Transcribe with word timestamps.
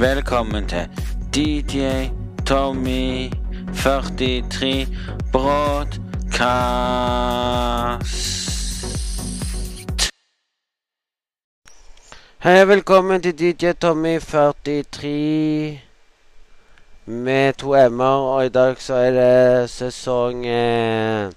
Velkommen 0.00 0.68
til 0.68 0.88
DJ 1.34 2.08
Tommy 2.46 3.30
43 3.76 4.86
Broadcast. 5.32 6.00
Hei, 12.38 12.64
velkommen 12.66 13.22
til 13.22 13.38
DJ 13.38 13.72
Tommy 13.72 14.20
43 14.20 15.80
med 17.04 17.52
to 17.52 17.88
m-er, 17.88 18.04
og 18.04 18.46
i 18.46 18.48
dag 18.48 18.76
så 18.78 18.94
er 18.94 19.10
det 19.10 19.70
sesong 19.70 20.46
eh, 20.46 21.32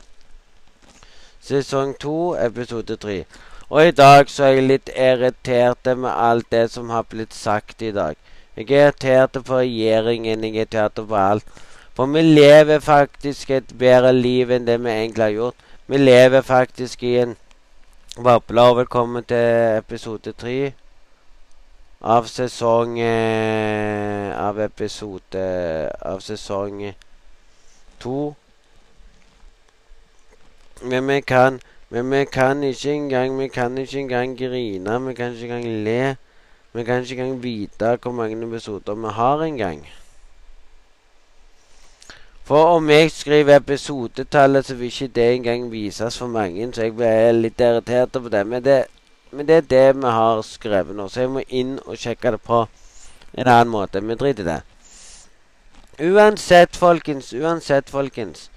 Sesong 1.42 2.00
to, 2.00 2.36
episode 2.46 2.96
tre. 2.96 3.26
Og 3.70 3.88
i 3.88 3.92
dag 3.92 4.30
så 4.30 4.44
er 4.44 4.48
jeg 4.48 4.64
litt 4.64 4.90
irritert 4.96 5.98
med 5.98 6.12
alt 6.16 6.52
det 6.52 6.72
som 6.72 6.90
har 6.90 7.04
blitt 7.04 7.34
sagt 7.34 7.82
i 7.82 7.92
dag. 7.92 8.16
Jeg 8.56 8.70
er 8.70 8.86
irritert 8.86 9.38
på 9.46 9.56
regjeringen, 9.58 10.44
jeg 10.44 10.52
er 10.52 10.60
irritert 10.60 11.00
på 11.08 11.16
alt. 11.16 11.46
For 11.98 12.06
vi 12.06 12.22
lever 12.22 12.80
faktisk 12.80 13.50
et 13.50 13.72
bedre 13.80 14.12
liv 14.14 14.52
enn 14.54 14.68
det 14.68 14.76
vi 14.84 14.92
egentlig 14.92 15.24
har 15.24 15.34
gjort. 15.34 15.64
Vi 15.90 15.98
lever 15.98 16.42
faktisk 16.42 17.04
i 17.04 17.16
en 17.24 17.34
boble. 18.16 18.62
Og 18.62 18.78
velkommen 18.78 19.26
til 19.26 19.78
episode 19.80 20.36
tre 20.38 20.74
av 22.04 22.30
sesong 22.30 23.00
eh, 23.00 24.30
Av 24.38 24.60
episode 24.60 25.44
Av 26.06 26.22
sesong 26.22 26.82
to. 28.04 28.36
Men 30.84 31.08
vi 31.08 31.22
kan 31.22 31.62
Men 31.90 32.12
vi 32.12 32.26
kan 32.26 32.62
ikke 32.64 32.92
engang 32.92 33.40
Vi 33.40 33.48
kan 33.48 33.78
ikke 33.78 34.00
engang 34.00 34.38
grine. 34.38 35.00
Vi 35.08 35.14
kan 35.14 35.34
ikke 35.34 35.56
engang 35.56 35.84
le. 35.90 36.16
Vi 36.74 36.84
kan 36.84 37.02
ikke 37.02 37.22
engang 37.22 37.44
vite 37.44 37.98
hvor 38.02 38.12
mange 38.12 38.46
episoder 38.46 38.96
vi 38.96 39.10
har 39.14 39.44
engang. 39.44 39.88
For 42.44 42.66
om 42.76 42.90
jeg 42.90 43.12
skriver 43.12 43.56
episodetallet, 43.56 44.66
så 44.66 44.76
vil 44.76 44.86
ikke 44.86 45.08
det 45.08 45.34
engang 45.36 45.72
vises 45.72 46.18
for 46.18 46.28
mange. 46.28 46.74
Så 46.74 46.82
jeg 46.82 46.96
ble 46.96 47.32
litt 47.32 47.62
irritert 47.62 48.12
på 48.12 48.30
det. 48.30 48.48
Men 48.48 48.64
det, 48.64 48.86
men 49.32 49.48
det 49.48 49.56
er 49.56 49.70
det 49.70 49.96
vi 50.02 50.16
har 50.18 50.42
skrevet 50.42 50.96
nå. 50.96 51.08
Så 51.08 51.22
jeg 51.22 51.30
må 51.30 51.44
inn 51.48 51.78
og 51.86 51.98
sjekke 51.98 52.34
det 52.36 52.42
på 52.42 52.66
en 53.34 53.48
annen 53.48 53.72
måte. 53.72 54.02
Vi 54.02 54.16
driter 54.16 54.44
i 54.44 54.50
det. 54.50 54.62
Uansett, 56.02 56.76
folkens. 56.76 57.32
Uansett, 57.34 57.90
folkens. 57.90 58.50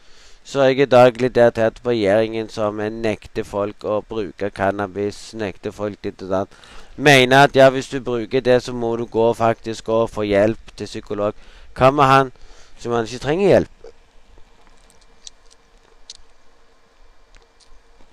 Så 0.44 0.60
er 0.60 0.72
jeg 0.72 0.80
i 0.80 0.90
dag 0.90 1.20
litt 1.20 1.36
irritert 1.36 1.78
på 1.82 1.92
regjeringen 1.92 2.48
som 2.48 2.80
nekter 2.80 3.44
folk 3.44 3.84
å 3.84 4.00
bruke 4.08 4.50
cannabis. 4.50 5.34
Nekter 5.34 5.70
folk 5.70 6.02
ditt 6.02 6.22
og 6.26 6.34
datt. 6.34 6.58
Mener 6.96 7.44
at 7.44 7.56
ja, 7.56 7.70
hvis 7.70 7.88
du 7.88 8.00
bruker 8.00 8.40
det, 8.40 8.62
så 8.62 8.72
må 8.72 8.96
du 8.96 9.04
gå 9.04 9.32
faktisk 9.32 9.88
og 9.88 10.10
få 10.10 10.22
hjelp 10.22 10.76
til 10.76 10.86
psykolog. 10.86 11.34
Hva 11.76 11.90
med 11.90 12.04
han 12.04 12.32
som 12.78 12.92
han 12.92 13.04
ikke 13.04 13.18
trenger 13.18 13.48
hjelp? 13.48 13.70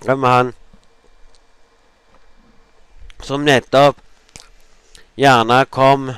Hva 0.04 0.16
med 0.16 0.30
han 0.30 0.54
som 3.23 3.45
nettopp 3.48 4.02
gjerne 5.16 5.64
kom 5.72 6.09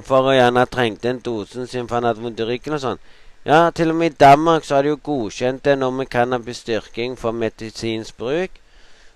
for 0.00 0.28
å 0.28 0.34
gjerne 0.36 0.66
trengte 0.68 1.08
en 1.08 1.20
dosen 1.24 1.68
sin 1.68 1.88
for 1.88 2.00
han 2.00 2.10
hadde 2.10 2.24
vondt 2.24 2.40
i 2.40 2.48
ryggen 2.48 2.76
og 2.76 2.82
sånn. 2.84 3.00
Ja, 3.48 3.70
til 3.74 3.90
og 3.92 3.98
med 3.98 4.12
i 4.12 4.20
Danmark 4.20 4.64
så 4.64 4.76
har 4.76 4.84
de 4.84 4.92
jo 4.92 5.00
godkjent 5.02 5.64
det 5.64 5.78
nå 5.78 5.90
med 5.90 6.10
cannabisstyrking 6.12 7.16
for 7.18 7.32
medisinsk 7.32 8.20
bruk. 8.20 8.61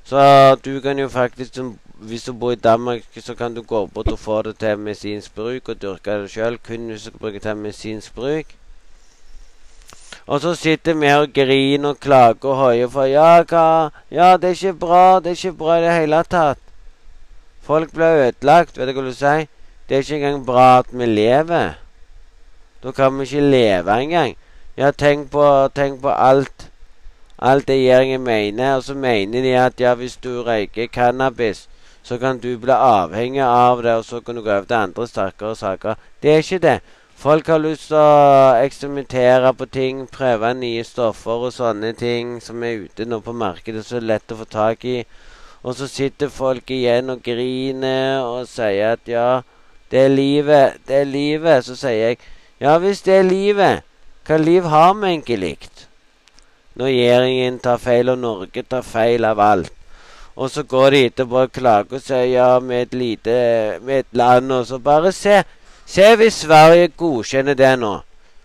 Så 0.06 0.54
du 0.64 0.80
kan 0.80 0.98
jo 0.98 1.08
faktisk, 1.08 1.58
hvis 1.94 2.24
du 2.24 2.32
bor 2.32 2.52
i 2.52 2.54
Danmark, 2.54 3.02
så 3.18 3.34
kan 3.34 3.54
du 3.54 3.62
gå 3.62 3.86
bort 3.86 4.08
og 4.12 4.18
få 4.18 4.42
det 4.42 4.58
til 4.58 4.78
medisinsk 4.78 5.34
bruk 5.34 5.68
og 5.68 5.82
dyrke 5.82 6.10
det 6.10 6.30
sjøl. 6.30 6.58
Kun 6.58 6.86
hvis 6.86 7.02
du 7.02 7.08
skal 7.08 7.18
bruke 7.18 7.34
det 7.34 7.42
til 7.42 7.56
medisinsk 7.56 8.14
bruk. 8.14 8.44
Og 10.26 10.40
så 10.40 10.54
sitter 10.54 10.94
vi 10.94 11.06
her 11.06 11.16
og 11.16 11.32
griner 11.34 11.88
og 11.88 12.00
klager 12.00 12.44
og 12.44 12.56
hoier 12.56 12.88
for 12.88 13.04
ja, 13.10 13.42
hva 13.42 13.90
Ja, 14.10 14.36
det 14.36 14.44
er 14.44 14.54
ikke 14.54 14.78
bra. 14.78 15.18
Det 15.18 15.26
er 15.26 15.38
ikke 15.38 15.58
bra 15.58 15.78
i 15.78 15.82
det 15.82 15.92
hele 15.92 16.22
tatt. 16.30 16.62
Folk 17.62 17.92
blir 17.92 18.22
ødelagt. 18.28 18.78
Vet 18.78 18.88
du 18.88 18.94
hva 18.94 19.08
du 19.08 19.12
sier? 19.14 19.50
Det 19.88 19.96
er 19.96 20.06
ikke 20.06 20.16
engang 20.20 20.46
bra 20.46 20.78
at 20.78 20.86
vi 20.92 21.06
lever. 21.06 21.74
Da 22.82 22.92
kan 22.92 23.18
vi 23.18 23.26
ikke 23.26 23.40
leve 23.50 24.00
engang. 24.02 24.36
Ja, 24.76 24.90
tenk 24.90 25.30
på, 25.30 25.68
tenk 25.74 26.02
på 26.02 26.14
alt 26.14 26.70
alt 27.38 27.68
det 27.68 27.76
regjeringen 27.76 28.22
mener. 28.22 28.76
Og 28.76 28.82
så 28.82 28.94
mener 28.94 29.42
de 29.42 29.54
at 29.58 29.80
ja, 29.80 29.94
hvis 29.94 30.16
du 30.16 30.42
røyker 30.42 30.86
cannabis, 30.86 31.68
så 32.02 32.18
kan 32.18 32.38
du 32.38 32.58
bli 32.58 32.72
avhengig 32.72 33.42
av 33.42 33.82
det, 33.82 33.94
og 33.98 34.04
så 34.04 34.20
kan 34.20 34.36
du 34.36 34.42
gå 34.42 34.50
over 34.50 34.64
til 34.64 34.76
andre 34.76 35.06
sterkere 35.08 35.56
saker. 35.56 35.94
Det 36.22 36.30
er 36.32 36.44
ikke 36.44 36.58
det. 36.58 36.80
Folk 37.16 37.46
har 37.48 37.58
lyst 37.58 37.88
til 37.88 37.96
å 37.96 38.60
eksperimentere 38.60 39.54
på 39.56 39.66
ting, 39.72 40.04
prøve 40.12 40.52
nye 40.54 40.84
stoffer 40.84 41.46
og 41.48 41.54
sånne 41.56 41.94
ting 41.96 42.36
som 42.44 42.62
er 42.62 42.84
ute 42.84 43.06
nå 43.08 43.22
på 43.24 43.32
markedet, 43.32 43.86
så 43.86 43.98
lett 44.00 44.32
å 44.32 44.36
få 44.42 44.44
tak 44.52 44.84
i. 44.84 45.00
Og 45.64 45.74
så 45.74 45.88
sitter 45.90 46.28
folk 46.30 46.70
igjen 46.70 47.10
og 47.10 47.24
griner 47.24 48.20
og 48.22 48.44
sier 48.46 48.94
at 48.98 49.08
ja, 49.10 49.40
det 49.90 50.04
er 50.04 50.12
livet, 50.12 50.76
det 50.86 51.00
er 51.00 51.10
livet. 51.10 51.64
Så 51.66 51.74
sier 51.80 52.12
jeg 52.12 52.20
ja, 52.60 52.76
hvis 52.78 53.02
det 53.02 53.18
er 53.18 53.26
livet, 53.26 53.82
hva 54.28 54.38
liv 54.38 54.68
har 54.70 54.94
vi 55.00 55.10
egentlig? 55.10 55.56
Når 56.76 56.86
regjeringen 56.86 57.58
tar 57.58 57.78
feil, 57.80 58.08
og 58.12 58.18
Norge 58.18 58.62
tar 58.62 58.82
feil 58.84 59.24
av 59.24 59.40
alt. 59.40 59.72
Og 60.36 60.50
så 60.52 60.62
går 60.62 60.90
de 60.90 61.04
etterpå 61.06 61.46
og 61.46 61.52
klager 61.52 61.96
og 61.96 62.02
sier 62.04 62.26
ja, 62.28 62.48
med 62.60 62.82
et 62.82 62.94
lite 62.94 63.36
med 63.80 64.02
et 64.04 64.12
land, 64.12 64.52
og 64.52 64.66
så 64.68 64.78
bare 64.78 65.12
se. 65.12 65.40
Se 65.86 66.10
hvis 66.16 66.42
Sverige 66.44 66.88
godkjenner 66.88 67.56
det 67.56 67.72
nå. 67.80 67.94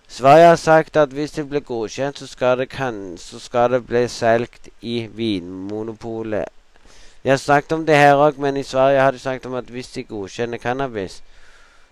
Sverige 0.08 0.47
har 0.47 0.56
sagt 0.56 0.97
at 0.97 1.09
hvis 1.09 1.31
det 1.31 1.50
blir 1.50 1.59
godkjent, 1.59 2.20
så 2.20 2.28
skal 2.28 2.58
det, 2.58 2.70
kan, 2.70 3.18
så 3.18 3.40
skal 3.40 3.72
det 3.72 3.86
bli 3.88 4.08
solgt 4.08 4.70
i 4.81 5.08
Vinmonopolet. 5.14 6.46
De 7.24 7.30
har 7.30 7.38
snakket 7.38 7.72
om 7.72 7.86
det 7.86 7.96
her 7.96 8.16
òg, 8.16 8.40
men 8.40 8.58
i 8.58 8.64
Sverige 8.64 9.00
har 9.00 9.12
de 9.12 9.20
snakket 9.20 9.46
om 9.46 9.53
at 9.53 9.70
hvis 9.70 9.88
de 9.88 10.03
godkjenner 10.03 10.58
cannabis, 10.58 11.22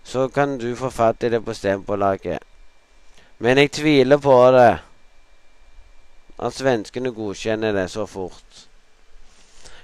så 0.04 0.28
kan 0.28 0.58
du 0.58 0.74
få 0.76 0.90
fatt 0.90 1.22
i 1.22 1.28
det 1.28 1.44
på 1.44 1.54
stempålaget. 1.54 2.38
Men 3.38 3.58
jeg 3.58 3.70
tviler 3.72 4.16
på 4.16 4.36
det. 4.52 4.78
At 6.40 6.56
svenskene 6.56 7.12
godkjenner 7.12 7.76
det 7.76 7.90
så 7.92 8.06
fort. 8.06 8.66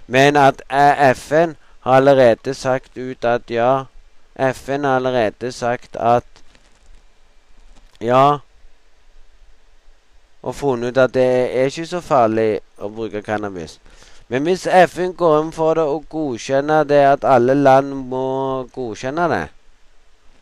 Men 0.06 0.36
at 0.36 0.62
FN 1.16 1.56
har 1.80 2.00
allerede 2.00 2.54
sagt 2.54 2.98
ut 2.98 3.24
at 3.24 3.50
ja 3.50 3.84
FN 4.36 4.84
har 4.84 4.96
allerede 4.96 5.52
sagt 5.52 5.96
at 5.96 6.24
ja 8.00 8.38
Og 10.42 10.54
funnet 10.54 10.88
ut 10.88 10.98
at 10.98 11.14
det 11.14 11.22
er 11.58 11.64
ikke 11.64 11.86
så 11.86 12.00
farlig 12.00 12.60
å 12.78 12.88
bruke 12.88 13.22
cannabis. 13.22 13.80
Men 14.28 14.42
hvis 14.46 14.66
FN 14.66 15.14
går 15.16 15.40
inn 15.40 15.52
for 15.54 15.74
det 15.74 15.86
og 15.86 16.04
godkjenner 16.10 16.84
det 16.84 17.02
at 17.06 17.24
alle 17.24 17.54
land 17.54 17.94
må 18.10 18.66
godkjenne 18.74 19.28
det 19.32 19.44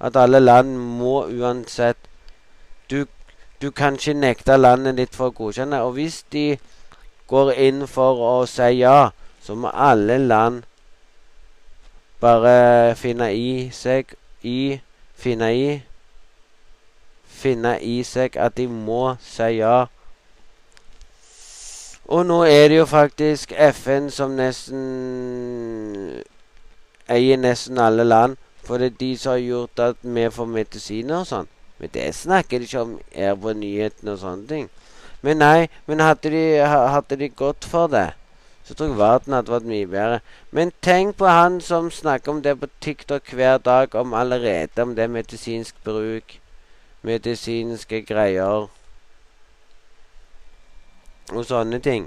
At 0.00 0.16
alle 0.16 0.41
land 0.41 0.76
må 0.76 1.26
uansett 1.28 1.97
Du, 2.91 3.06
du 3.62 3.70
kan 3.70 3.94
ikke 3.94 4.15
nekte 4.15 4.56
landet 4.56 4.98
ditt 4.98 5.15
for 5.16 5.31
å 5.31 5.37
godkjenne. 5.37 5.82
Og 5.87 5.97
hvis 5.98 6.22
de 6.32 6.59
går 7.31 7.53
inn 7.66 7.87
for 7.88 8.20
å 8.20 8.34
si 8.50 8.70
ja, 8.81 9.10
så 9.44 9.54
må 9.54 9.70
alle 9.72 10.19
land 10.19 10.62
bare 12.20 12.94
finne 12.97 13.32
i 13.34 13.70
seg 13.72 14.15
i 14.42 14.81
Finne 15.15 15.48
i 15.54 15.82
Finne 17.25 17.78
i 17.81 18.03
seg 18.04 18.37
at 18.41 18.56
de 18.56 18.66
må 18.69 19.16
si 19.22 19.59
ja. 19.59 19.86
Og 22.04 22.26
nå 22.26 22.42
er 22.44 22.69
det 22.69 22.78
jo 22.78 22.86
faktisk 22.88 23.53
FN 23.72 24.10
som 24.12 24.36
nesten 24.36 24.82
eier 27.09 27.41
nesten 27.41 27.81
alle 27.81 28.04
land. 28.04 28.36
For 28.65 28.80
det 28.80 28.86
er 28.92 29.01
de 29.01 29.10
som 29.18 29.33
har 29.33 29.42
gjort 29.45 29.80
at 29.80 29.97
vi 30.03 30.28
får 30.33 30.48
medisiner 30.48 31.21
og 31.21 31.28
sånn. 31.28 31.53
Men 31.84 31.91
det 31.92 32.15
snakker 32.15 32.59
de 32.59 32.65
ikke 32.65 32.81
om 32.81 32.92
her 33.13 33.34
på 33.36 33.53
nyhetene 33.53 34.13
og 34.15 34.21
sånne 34.22 34.47
ting. 34.48 34.69
Men 35.21 35.36
nei, 35.42 35.66
men 35.84 36.01
hadde 36.01 36.31
de, 36.33 36.45
hadde 36.65 37.19
de 37.21 37.27
gått 37.28 37.66
for 37.69 37.91
det, 37.92 38.07
så 38.65 38.72
tror 38.72 38.89
jeg 38.89 38.97
verden 39.03 39.34
hadde 39.36 39.53
vært 39.53 39.66
mye 39.69 39.89
bedre. 39.92 40.21
Men 40.48 40.72
tenk 40.81 41.19
på 41.21 41.28
han 41.28 41.59
som 41.60 41.91
snakker 41.92 42.33
om 42.33 42.41
det 42.47 42.54
på 42.63 42.71
TikTok 42.81 43.34
hver 43.36 43.60
dag, 43.60 43.92
om 44.01 44.16
allerede 44.16 44.83
om 44.83 44.95
det 44.97 45.10
medisinsk 45.13 45.77
bruk, 45.84 46.39
medisinske 47.04 48.01
greier 48.09 48.65
og 51.33 51.45
sånne 51.45 51.83
ting. 51.84 52.07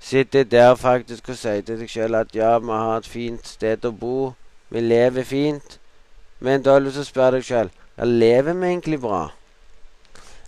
Sitter 0.00 0.48
der 0.48 0.72
faktisk 0.80 1.28
og 1.28 1.36
sier 1.36 1.60
til 1.60 1.84
deg 1.84 1.92
sjøl 1.92 2.16
at 2.16 2.32
ja, 2.32 2.54
vi 2.56 2.72
har 2.72 2.96
et 2.96 3.12
fint 3.12 3.44
sted 3.44 3.84
å 3.84 3.92
bo, 3.92 4.32
vi 4.72 4.80
lever 4.80 5.28
fint. 5.28 5.76
Men 6.40 6.64
da 6.64 6.78
har 6.78 6.80
jeg 6.80 6.88
lyst 6.88 7.02
til 7.02 7.04
å 7.04 7.12
spørre 7.12 7.36
deg 7.36 7.48
sjøl 7.50 7.74
ja, 7.98 8.04
lever 8.04 8.52
vi 8.52 8.66
egentlig 8.66 9.00
bra? 9.00 9.30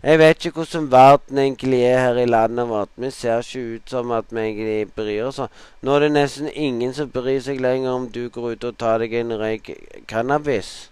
Jeg 0.02 0.18
vet 0.18 0.44
ikke 0.44 0.50
hvordan 0.64 0.90
verden 0.90 1.38
egentlig 1.38 1.82
er 1.86 1.98
her 1.98 2.16
i 2.18 2.26
landet 2.26 2.68
vårt. 2.68 2.88
Vi 2.96 3.10
ser 3.10 3.38
ikke 3.38 3.74
ut 3.74 3.90
som 3.90 4.10
at 4.10 4.24
vi 4.30 4.40
egentlig 4.40 4.92
bryr 4.96 5.28
oss. 5.28 5.38
Nå 5.82 5.94
er 5.94 6.00
det 6.00 6.12
nesten 6.12 6.48
ingen 6.54 6.94
som 6.94 7.10
bryr 7.10 7.38
seg 7.40 7.60
lenger 7.62 7.90
om 7.90 8.08
du 8.10 8.28
går 8.28 8.56
ut 8.56 8.64
og 8.64 8.78
tar 8.78 8.98
deg 8.98 9.14
en 9.14 9.36
røyk 9.38 9.70
cannabis. 10.10 10.90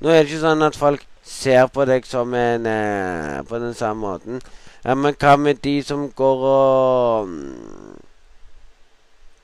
Nå 0.00 0.08
er 0.08 0.22
det 0.22 0.30
ikke 0.30 0.46
sånn 0.46 0.64
at 0.64 0.80
folk 0.80 1.04
ser 1.26 1.68
på 1.72 1.84
deg 1.84 2.08
som 2.08 2.32
en 2.34 2.66
eh, 2.70 3.42
på 3.48 3.60
den 3.60 3.74
samme 3.74 4.00
måten. 4.00 4.40
Ja, 4.84 4.94
Men 4.94 5.16
hva 5.20 5.36
med 5.36 5.60
de 5.60 5.82
som 5.82 6.08
går 6.08 6.42
og 6.48 7.28
mm, 7.28 8.00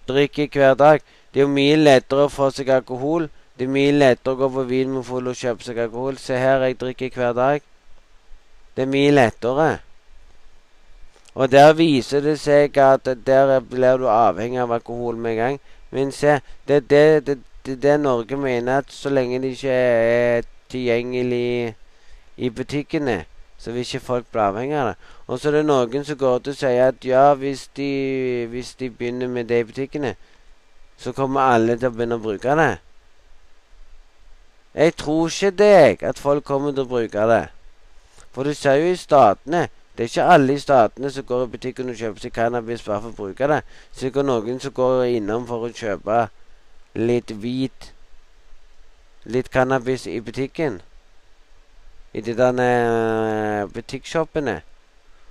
drikker 0.09 0.49
hver 0.49 0.75
dag? 0.75 1.05
Det 1.33 1.41
er 1.41 1.49
jo 1.49 1.53
mye 1.53 1.77
lettere 1.77 2.25
å 2.25 2.33
få 2.33 2.51
seg 2.55 2.73
alkohol. 2.73 3.29
Det 3.59 3.67
er 3.67 3.73
mye 3.73 3.93
lettere 3.93 4.33
å 4.33 4.41
gå 4.41 4.49
på 4.55 4.63
Vinmonopolet 4.69 5.35
og 5.35 5.41
kjøpe 5.41 5.67
seg 5.67 5.81
alkohol. 5.85 6.19
Se 6.19 6.39
her, 6.41 6.65
jeg 6.65 6.79
drikker 6.81 7.17
hver 7.19 7.35
dag. 7.37 7.65
Det 8.77 8.87
er 8.87 8.93
mye 8.93 9.11
lettere. 9.13 9.71
Og 11.35 11.53
der 11.53 11.73
viser 11.77 12.21
det 12.25 12.39
seg 12.41 12.77
at 12.81 13.09
der 13.27 13.59
blir 13.61 14.01
du 14.01 14.09
avhengig 14.09 14.61
av 14.61 14.73
alkohol 14.73 15.17
med 15.17 15.33
en 15.33 15.39
gang. 15.39 15.59
Men 15.93 16.13
se, 16.13 16.39
det 16.69 16.77
er 16.77 16.87
det, 16.89 17.27
det, 17.27 17.39
det, 17.67 17.83
det, 17.83 18.01
Norge 18.01 18.37
mener 18.37 18.79
at 18.79 18.93
så 18.93 19.13
lenge 19.13 19.41
det 19.41 19.53
ikke 19.57 19.73
er 19.73 20.49
tilgjengelig 20.73 21.75
i 22.37 22.49
butikkene, 22.51 23.25
så 23.59 23.73
vil 23.73 23.85
ikke 23.85 24.01
folk 24.01 24.31
bli 24.33 24.41
avhengig 24.41 24.77
av 24.77 24.93
det. 24.93 24.97
Og 25.27 25.41
så 25.41 25.51
er 25.51 25.59
det 25.59 25.67
noen 25.69 26.05
som 26.09 26.19
går 26.19 26.39
til 26.39 26.57
å 26.57 26.61
si 26.61 26.73
at 26.87 27.05
ja, 27.05 27.27
hvis 27.37 27.67
de, 27.77 27.91
hvis 28.49 28.73
de 28.81 28.89
begynner 28.91 29.29
med 29.29 29.53
det 29.53 29.61
i 29.61 29.69
butikkene, 29.69 30.15
så 30.97 31.13
kommer 31.13 31.53
alle 31.53 31.77
til 31.77 31.93
å 31.93 31.97
begynne 31.97 32.17
å 32.17 32.25
bruke 32.25 32.57
det. 32.57 32.71
Jeg 34.75 34.97
tror 34.97 35.29
ikke 35.29 35.51
deg 35.51 36.03
at 36.03 36.19
folk 36.19 36.45
kommer 36.45 36.73
til 36.73 36.87
å 36.87 36.89
bruke 36.89 37.27
det. 37.29 37.45
For 38.33 38.49
du 38.49 38.55
ser 38.57 38.79
jo 38.81 38.93
i 38.93 38.97
statene 38.97 39.69
Det 39.93 40.07
er 40.07 40.09
ikke 40.09 40.29
alle 40.35 40.55
i 40.57 40.61
statene 40.61 41.11
som 41.13 41.25
går 41.29 41.43
i 41.45 41.49
butikken 41.53 41.91
og 41.93 41.99
kjøper 42.01 42.23
seg 42.25 42.33
cannabis 42.33 42.85
bare 42.87 43.03
for 43.03 43.13
å 43.13 43.19
bruke 43.27 43.49
det. 43.51 43.59
Sikkert 43.93 44.25
noen 44.25 44.61
som 44.61 44.73
går 44.73 45.03
innom 45.19 45.45
for 45.47 45.67
å 45.67 45.69
kjøpe 45.69 46.29
litt 46.97 47.35
hvit 47.43 47.93
Litt 49.25 49.53
cannabis 49.53 50.07
i 50.09 50.17
butikken. 50.21 50.81
I 52.13 52.21
de 52.21 52.33
der 52.35 52.57
uh, 52.59 53.69
butikkshoppene. 53.71 54.63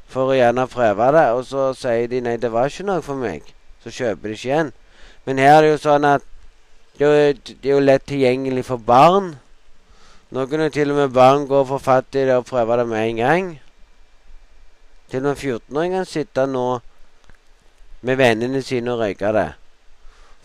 For 0.07 0.31
å 0.31 0.37
gjerne 0.37 0.67
prøve 0.71 1.09
det. 1.11 1.25
Og 1.35 1.43
så 1.49 1.71
sier 1.75 2.07
de 2.07 2.21
nei, 2.23 2.37
det 2.37 2.53
var 2.53 2.69
ikke 2.69 2.85
noe 2.87 3.03
for 3.03 3.19
meg. 3.19 3.49
Så 3.83 3.91
kjøper 3.91 4.29
de 4.29 4.37
ikke 4.37 4.47
igjen. 4.47 4.71
Men 5.25 5.41
her 5.43 5.57
er 5.57 5.65
det 5.65 5.73
jo 5.73 5.81
sånn 5.89 6.07
at 6.07 6.30
det 7.01 7.07
er, 7.29 7.33
det 7.33 7.69
er 7.69 7.73
jo 7.73 7.81
lett 7.81 8.03
tilgjengelig 8.05 8.65
for 8.67 8.77
barn. 8.77 9.31
Noen 10.29 10.61
er 10.61 10.69
til 10.69 10.91
og 10.93 10.99
med 10.99 11.15
barn 11.15 11.47
går 11.49 11.63
for 11.71 11.81
fatt 11.81 12.13
i 12.13 12.27
det 12.29 12.35
og 12.37 12.45
prøver 12.45 12.77
det 12.77 12.87
med 12.87 13.07
en 13.07 13.21
gang. 13.21 13.47
Til 15.09 15.25
og 15.25 15.31
med 15.31 15.41
14-åringer 15.41 16.03
kan 16.03 16.11
sitte 16.11 16.45
nå 16.45 16.65
med 18.05 18.21
vennene 18.21 18.61
sine 18.61 18.93
og 18.93 19.01
røyke 19.01 19.33
det. 19.33 19.47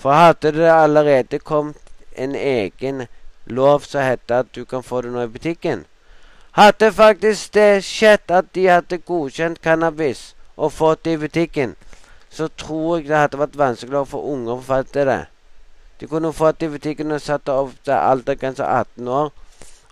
For 0.01 0.17
hadde 0.17 0.55
det 0.57 0.73
allerede 0.73 1.39
kommet 1.39 1.93
en 2.17 2.35
egen 2.35 3.05
lov 3.47 3.85
som 3.85 4.01
heter 4.01 4.41
at 4.41 4.55
du 4.57 4.65
kan 4.65 4.83
få 4.83 5.05
det 5.05 5.13
nå 5.13 5.29
i 5.29 5.31
butikken 5.37 5.85
Hadde 6.57 6.89
faktisk 6.93 7.53
det 7.55 7.85
skjedd 7.85 8.33
at 8.33 8.47
de 8.57 8.63
hadde 8.65 8.97
godkjent 9.05 9.61
cannabis 9.61 10.31
og 10.57 10.73
fått 10.73 11.05
det 11.05 11.19
i 11.19 11.21
butikken, 11.21 11.75
så 12.33 12.49
tror 12.49 12.97
jeg 12.97 13.11
det 13.11 13.17
hadde 13.17 13.45
vært 13.45 13.59
vanskeligere 13.61 14.09
for 14.09 14.25
unger 14.33 14.55
å 14.55 14.63
få 14.63 14.71
fatt 14.71 14.97
i 14.97 15.05
det. 15.05 15.25
De 16.01 16.07
kunne 16.07 16.33
fått 16.33 16.63
i 16.63 16.69
butikken 16.69 17.13
og 17.13 17.21
satt 17.25 17.49
opp 17.49 17.73
til 17.85 17.97
aldergrense 17.97 18.65
18 18.65 19.09
år 19.09 19.31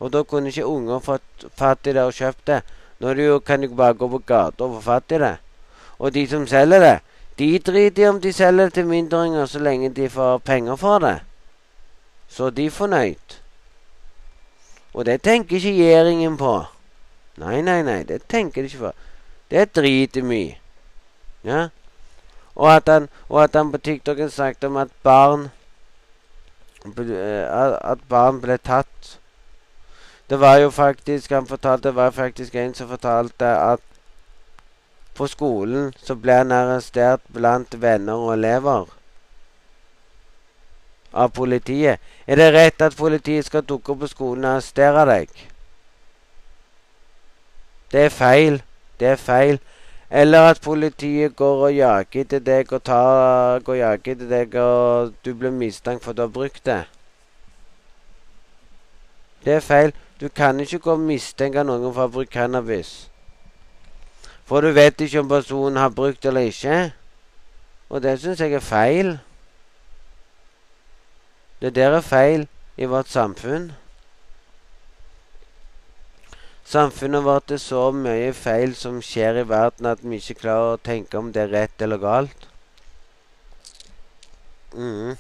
og 0.01 0.13
da 0.13 0.23
kunne 0.23 0.51
ikke 0.51 0.67
unger 0.67 0.99
fått 1.01 1.47
fatt 1.57 1.87
i 1.87 1.95
det 1.95 2.03
og 2.03 2.15
kjøpt 2.15 2.47
det. 2.51 2.61
Nå 3.01 3.15
de 3.15 3.29
kan 3.47 3.61
de 3.61 3.69
bare 3.69 3.95
gå 3.95 4.09
på 4.09 4.21
gata 4.27 4.65
og 4.65 4.77
få 4.77 4.81
fatt 4.81 5.13
i 5.13 5.21
det. 5.23 5.37
Og 5.99 6.15
de 6.15 6.27
som 6.29 6.47
selger 6.47 6.81
det, 6.81 6.99
de 7.39 7.59
driter 7.59 8.03
i 8.03 8.09
om 8.09 8.21
de 8.21 8.33
selger 8.33 8.69
det 8.69 8.75
til 8.75 8.87
mindreåringer 8.87 9.47
så 9.47 9.59
lenge 9.59 9.89
de 9.95 10.09
får 10.09 10.39
penger 10.39 10.77
for 10.77 10.99
det. 10.99 11.19
Så 12.29 12.51
de 12.51 12.67
er 12.67 12.71
fornøyd. 12.71 13.39
Og 14.95 15.07
det 15.07 15.23
tenker 15.23 15.57
ikke 15.57 15.71
regjeringen 15.71 16.37
på. 16.37 16.65
Nei, 17.39 17.63
nei, 17.63 17.83
nei, 17.83 18.03
det 18.03 18.27
tenker 18.29 18.63
de 18.63 18.71
ikke 18.71 18.91
på. 18.91 18.93
Det 19.51 19.71
driter 19.75 20.23
mye. 20.23 20.59
Ja? 21.45 21.69
Og 22.55 22.71
at 22.71 22.89
han, 22.89 23.09
og 23.29 23.43
at 23.43 23.55
han 23.55 23.73
på 23.73 23.79
TikTok 23.79 24.19
snakket 24.31 24.65
om 24.65 24.77
at 24.77 24.93
barn 25.03 25.51
At 26.85 28.09
barn 28.09 28.41
ble 28.45 28.59
tatt 28.61 29.19
det 30.29 30.41
var 30.41 30.59
jo 30.59 30.71
faktisk 30.71 31.31
Han 31.31 31.47
fortalte 31.47 31.89
det 31.89 31.97
var 31.97 32.11
faktisk 32.11 32.55
en 32.55 32.75
som 32.75 32.89
fortalte 32.89 33.47
at 33.47 33.81
på 35.15 35.27
skolen 35.31 35.93
så 36.03 36.17
ble 36.19 36.35
han 36.41 36.53
arrestert 36.53 37.23
blant 37.33 37.77
venner 37.81 38.19
og 38.19 38.33
elever 38.33 38.89
av 41.15 41.31
politiet. 41.31 42.01
Er 42.27 42.41
det 42.41 42.49
rett 42.55 42.83
at 42.83 42.97
politiet 42.99 43.47
skal 43.47 43.63
dukke 43.63 43.95
opp 43.95 44.01
på 44.03 44.11
skolen 44.11 44.45
og 44.45 44.57
arrestere 44.57 45.05
deg? 45.07 45.29
Det 47.95 48.09
er 48.09 48.11
feil. 48.11 48.59
Det 48.99 49.13
er 49.13 49.21
feil. 49.23 49.61
Eller 50.15 50.51
at 50.51 50.61
politiet 50.63 51.37
går 51.37 51.65
og 51.67 51.73
jager 51.75 52.21
etter 52.23 52.43
deg 52.47 52.73
og 52.73 52.85
tar, 52.87 53.65
går 53.67 53.73
og 53.73 53.79
jager 53.81 54.13
etter 54.13 54.29
deg, 54.31 54.53
og 54.63 55.15
du 55.27 55.33
blir 55.35 55.51
mistenkt 55.51 56.05
for 56.05 56.15
at 56.15 56.21
du 56.21 56.23
har 56.23 56.31
brukt 56.37 56.63
det. 56.69 56.85
Det 59.45 59.57
er 59.57 59.65
feil. 59.65 59.91
Du 60.21 60.29
kan 60.29 60.61
ikke 60.61 60.79
gå 60.79 60.95
og 60.95 61.03
mistenke 61.03 61.65
noen 61.67 61.89
for 61.89 62.05
å 62.05 62.07
ha 62.07 62.13
brukt 62.15 62.31
cannabis. 62.31 62.93
For 64.47 64.63
du 64.63 64.71
vet 64.77 65.03
ikke 65.03 65.25
om 65.25 65.29
personen 65.29 65.83
har 65.83 65.91
brukt 65.91 66.25
eller 66.31 66.47
ikke. 66.47 66.79
Og 67.91 68.03
det 68.07 68.21
syns 68.23 68.41
jeg 68.41 68.55
er 68.55 68.63
feil. 68.63 69.17
Det 71.59 71.75
der 71.75 71.99
er 71.99 72.07
feil 72.07 72.47
i 72.79 72.87
vårt 72.87 73.11
samfunn. 73.11 73.73
Samfunnet 76.65 77.25
vårt 77.25 77.53
er 77.53 77.61
så 77.61 77.91
mye 77.93 78.33
feil 78.33 78.73
som 78.79 79.03
skjer 79.05 79.43
i 79.43 79.49
verden 79.49 79.87
at 79.91 80.01
vi 80.03 80.17
ikke 80.17 80.41
klarer 80.47 80.75
å 80.75 80.81
tenke 80.81 81.21
om 81.21 81.29
det 81.33 81.45
er 81.45 81.53
rett 81.53 81.85
eller 81.85 82.01
galt. 82.01 82.49
Mm. 84.75 85.15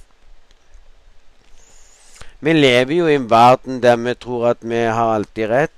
Vi 2.44 2.52
lever 2.52 2.94
jo 2.96 3.06
i 3.08 3.14
en 3.19 3.29
verden 3.31 3.82
der 3.85 3.96
vi 3.96 4.14
tror 4.14 4.49
at 4.55 4.64
vi 4.64 4.82
har 4.85 5.14
alltid 5.14 5.49
rett. 5.49 5.76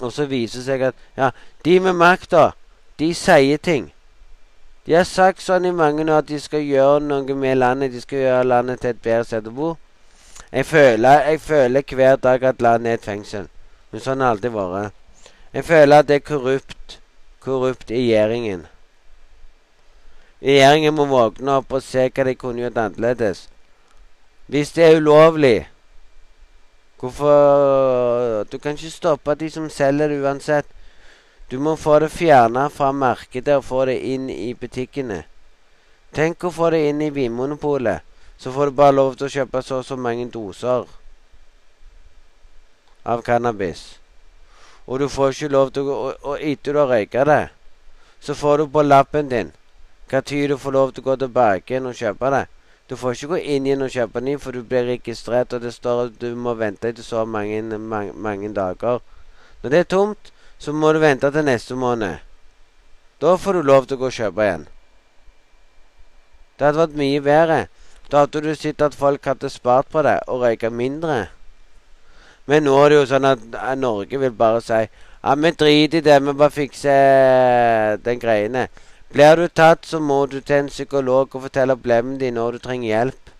Og 0.00 0.12
så 0.12 0.24
viser 0.30 0.58
det 0.58 0.66
seg 0.66 0.86
at 0.92 1.04
ja, 1.18 1.30
de 1.64 1.80
med 1.82 1.98
makta, 1.98 2.52
de 2.98 3.10
sier 3.14 3.58
ting. 3.58 3.90
De 4.86 4.94
har 4.94 5.04
sagt 5.04 5.42
sånn 5.42 5.66
i 5.68 5.74
mange 5.74 6.06
år 6.06 6.22
at 6.22 6.30
de 6.30 6.38
skal 6.40 6.62
gjøre 6.64 7.02
noe 7.04 7.34
med 7.36 7.58
landet. 7.58 7.92
De 7.92 8.00
skal 8.00 8.22
gjøre 8.22 8.48
landet 8.54 8.80
til 8.80 8.94
et 8.94 9.02
bedre 9.02 9.26
sted 9.26 9.50
å 9.50 9.52
bo. 9.52 9.76
Jeg 10.48 10.64
føler, 10.64 11.26
jeg 11.28 11.40
føler 11.44 11.94
hver 11.94 12.16
dag 12.22 12.44
at 12.54 12.62
landet 12.64 12.94
er 12.94 13.00
et 13.02 13.08
fengsel. 13.10 13.50
Men 13.90 14.02
sånn 14.04 14.20
har 14.20 14.36
det 14.36 14.50
alltid 14.50 14.56
vært. 14.56 14.98
Jeg 15.52 15.64
føler 15.64 16.02
at 16.02 16.08
det 16.08 16.18
er 16.18 16.26
korrupt. 16.28 16.98
Korrupt 17.40 17.90
i 17.90 18.02
regjeringen. 18.02 18.66
Regjeringen 20.42 20.94
må 20.94 21.08
våkne 21.08 21.56
opp 21.62 21.72
og 21.72 21.82
se 21.82 22.04
hva 22.12 22.26
de 22.28 22.34
kunne 22.38 22.62
gjort 22.62 22.78
annerledes. 22.82 23.46
Hvis 24.48 24.72
det 24.76 24.84
er 24.84 25.00
ulovlig 25.00 25.68
Hvorfor 26.98 28.44
Du 28.50 28.58
kan 28.58 28.74
ikke 28.74 28.90
stoppe 28.90 29.34
de 29.38 29.50
som 29.50 29.70
selger 29.70 30.08
det 30.08 30.18
uansett. 30.22 30.66
Du 31.50 31.58
må 31.58 31.76
få 31.76 31.98
det 31.98 32.10
fjerna 32.10 32.68
fra 32.68 32.90
markedet 32.92 33.56
og 33.56 33.64
få 33.64 33.84
det 33.86 34.00
inn 34.02 34.28
i 34.30 34.54
butikkene. 34.54 35.22
Tenk 36.12 36.44
å 36.44 36.50
få 36.50 36.70
det 36.74 36.88
inn 36.88 37.00
i 37.02 37.10
Vinmonopolet. 37.10 38.02
Så 38.38 38.52
får 38.52 38.66
du 38.66 38.78
bare 38.80 38.96
lov 38.96 39.14
til 39.16 39.26
å 39.26 39.34
kjøpe 39.36 39.62
så 39.62 39.78
og 39.78 39.86
så 39.86 39.96
mange 39.96 40.26
doser 40.30 40.97
av 43.08 43.22
cannabis. 43.26 43.98
Og 44.86 45.00
du 45.00 45.08
får 45.08 45.34
ikke 45.34 45.54
lov 45.54 45.72
til 45.72 45.88
å 45.88 45.96
Og, 46.08 46.12
og 46.22 46.44
etter 46.44 46.76
du 46.76 46.80
har 46.82 46.92
røyka 46.92 47.24
det, 47.24 47.42
så 48.20 48.34
får 48.34 48.58
du 48.58 48.66
på 48.74 48.82
lappen 48.82 49.28
din 49.32 49.52
hva 50.08 50.22
tid 50.24 50.48
du 50.50 50.56
får 50.56 50.72
lov 50.72 50.92
til 50.92 51.04
å 51.04 51.10
gå 51.10 51.16
tilbake 51.20 51.74
igjen 51.74 51.88
og 51.88 51.96
kjøpe 51.96 52.30
det. 52.32 52.46
Du 52.88 52.96
får 52.96 53.14
ikke 53.14 53.28
gå 53.34 53.38
inn 53.54 53.66
igjen 53.66 53.84
og 53.84 53.92
kjøpe 53.92 54.22
ny, 54.24 54.38
for 54.40 54.56
du 54.56 54.62
blir 54.64 54.86
registrert, 54.88 55.52
og 55.52 55.60
det 55.60 55.74
står 55.74 56.06
at 56.06 56.14
du 56.22 56.32
må 56.32 56.54
vente 56.56 56.88
etter 56.88 57.04
så 57.04 57.26
mange, 57.28 57.60
mange, 57.76 58.14
mange 58.16 58.48
dager. 58.56 59.02
Når 59.60 59.74
det 59.74 59.82
er 59.84 59.90
tomt, 59.92 60.32
så 60.58 60.72
må 60.72 60.94
du 60.96 61.02
vente 61.02 61.28
til 61.30 61.44
neste 61.44 61.76
måned. 61.76 62.24
Da 63.20 63.36
får 63.36 63.58
du 63.58 63.68
lov 63.68 63.86
til 63.86 63.98
å 63.98 64.00
gå 64.00 64.08
og 64.08 64.16
kjøpe 64.16 64.46
igjen. 64.46 64.64
Det 66.56 66.66
hadde 66.66 66.80
vært 66.80 66.96
mye 67.02 67.20
bedre. 67.28 67.58
Da 68.08 68.24
hadde 68.24 68.40
du 68.46 68.54
sett 68.56 68.80
at 68.82 68.96
folk 68.96 69.28
hadde 69.28 69.52
spart 69.52 69.92
på 69.92 70.02
det 70.06 70.16
og 70.26 70.46
røyka 70.46 70.70
mindre. 70.72 71.26
Men 72.48 72.64
nå 72.64 72.74
er 72.80 72.88
det 72.88 72.98
jo 72.98 73.06
sånn 73.10 73.28
at 73.28 73.42
Norge 73.76 74.20
vil 74.20 74.32
bare 74.32 74.60
si 74.64 74.80
ja, 74.80 75.34
vi 75.34 75.50
driter 75.52 75.98
i 75.98 76.04
det, 76.04 76.20
vi 76.24 76.32
bare 76.32 76.54
fikser 76.54 77.98
den 78.04 78.20
greiene. 78.22 78.68
Blir 79.12 79.36
du 79.36 79.48
tatt, 79.48 79.84
så 79.84 80.00
må 80.00 80.26
du 80.26 80.40
til 80.40 80.62
en 80.62 80.70
psykolog 80.72 81.34
og 81.34 81.44
fortelle 81.48 81.76
problemene 81.76 82.20
dine 82.20 82.38
når 82.38 82.56
du 82.56 82.64
trenger 82.64 82.88
hjelp. 82.88 83.32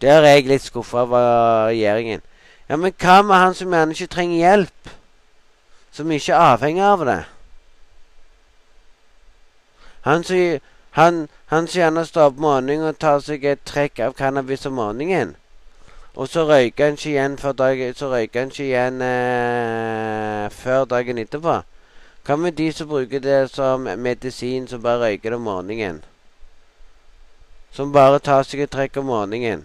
Der 0.00 0.22
er 0.22 0.38
jeg 0.38 0.46
litt 0.48 0.64
skuffa 0.64 1.02
over 1.02 1.24
regjeringen. 1.68 2.22
Ja, 2.68 2.76
men 2.76 2.92
hva 2.92 3.22
med 3.22 3.36
han 3.36 3.56
som 3.58 3.74
gjerne 3.74 3.96
ikke 3.96 4.14
trenger 4.14 4.38
hjelp? 4.38 4.92
Som 5.92 6.12
ikke 6.14 6.36
er 6.36 6.54
avhengig 6.54 6.84
av 6.84 7.04
det? 7.08 7.18
Han 10.06 10.24
som, 10.24 10.60
han, 11.00 11.20
han 11.52 11.66
som 11.66 11.80
gjerne 11.80 12.06
står 12.06 12.30
opp 12.30 12.40
morgenen 12.40 12.86
og 12.92 13.00
tar 13.02 13.20
seg 13.24 13.44
et 13.44 13.64
trekk 13.66 14.00
av 14.04 14.16
cannabis 14.16 14.68
om 14.68 14.78
morgenen. 14.78 15.34
Og 16.18 16.28
så 16.28 16.42
røyker 16.48 16.84
han 16.84 16.96
ikke 16.98 17.10
igjen 17.12 17.38
før, 17.38 17.52
dagen, 17.52 17.94
så 17.94 18.08
ikke 18.18 18.48
igjen 18.64 19.02
eh, 19.06 20.50
før 20.50 20.84
dagen 20.90 21.18
etterpå. 21.22 21.60
Hva 22.26 22.36
med 22.36 22.56
de 22.58 22.72
som 22.74 22.88
bruker 22.90 23.22
det 23.22 23.50
som 23.54 23.86
medisin, 23.96 24.66
som 24.68 24.82
bare 24.82 24.98
røyker 25.04 25.30
det 25.30 25.38
om 25.38 25.46
morgenen? 25.46 26.00
Som 27.70 27.92
bare 27.94 28.18
tar 28.18 28.42
seg 28.42 28.64
et 28.66 28.74
trekk 28.74 28.98
om 28.98 29.06
morgenen. 29.12 29.62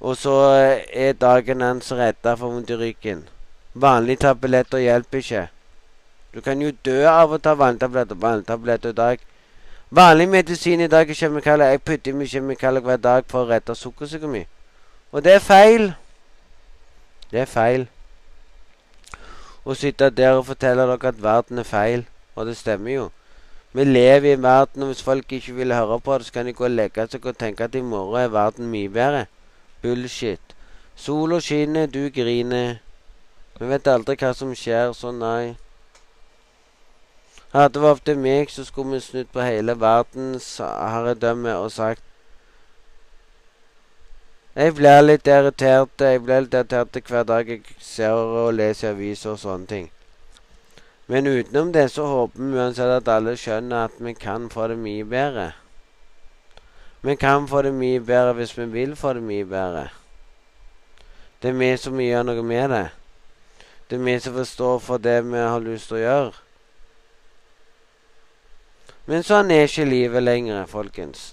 Og 0.00 0.18
så 0.18 0.34
er 0.90 1.14
dagen 1.14 1.62
hans 1.62 1.92
redda 1.94 2.34
for 2.34 2.50
vondt 2.50 2.74
i 2.74 2.82
ryggen. 2.82 3.24
Vanlige 3.74 4.24
tabletter 4.26 4.82
hjelper 4.82 5.22
ikke. 5.22 5.48
Du 6.34 6.40
kan 6.42 6.60
jo 6.62 6.74
dø 6.82 6.98
av 7.06 7.30
å 7.30 7.38
ta 7.38 7.54
vanntabletter. 7.54 8.18
Vanntabletter 8.26 8.90
i 8.90 8.98
dag. 9.04 9.22
Vanlig 9.90 10.28
medisin 10.28 10.80
i 10.80 10.86
dag 10.86 11.10
er 11.10 11.16
kjemikalier. 11.16 11.70
Jeg 11.72 11.80
putter 11.82 12.12
i 12.12 12.16
mye 12.16 12.28
kjemikalier 12.28 12.84
hver 12.84 12.98
dag 13.00 13.24
for 13.28 13.46
å 13.46 13.48
redde 13.48 13.72
sukkersyken 13.72 14.28
min. 14.28 14.48
Og 15.12 15.22
det 15.24 15.38
er 15.38 15.40
feil. 15.40 15.86
Det 17.30 17.40
er 17.40 17.48
feil. 17.48 17.86
Å 19.64 19.76
sitte 19.76 20.10
der 20.12 20.36
og 20.36 20.44
fortelle 20.50 20.84
dere 20.84 21.12
at 21.12 21.22
verden 21.22 21.62
er 21.62 21.68
feil. 21.68 22.04
Og 22.36 22.50
det 22.50 22.58
stemmer 22.58 22.92
jo. 22.92 23.06
Vi 23.72 23.84
lever 23.84 24.28
i 24.28 24.34
en 24.36 24.42
verden, 24.44 24.84
og 24.84 24.92
hvis 24.92 25.02
folk 25.04 25.32
ikke 25.32 25.56
vil 25.56 25.72
høre 25.72 25.98
på 26.00 26.18
det, 26.18 26.26
så 26.26 26.36
kan 26.36 26.46
de 26.46 26.52
gå 26.56 26.64
og 26.68 26.76
legge 26.76 27.06
seg 27.08 27.24
og 27.24 27.38
tenke 27.40 27.64
at 27.64 27.74
i 27.76 27.80
morgen 27.80 28.20
er 28.20 28.32
verden 28.32 28.68
mye 28.68 28.92
bedre. 28.92 29.24
Bullshit. 29.82 30.52
Sola 30.96 31.40
skinner, 31.40 31.86
du 31.86 32.10
griner. 32.12 32.76
Vi 33.58 33.68
vet 33.72 33.88
aldri 33.88 34.16
hva 34.20 34.34
som 34.36 34.52
skjer, 34.52 34.92
så 34.92 35.12
nei. 35.16 35.56
Hadde 37.52 37.78
det 37.78 37.82
vært 37.82 38.10
opp 38.12 38.18
meg, 38.20 38.50
så 38.52 38.64
skulle 38.64 38.98
vi 38.98 39.00
snudd 39.00 39.28
på 39.32 39.40
hele 39.40 39.72
verdens 39.80 40.46
herredømme 40.60 41.54
og 41.56 41.70
sagt 41.72 42.02
Jeg 44.52 44.74
blir 44.76 45.00
litt 45.00 45.28
irritert 45.30 46.02
Jeg 46.04 46.20
blir 46.26 46.42
litt 46.44 46.56
irritert 46.58 47.08
hver 47.08 47.24
dag 47.24 47.48
jeg 47.48 47.62
ser 47.80 48.12
og 48.12 48.52
leser 48.52 48.90
aviser 48.92 49.32
og 49.32 49.40
sånne 49.40 49.66
ting. 49.70 49.86
Men 51.08 51.26
utenom 51.26 51.70
det 51.72 51.86
så 51.90 52.04
håper 52.04 52.42
vi 52.42 52.58
uansett 52.58 52.92
at 52.92 53.08
alle 53.08 53.32
skjønner 53.40 53.86
at 53.86 53.96
vi 53.96 54.12
kan 54.12 54.50
få 54.52 54.66
det 54.68 54.76
mye 54.82 55.06
bedre. 55.08 55.46
Vi 57.00 57.14
kan 57.16 57.48
få 57.48 57.62
det 57.62 57.72
mye 57.72 58.00
bedre 58.00 58.34
hvis 58.36 58.52
vi 58.58 58.66
vil 58.74 58.92
få 58.96 59.14
det 59.16 59.22
mye 59.22 59.46
bedre. 59.48 59.86
Det 61.40 61.54
er 61.54 61.56
vi 61.56 61.70
som 61.80 61.96
gjør 62.02 62.28
noe 62.28 62.44
med 62.44 62.68
det. 62.74 62.84
Det 63.88 63.96
er 63.96 64.04
vi 64.04 64.18
som 64.20 64.36
forstår 64.36 64.78
for 64.84 65.00
det 65.00 65.16
vi 65.30 65.38
har 65.38 65.64
lyst 65.64 65.88
til 65.88 66.02
å 66.02 66.04
gjøre. 66.04 66.36
Men 69.08 69.24
sånn 69.24 69.48
er 69.54 69.64
ikke 69.64 69.86
livet 69.88 70.20
lenger, 70.20 70.66
folkens. 70.68 71.30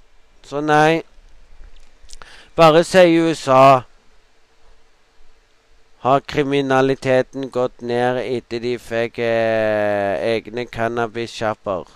Så 0.48 0.62
nei, 0.64 1.04
bare 2.56 2.86
se 2.88 3.04
i 3.04 3.18
USA 3.20 3.84
har 6.06 6.24
kriminaliteten 6.24 7.50
gått 7.52 7.84
ned 7.84 8.22
etter 8.22 8.64
de 8.64 8.78
fikk 8.80 9.20
eh, 9.20 10.24
egne 10.38 10.68
cannabissjapper. 10.72 11.92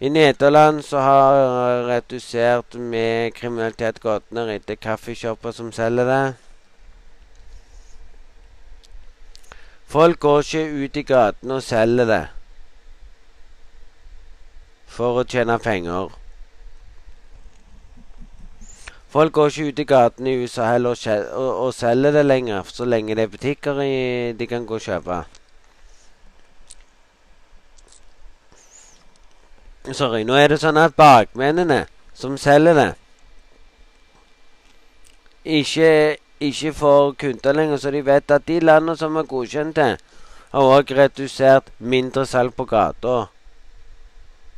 I 0.00 0.08
Nederland 0.08 0.80
så 0.88 1.04
har 1.04 1.84
redusert 1.92 2.80
med 2.80 3.34
kriminalitet 3.36 4.00
gått 4.00 4.30
ned 4.32 4.48
etter 4.56 4.80
kaffeshopper 4.80 5.52
som 5.52 5.74
selger 5.76 6.08
det. 6.08 6.26
Folk 9.92 10.24
går 10.24 10.46
ikke 10.46 10.86
ut 10.86 10.96
i 10.96 11.10
gatene 11.12 11.60
og 11.60 11.68
selger 11.68 12.08
det 12.08 12.24
for 14.92 15.22
å 15.22 15.24
tjene 15.24 15.56
penger. 15.62 16.12
Folk 19.12 19.32
går 19.36 19.50
ikke 19.50 19.68
ut 19.68 19.80
i 19.82 19.84
gatene 19.84 20.32
i 20.32 20.44
USA 20.44 20.70
heller 20.72 20.96
og, 21.36 21.50
og, 21.66 21.74
selger 21.76 22.14
det 22.16 22.24
lenger, 22.24 22.62
så 22.64 22.84
lenge 22.88 23.16
det 23.16 23.26
er 23.26 23.32
butikker 23.32 23.80
de 24.38 24.46
kan 24.48 24.64
gå 24.66 24.78
og 24.78 24.84
kjøpe. 24.86 25.18
Sorry. 29.92 30.22
Nå 30.24 30.38
er 30.38 30.52
det 30.52 30.60
sånn 30.62 30.78
at 30.80 30.94
bakmennene 30.96 31.82
som 32.14 32.38
selger 32.38 32.76
det, 32.78 32.90
ikke, 35.44 36.16
ikke 36.38 36.72
får 36.72 37.12
kunder 37.18 37.56
lenger, 37.58 37.82
så 37.82 37.90
de 37.90 38.04
vet 38.06 38.30
at 38.30 38.46
de 38.46 38.60
landene 38.62 38.96
som 38.96 39.16
er 39.18 39.26
godkjente, 39.26 39.88
har 40.52 40.72
også 40.78 40.96
redusert 40.96 41.72
mindre 41.78 42.24
salg 42.26 42.54
på 42.54 42.64
gata. 42.70 43.31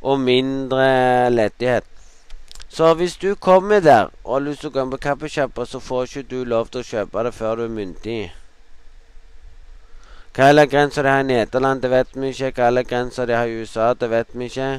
Og 0.05 0.19
mindre 0.21 1.29
lettighet. 1.33 1.83
Så 2.69 2.93
hvis 2.93 3.15
du 3.17 3.35
kommer 3.35 3.79
der 3.79 4.11
og 4.23 4.33
har 4.33 4.43
lyst 4.45 4.61
til 4.61 4.69
å 4.69 4.75
gå 4.75 4.83
inn 4.83 4.93
på 4.93 5.01
kaffesjappa, 5.01 5.65
så 5.65 5.79
får 5.81 6.03
ikke 6.03 6.29
du 6.29 6.39
lov 6.43 6.69
til 6.69 6.83
å 6.83 6.89
kjøpe 6.89 7.23
det 7.25 7.33
før 7.33 7.55
du 7.55 7.63
er 7.65 7.73
myndig. 7.73 8.19
Hva 10.35 10.51
er 10.51 10.67
grensa 10.69 11.01
de 11.01 11.09
har 11.09 11.23
i 11.23 11.29
Nederland, 11.29 11.81
det 11.81 11.91
vet 11.93 12.13
vi 12.13 12.33
ikke. 12.33 12.51
Hva 12.57 12.67
er 12.67 12.89
grensa 12.89 13.25
de 13.25 13.37
har 13.37 13.47
i 13.47 13.61
USA, 13.61 13.93
det 13.93 14.09
vet 14.11 14.33
vi 14.33 14.49
ikke. 14.51 14.71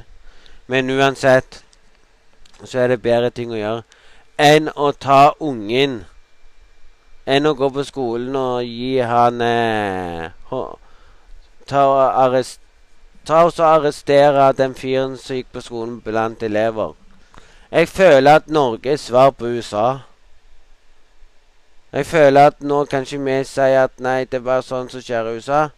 Men 0.67 0.91
uansett 0.91 1.63
så 2.65 2.79
er 2.85 2.93
det 2.93 3.03
bedre 3.03 3.31
ting 3.31 3.53
å 3.53 3.59
gjøre 3.59 3.83
enn 4.37 4.69
å 4.77 4.91
ta 4.93 5.33
ungen 5.41 6.05
Enn 7.27 7.49
å 7.49 7.57
gå 7.59 7.67
på 7.75 7.83
skolen 7.83 8.37
og 8.39 8.63
gi 8.63 9.01
han 9.03 9.41
eh, 9.43 10.29
Ta 11.67 11.81
arrest, 12.23 12.61
ta 13.27 13.43
og 13.45 13.59
arrestere 13.59 14.53
den 14.55 14.75
fyren 14.79 15.17
som 15.19 15.37
gikk 15.37 15.49
på 15.53 15.63
skolen 15.65 15.99
blant 16.01 16.43
elever. 16.47 16.95
Jeg 17.71 17.89
føler 17.89 18.39
at 18.39 18.47
Norge 18.47 18.93
er 18.93 19.01
svar 19.03 19.33
på 19.35 19.51
USA. 19.51 19.99
Jeg 21.93 22.07
føler 22.07 22.47
at 22.47 22.63
nå 22.63 22.85
kan 22.85 23.03
ikke 23.03 23.19
vi 23.25 23.41
si 23.45 23.61
at 23.75 23.99
nei, 23.99 24.25
det 24.25 24.39
er 24.39 24.47
bare 24.47 24.63
sånn 24.63 24.91
som 24.93 25.03
skjer 25.03 25.27
i 25.27 25.41
USA. 25.41 25.69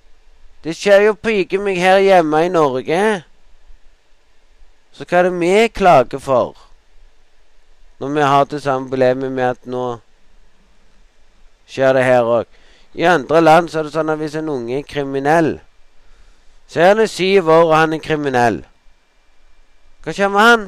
Det 0.65 0.75
skjer 0.77 1.07
jo 1.07 1.15
pike 1.15 1.61
meg 1.63 1.79
her 1.81 2.03
hjemme 2.05 2.43
i 2.45 2.51
Norge. 2.53 3.01
Så 4.93 5.07
hva 5.07 5.21
er 5.23 5.29
det 5.29 5.39
vi 5.41 5.69
klager 5.73 6.21
for? 6.21 6.57
Når 7.99 8.13
vi 8.15 8.27
har 8.29 8.45
det 8.45 8.61
samme 8.63 8.91
problemet 8.91 9.33
med 9.33 9.57
at 9.57 9.65
nå 9.65 9.87
skjer 11.69 11.97
det 11.97 12.05
her 12.05 12.29
òg. 12.29 12.45
I 12.99 13.09
andre 13.09 13.41
land 13.41 13.71
så 13.71 13.81
er 13.81 13.89
det 13.89 13.95
sånn 13.97 14.13
at 14.13 14.21
hvis 14.21 14.37
en 14.37 14.53
unge 14.53 14.79
er 14.81 14.87
kriminell 14.89 15.59
Så 16.69 16.81
er 16.81 16.95
han 16.95 17.09
syv 17.09 17.49
år, 17.49 17.65
og 17.65 17.77
han 17.77 17.93
er 17.93 18.03
kriminell. 18.05 18.65
Hva 20.05 20.13
skjer 20.13 20.29
med 20.29 20.41
han? 20.41 20.67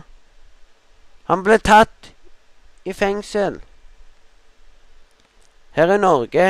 Han 1.28 1.45
ble 1.45 1.59
tatt 1.61 2.12
i 2.88 2.95
fengsel. 2.97 3.61
Her 5.76 5.92
i 5.95 5.99
Norge, 6.00 6.47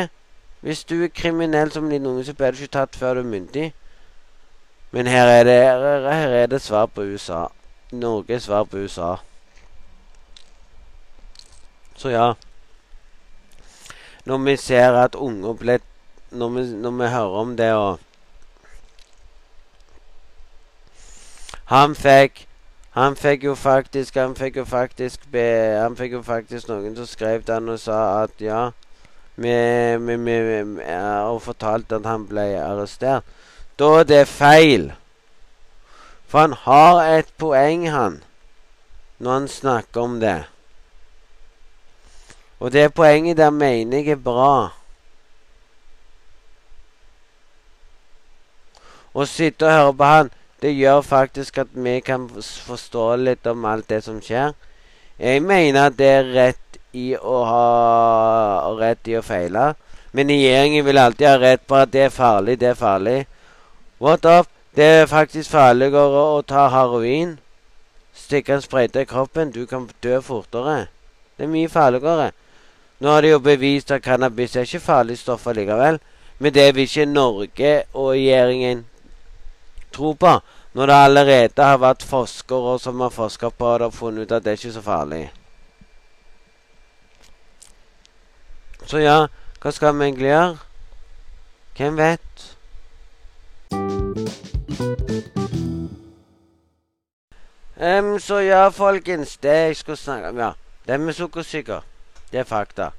hvis 0.61 0.85
du 0.85 1.03
er 1.05 1.11
kriminell 1.15 1.73
som 1.75 1.91
liten 1.91 2.07
unge, 2.07 2.25
så 2.25 2.35
blir 2.35 2.55
du 2.55 2.63
ikke 2.63 2.79
tatt 2.79 2.97
før 2.97 3.19
du 3.19 3.25
er 3.25 3.33
myndig. 3.33 3.73
Men 4.91 5.07
her 5.07 5.27
er 5.27 5.45
det, 5.45 5.59
her 6.15 6.37
er 6.43 6.47
det 6.47 6.63
svar 6.63 6.87
på 6.87 7.03
USA. 7.03 7.47
Norge 7.93 8.35
er 8.35 8.39
svar 8.39 8.65
på 8.65 8.77
USA. 8.77 9.17
Så 11.97 12.09
ja. 12.09 12.33
Når 14.25 14.39
vi 14.39 14.57
ser 14.57 14.95
at 14.95 15.15
unger 15.15 15.55
ble 15.59 15.81
når 16.31 16.49
når 16.79 16.91
vi 16.91 17.07
hører 17.11 17.37
om 17.43 17.57
det 17.57 17.73
og 17.75 17.99
Han 21.71 21.95
fikk 21.95 22.47
han 22.91 23.15
fikk 23.17 23.45
jo 23.47 23.55
faktisk 23.55 24.17
Han 24.19 24.35
fikk 24.35 24.57
jo 24.57 24.65
faktisk 24.67 25.31
be, 25.31 25.79
Han 25.79 25.97
fikk 25.97 26.13
jo 26.19 26.23
faktisk 26.27 26.69
noen 26.69 26.97
som 26.97 27.07
skrev 27.07 27.45
til 27.45 27.55
han 27.55 27.69
og 27.71 27.79
sa 27.79 27.99
at 28.25 28.43
ja 28.43 28.71
vi, 29.41 29.53
vi, 29.97 30.17
vi, 30.17 30.57
Og 31.25 31.43
fortalte 31.43 31.97
at 31.97 32.05
han 32.05 32.27
ble 32.29 32.43
arrestert. 32.61 33.25
Da 33.79 33.87
er 34.01 34.05
det 34.05 34.27
feil. 34.29 34.91
For 36.29 36.43
han 36.45 36.53
har 36.67 37.01
et 37.17 37.31
poeng, 37.39 37.87
han, 37.91 38.19
når 39.19 39.33
han 39.33 39.49
snakker 39.49 40.01
om 40.01 40.19
det. 40.21 40.43
Og 42.61 42.73
det 42.73 42.93
poenget 42.95 43.37
der 43.37 43.51
mener 43.51 43.99
jeg 43.99 44.13
er 44.19 44.21
bra. 44.21 44.53
Å 49.17 49.27
sitte 49.27 49.67
og 49.67 49.73
høre 49.73 49.97
på 49.97 50.11
han 50.13 50.31
det 50.61 50.75
gjør 50.77 51.01
faktisk 51.01 51.59
at 51.59 51.71
vi 51.73 52.01
kan 52.05 52.29
forstå 52.67 53.07
litt 53.17 53.47
om 53.49 53.65
alt 53.65 53.89
det 53.89 54.03
som 54.05 54.21
skjer. 54.21 54.53
Jeg 55.19 55.43
mener 55.45 55.89
at 55.89 55.97
det 55.99 56.09
er 56.09 56.33
rett 56.35 56.79
i 56.97 57.15
å 57.17 57.37
ha 57.49 58.75
rett 58.81 59.09
i 59.09 59.17
å 59.17 59.25
feile. 59.25 59.75
Men 60.13 60.33
regjeringen 60.33 60.85
vil 60.85 60.99
alltid 60.99 61.29
ha 61.29 61.37
rett 61.39 61.67
på 61.69 61.79
at 61.79 61.93
det 61.93 62.07
er 62.09 62.15
farlig, 62.15 62.59
det 62.61 62.73
er 62.73 62.79
farlig. 62.79 63.19
What 64.01 64.25
up? 64.27 64.49
Det 64.77 64.85
er 64.85 65.07
faktisk 65.11 65.51
farligere 65.51 66.25
å 66.37 66.43
ta 66.47 66.69
heroin. 66.71 67.39
Stikke 68.15 68.55
en 68.55 68.63
sprøyte 68.63 69.03
i 69.03 69.09
kroppen. 69.09 69.51
Du 69.51 69.67
kan 69.67 69.89
dø 70.03 70.21
fortere. 70.23 70.87
Det 71.37 71.47
er 71.47 71.53
mye 71.53 71.69
farligere. 71.69 72.31
Nå 73.01 73.09
har 73.09 73.25
de 73.25 73.33
jo 73.33 73.41
bevist 73.41 73.91
at 73.91 74.05
cannabis 74.05 74.57
er 74.57 74.69
ikke 74.69 74.83
farlig 74.85 75.19
stoff 75.19 75.47
allikevel. 75.49 75.99
Men 76.39 76.55
det 76.55 76.69
vil 76.75 76.87
ikke 76.87 77.07
Norge 77.09 77.73
og 77.93 78.13
regjeringen 78.15 78.85
tro 79.93 80.15
på. 80.15 80.39
Når 80.73 80.87
det 80.87 80.95
allerede 80.95 81.67
har 81.67 81.79
vært 81.83 82.07
forskere 82.07 82.79
som 82.79 83.01
har 83.01 83.11
forska 83.11 83.51
på 83.51 83.73
det 83.79 83.91
og 83.91 83.95
funnet 83.95 84.23
ut 84.23 84.33
at 84.33 84.45
det 84.45 84.53
er 84.53 84.61
ikke 84.61 84.73
så 84.73 84.83
farlig. 84.83 85.25
Så 88.87 89.03
ja, 89.03 89.27
hva 89.63 89.73
skal 89.75 89.99
vi 89.99 90.07
egentlig 90.09 90.31
gjøre? 90.31 90.57
Hvem 91.77 91.97
vet? 91.97 92.47
Um, 97.81 98.19
så 98.19 98.41
ja, 98.45 98.69
folkens. 98.69 99.37
Det 99.37 99.53
jeg 99.57 99.77
skal 99.77 99.97
snakke 99.97 100.29
om, 100.29 100.39
ja. 100.39 100.53
Det 100.87 101.01
med 101.01 101.15
sukkersyke. 101.15 101.81
Det 102.33 102.41
er 102.41 102.45
fakta. 102.45 102.91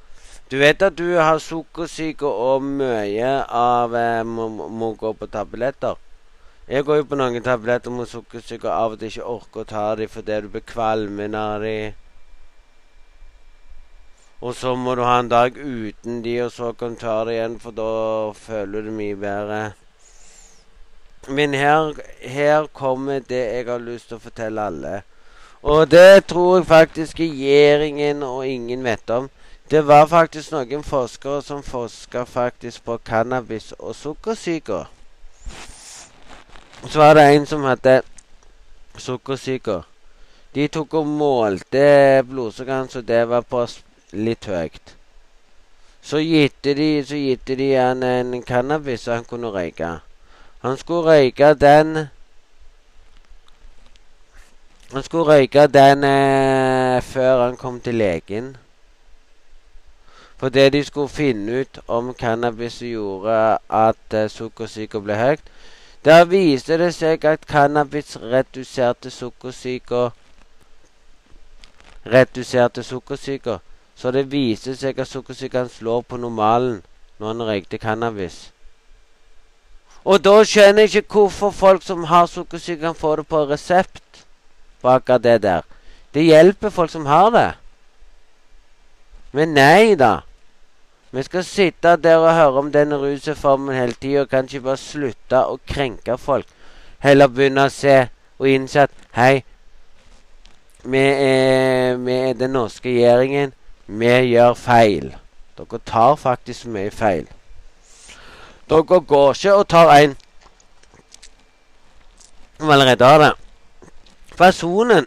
Du 0.52 0.58
vet 0.58 0.82
at 0.82 0.98
du 0.98 1.16
har 1.16 1.38
sukkersyke 1.40 2.28
og 2.28 2.64
mye 2.64 3.30
av 3.46 3.94
eh, 3.96 4.24
må, 4.28 4.48
må, 4.50 4.94
gå 5.00 5.14
på 5.14 5.28
tabletter. 5.32 5.96
Jeg 6.68 6.86
går 6.86 7.02
jo 7.02 7.08
på 7.10 7.18
noen 7.18 7.44
tabletter 7.44 7.92
mot 7.92 8.10
sukkersyke 8.10 8.70
og 8.70 8.74
av 8.76 8.94
og 8.94 9.00
til 9.02 9.10
ikke 9.10 9.28
orker 9.34 9.64
å 9.64 9.70
ta 9.72 9.86
dem 9.98 10.10
fordi 10.12 10.38
du 10.44 10.50
blir 10.54 10.64
kvalmen 10.68 11.36
av 11.36 11.66
dem. 11.66 11.98
Og 14.42 14.56
så 14.58 14.76
må 14.76 14.96
du 14.96 15.04
ha 15.06 15.20
en 15.20 15.30
dag 15.30 15.58
uten 15.58 16.22
de, 16.26 16.36
og 16.46 16.52
så 16.52 16.72
kan 16.74 16.96
du 16.96 17.02
ta 17.02 17.20
det 17.26 17.36
igjen, 17.36 17.60
for 17.62 17.78
da 17.78 17.90
føler 18.34 18.82
du 18.82 18.90
det 18.90 18.96
mye 18.98 19.18
bedre. 19.22 19.60
Men 21.28 21.54
her, 21.54 21.94
her 22.26 22.66
kommer 22.74 23.20
det 23.20 23.42
jeg 23.42 23.68
har 23.68 23.84
lyst 23.86 24.10
til 24.10 24.18
å 24.18 24.24
fortelle 24.24 24.66
alle. 24.72 24.96
Og 25.62 25.92
det 25.92 26.26
tror 26.26 26.56
jeg 26.58 26.66
faktisk 26.66 27.20
regjeringen 27.22 28.24
og 28.26 28.48
ingen 28.48 28.84
vet 28.84 29.14
om. 29.14 29.30
Det 29.70 29.84
var 29.88 30.10
faktisk 30.10 30.56
noen 30.56 30.82
forskere 30.84 31.44
som 31.46 31.62
forska 31.64 32.26
faktisk 32.26 32.82
på 32.86 32.98
cannabis 33.06 33.70
og 33.78 33.94
sukkersyke. 33.96 34.86
Så 36.90 37.00
var 37.00 37.14
det 37.14 37.36
en 37.36 37.46
som 37.46 37.64
hadde 37.64 38.02
sukkersyke. 38.98 39.82
De 40.56 40.68
tok 40.68 40.94
og 40.94 41.08
målte 41.08 42.24
blodsukkeret 42.28 42.78
hans, 42.78 42.96
og 42.96 43.08
det 43.08 43.22
var 43.30 43.46
på 43.48 43.66
litt 44.12 44.46
høyt. 44.46 44.96
Så 46.02 46.18
gitte 46.18 46.74
de, 46.76 47.04
så 47.06 47.16
gitte 47.16 47.56
de 47.56 47.74
han 47.76 48.04
en 48.04 48.44
cannabis 48.44 49.06
så 49.06 49.14
han 49.14 49.28
kunne 49.30 49.54
røyke. 49.54 50.00
Han 50.62 50.78
skulle 50.78 51.06
røyke 51.06 51.54
den 51.54 52.08
Han 54.92 55.04
skulle 55.04 55.24
røyke 55.24 55.68
den 55.68 56.04
eh, 56.04 57.02
før 57.02 57.46
han 57.46 57.58
kom 57.58 57.80
til 57.80 57.96
legen. 57.96 58.58
Fordi 60.38 60.70
de 60.70 60.84
skulle 60.84 61.10
finne 61.10 61.62
ut 61.62 61.80
om 61.88 62.14
cannabis 62.14 62.82
gjorde 62.84 63.58
at 63.70 64.14
eh, 64.14 64.28
sukkersyke 64.30 65.00
ble 65.00 65.16
høyt. 65.16 65.46
Der 66.06 66.26
viste 66.26 66.78
det 66.78 66.94
seg 66.98 67.26
at 67.26 67.46
cannabis 67.46 68.16
reduserte 68.18 69.12
sukkersyke 69.14 70.10
Reduserte 72.06 72.84
sukkersyke. 72.84 73.60
Så 73.96 74.12
det 74.12 74.32
viste 74.32 74.74
seg 74.76 75.00
at 75.00 75.08
sukkersyken 75.08 75.70
slår 75.70 76.02
på 76.02 76.18
normalen 76.18 76.82
når 77.20 77.28
han 77.28 77.44
røykte 77.46 77.78
cannabis. 77.78 78.50
Og 80.06 80.24
da 80.26 80.40
skjønner 80.42 80.88
jeg 80.88 81.04
ikke 81.04 81.22
hvorfor 81.22 81.52
folk 81.54 81.84
som 81.86 82.08
har 82.10 82.26
sukkersyke, 82.26 82.82
kan 82.82 82.96
få 82.96 83.16
det 83.16 83.28
på 83.28 83.44
resept 83.46 84.26
på 84.82 84.90
akkurat 84.90 85.24
det 85.24 85.44
der. 85.44 85.62
Det 86.14 86.24
hjelper 86.24 86.70
folk 86.70 86.90
som 86.90 87.06
har 87.06 87.30
det. 87.30 87.52
Men 89.32 89.54
nei 89.54 89.96
da. 89.96 90.24
Vi 91.12 91.24
skal 91.24 91.44
sitte 91.44 91.96
der 91.96 92.18
og 92.18 92.36
høre 92.36 92.60
om 92.60 92.72
denne 92.72 92.96
rusreformen 92.96 93.76
hele 93.76 93.94
tida 93.94 94.22
og 94.22 94.30
kanskje 94.32 94.62
bare 94.64 94.80
slutte 94.80 95.42
å 95.44 95.58
krenke 95.68 96.16
folk. 96.18 96.48
Heller 97.04 97.28
begynne 97.28 97.66
å 97.68 97.74
se 97.74 97.98
og 98.40 98.48
innse 98.48 98.86
at 98.86 98.94
hei, 99.18 99.42
vi 100.84 101.02
er, 101.02 101.98
vi 102.00 102.16
er 102.30 102.38
den 102.40 102.56
norske 102.56 102.90
regjeringen. 102.90 103.52
Vi 103.88 104.14
gjør 104.32 104.56
feil. 104.56 105.10
Dere 105.60 105.82
tar 105.86 106.16
faktisk 106.16 106.66
mye 106.72 106.92
feil. 106.96 107.28
Dere 108.72 108.84
går 108.88 109.36
ikke 109.36 109.58
og 109.60 109.68
tar 109.68 109.92
en 109.98 110.16
som 112.62 112.70
allerede 112.70 113.06
har 113.06 113.20
det. 113.20 113.34
Personen 114.38 115.06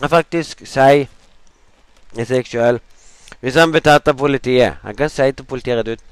kan 0.00 0.10
faktisk 0.18 0.66
si 0.66 1.06
i 2.16 2.24
seg 2.26 2.50
sjøl 2.50 2.82
Hvis 3.40 3.56
han 3.56 3.70
blir 3.70 3.84
tatt 3.84 4.08
av 4.08 4.16
politiet 4.18 4.82
Han 4.82 4.96
kan 4.96 5.10
si 5.10 5.32
til 5.32 5.44
politiet 5.44 5.78
rett 5.78 5.88
ut 5.88 6.02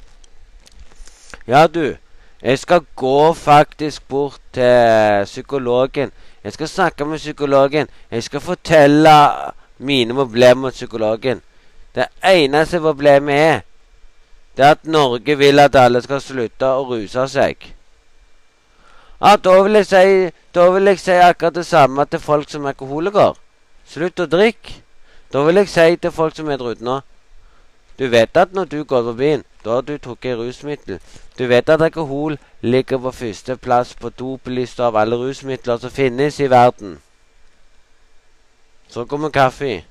Ja, 1.46 1.66
du. 1.66 1.96
Jeg 2.42 2.58
skal 2.58 2.80
gå 2.96 3.32
faktisk 3.32 4.08
bort 4.08 4.40
til 4.52 5.24
psykologen. 5.24 6.12
Jeg 6.44 6.52
skal 6.52 6.68
snakke 6.68 7.04
med 7.04 7.18
psykologen. 7.18 7.88
Jeg 8.10 8.22
skal 8.22 8.40
fortelle 8.40 9.12
mine 9.78 10.14
problemer 10.14 10.62
med 10.62 10.72
psykologen. 10.72 11.40
Det 11.94 12.06
eneste 12.24 12.80
problemet 12.80 13.34
er 13.34 13.60
det 14.56 14.64
er 14.64 14.70
at 14.70 14.86
Norge 14.86 15.38
vil 15.38 15.58
at 15.58 15.74
alle 15.74 16.02
skal 16.02 16.20
slutte 16.20 16.66
å 16.66 16.84
ruse 16.86 17.26
seg. 17.28 17.64
Ja, 19.18 19.36
da 19.36 19.54
vil 19.62 19.80
jeg 19.80 19.86
si, 19.88 20.30
da 20.54 20.68
vil 20.70 20.90
jeg 20.92 21.00
si 21.02 21.16
akkurat 21.18 21.54
det 21.54 21.66
samme 21.66 22.04
til 22.06 22.20
folk 22.22 22.50
som 22.50 22.64
er 22.64 22.74
alkoholikere. 22.74 23.34
Slutt 23.88 24.20
å 24.20 24.28
drikke. 24.30 24.83
Da 25.34 25.42
vil 25.42 25.58
jeg 25.58 25.68
si 25.68 25.96
til 25.96 26.12
folk 26.14 26.36
som 26.36 26.48
er 26.48 26.56
der 26.56 26.70
ute 26.70 26.84
nå 26.84 27.00
Du 27.98 28.06
vet 28.10 28.36
at 28.36 28.52
når 28.54 28.64
du 28.64 28.84
går 28.84 29.02
på 29.02 29.12
byen, 29.12 29.42
da 29.64 29.70
har 29.70 29.80
du 29.80 29.98
trukket 29.98 30.38
rusmiddel. 30.38 31.00
Du 31.38 31.46
vet 31.46 31.68
at 31.68 31.82
alkohol 31.82 32.38
ligger 32.60 32.98
på 32.98 33.10
førsteplass 33.10 33.94
på 33.94 34.08
dopelista 34.08 34.86
av 34.86 34.96
alle 34.96 35.16
rusmidler 35.16 35.78
som 35.78 35.90
finnes 35.90 36.40
i 36.40 36.50
verden. 36.50 36.98
Så 38.88 39.04
kommer 39.04 39.30
kaffe. 39.30 39.84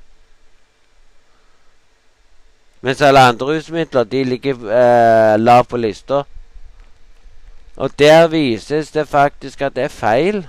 Mens 2.81 3.01
alle 3.01 3.19
andre 3.19 3.45
rusmidler 3.45 4.03
de 4.03 4.23
ligger 4.23 4.53
eh, 4.53 5.39
lav 5.39 5.63
på 5.65 5.77
lista. 5.77 6.23
Og 7.75 7.99
der 7.99 8.27
vises 8.27 8.91
det 8.91 9.07
faktisk 9.07 9.61
at 9.61 9.75
det 9.75 9.83
er 9.83 9.87
feil. 9.87 10.47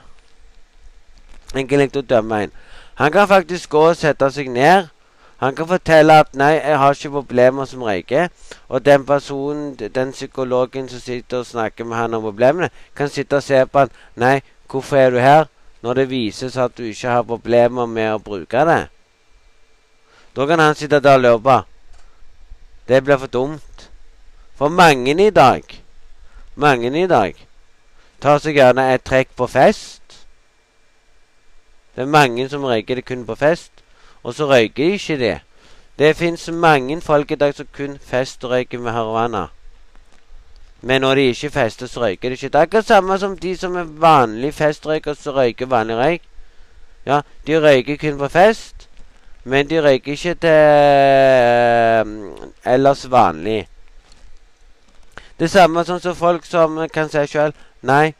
egentlig 1.54 1.96
å 1.96 2.02
dømme 2.02 2.42
en. 2.42 2.52
Han 2.94 3.12
kan 3.12 3.28
faktisk 3.28 3.70
gå 3.70 3.80
og 3.88 3.96
sette 3.96 4.30
seg 4.30 4.48
ned. 4.54 4.90
Han 5.42 5.54
kan 5.54 5.66
fortelle 5.68 6.14
at 6.20 6.34
'nei, 6.34 6.52
jeg 6.62 6.78
har 6.78 6.94
ikke 6.94 7.10
problemer 7.10 7.64
som 7.64 7.82
røyker'. 7.82 8.28
Og 8.68 8.84
den 8.84 9.06
personen, 9.06 9.74
den 9.74 10.12
psykologen 10.12 10.88
som 10.88 11.00
sitter 11.00 11.38
og 11.38 11.46
snakker 11.46 11.84
med 11.84 11.96
han 11.96 12.14
om 12.14 12.22
problemene, 12.22 12.70
kan 12.96 13.08
sitte 13.08 13.36
og 13.36 13.42
se 13.42 13.66
på 13.66 13.78
han 13.78 13.90
'Nei, 14.16 14.40
hvorfor 14.70 14.96
er 14.96 15.10
du 15.10 15.18
her?' 15.18 15.48
Når 15.82 15.94
det 15.94 16.10
vises 16.10 16.56
at 16.56 16.78
du 16.78 16.82
ikke 16.82 17.08
har 17.08 17.22
problemer 17.22 17.86
med 17.86 18.14
å 18.14 18.18
bruke 18.18 18.64
det. 18.64 18.88
Da 20.36 20.46
kan 20.46 20.58
han 20.58 20.74
sitte 20.74 21.00
der 21.00 21.14
og 21.14 21.20
løpe. 21.20 21.62
Det 22.88 23.04
blir 23.04 23.16
for 23.16 23.26
dumt. 23.26 23.90
For 24.56 24.68
mange 24.68 25.26
i 25.26 25.30
dag, 25.30 25.62
mange 26.54 27.02
i 27.02 27.06
dag, 27.06 27.34
tar 28.20 28.38
seg 28.38 28.54
gjerne 28.54 28.94
et 28.94 29.04
trekk 29.04 29.28
på 29.36 29.46
fest. 29.46 30.03
Det 31.96 32.02
er 32.02 32.06
mange 32.06 32.48
som 32.48 32.64
røyker 32.64 32.94
det 32.94 33.04
kun 33.04 33.26
på 33.26 33.34
fest, 33.34 33.72
og 34.22 34.34
så 34.34 34.46
røyker 34.50 34.84
de 34.84 34.92
ikke 34.92 35.18
det. 35.18 35.40
Det 35.98 36.16
fins 36.16 36.48
mange 36.52 37.00
folk 37.00 37.30
i 37.30 37.34
dag 37.34 37.54
som 37.54 37.66
kun 37.76 37.98
festrøyker 38.02 38.78
med 38.78 38.92
marihuana. 38.92 39.46
Men 40.82 41.00
når 41.00 41.14
de 41.14 41.20
ikke 41.20 41.50
fester, 41.50 41.86
så 41.86 42.00
røyker 42.00 42.28
de 42.28 42.32
ikke. 42.32 42.48
Det 42.48 42.54
er 42.54 42.62
akkurat 42.62 42.84
samme 42.84 43.18
som 43.18 43.38
de 43.38 43.56
som 43.56 43.76
er 43.76 43.84
vanlige 43.84 44.52
festrøyker, 44.52 45.14
som 45.14 45.34
røyker 45.34 45.66
vanlig 45.66 45.96
røyk. 45.96 46.22
Ja, 47.06 47.20
de 47.46 47.60
røyker 47.62 47.96
kun 47.96 48.18
på 48.18 48.28
fest. 48.28 48.88
Men 49.44 49.70
de 49.70 49.82
røyker 49.82 50.12
ikke 50.12 50.34
til 50.34 50.50
øh, 50.50 52.06
ellers 52.74 53.10
vanlig. 53.10 53.68
Det 55.40 55.50
samme 55.50 55.84
sånn 55.84 56.00
som 56.00 56.16
folk 56.16 56.44
som 56.46 56.78
kan 56.94 57.08
si 57.12 57.26
sjøl 57.28 57.52
Nei. 57.84 58.14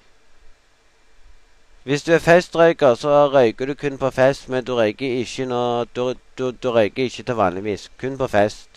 Hvis 1.84 2.02
du 2.02 2.12
er 2.12 2.18
festrøyker, 2.18 2.94
så 2.94 3.28
røyker 3.28 3.66
du 3.66 3.74
kun 3.74 3.98
på 3.98 4.10
fest, 4.10 4.48
men 4.48 4.64
du 4.64 4.74
røyker 4.74 5.18
ikke 5.20 5.44
når 5.44 5.84
du, 5.96 6.14
du, 6.38 6.50
du 6.50 6.70
røyker 6.70 7.04
ikke 7.04 7.22
til 7.22 7.34
vanligvis. 7.34 7.90
Kun 8.00 8.16
på 8.18 8.26
fest. 8.26 8.68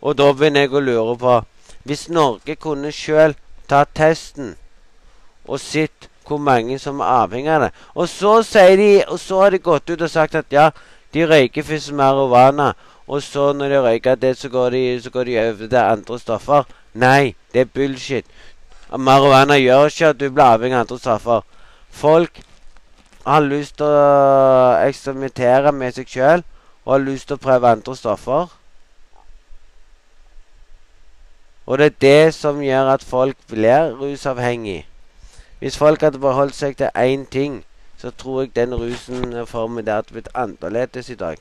Og 0.00 0.14
da 0.18 0.28
begynner 0.32 0.68
jeg 0.68 0.72
å 0.72 0.80
lure 0.80 1.16
på 1.18 1.40
Hvis 1.82 2.06
Norge 2.08 2.54
kunne 2.56 2.92
sjøl 2.94 3.34
tatt 3.68 3.90
testen 3.96 4.54
og 5.44 5.58
sett 5.60 6.06
hvor 6.28 6.38
mange 6.38 6.78
som 6.78 7.00
er 7.02 7.10
avhengig 7.24 7.50
av 7.50 7.66
det 7.66 7.70
Og 7.94 8.08
så 8.08 8.38
sier 8.46 8.76
de, 8.78 8.90
og 9.08 9.18
så 9.18 9.42
har 9.42 9.50
de 9.50 9.58
gått 9.58 9.90
ut 9.90 10.02
og 10.06 10.10
sagt 10.10 10.38
at 10.38 10.46
ja, 10.54 10.70
de 11.10 11.26
røyker 11.26 11.66
først 11.66 11.92
marihuana, 11.92 12.72
og 13.08 13.22
så 13.22 13.52
når 13.52 13.68
de 13.68 13.80
røyker 13.82 14.14
det, 14.14 14.36
så 14.38 14.48
går 14.48 14.70
de, 14.70 14.82
så 15.02 15.10
går 15.10 15.24
de 15.24 15.40
over 15.42 15.66
til 15.66 15.76
andre 15.82 16.18
stoffer. 16.18 16.68
Nei, 16.94 17.34
det 17.52 17.64
er 17.64 17.72
bullshit. 17.74 18.26
Marihuana 18.94 19.58
gjør 19.58 19.90
ikke 19.90 20.12
at 20.14 20.20
du 20.20 20.28
blir 20.30 20.44
avhengig 20.44 20.78
av 20.78 20.86
andre 20.86 20.98
stoffer. 20.98 21.42
Folk 21.90 22.40
har 23.26 23.44
lyst 23.44 23.76
til 23.76 23.86
å 23.86 24.80
eksperimentere 24.86 25.72
med 25.72 25.94
seg 25.94 26.08
sjøl 26.08 26.44
og 26.84 26.94
har 26.94 27.04
lyst 27.04 27.28
til 27.28 27.36
å 27.36 27.44
prøve 27.44 27.74
andre 27.74 27.96
stoffer. 27.96 28.48
Og 31.66 31.78
det 31.78 31.86
er 31.86 31.98
det 32.02 32.34
som 32.34 32.62
gjør 32.62 32.94
at 32.94 33.04
folk 33.04 33.36
blir 33.50 33.92
rusavhengig. 34.00 34.86
Hvis 35.60 35.76
folk 35.78 36.00
hadde 36.00 36.18
beholdt 36.18 36.56
seg 36.56 36.78
til 36.80 36.88
én 36.96 37.26
ting, 37.30 37.60
så 38.00 38.10
tror 38.10 38.42
jeg 38.42 38.56
den 38.56 38.74
rusen 38.74 39.46
formen 39.46 39.84
der 39.86 40.00
hadde 40.00 40.16
blitt 40.16 40.32
annerledes 40.34 41.10
i 41.10 41.14
dag. 41.14 41.36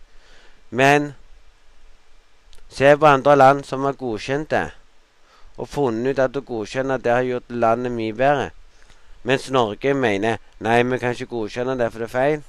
Men 0.70 1.14
se 2.70 2.98
på 2.98 3.06
andre 3.06 3.36
land 3.36 3.64
som 3.64 3.84
har 3.88 3.98
godkjent 3.98 4.52
det, 4.52 4.68
og 5.58 5.68
funnet 5.68 6.12
ut 6.12 6.20
at 6.20 6.38
å 6.38 6.44
godkjenne 6.46 7.00
det 7.02 7.14
har 7.14 7.26
gjort 7.26 7.50
landet 7.50 7.96
mye 7.96 8.14
bedre. 8.14 8.50
Mens 9.24 9.50
Norge 9.52 9.94
mener 9.94 10.40
nei, 10.64 10.84
vi 10.84 11.00
kan 11.00 11.12
ikke 11.16 11.34
godkjenne 11.34 11.76
det, 11.80 11.92
for 11.92 12.04
det 12.04 12.08
er 12.08 12.14
feil. 12.14 12.42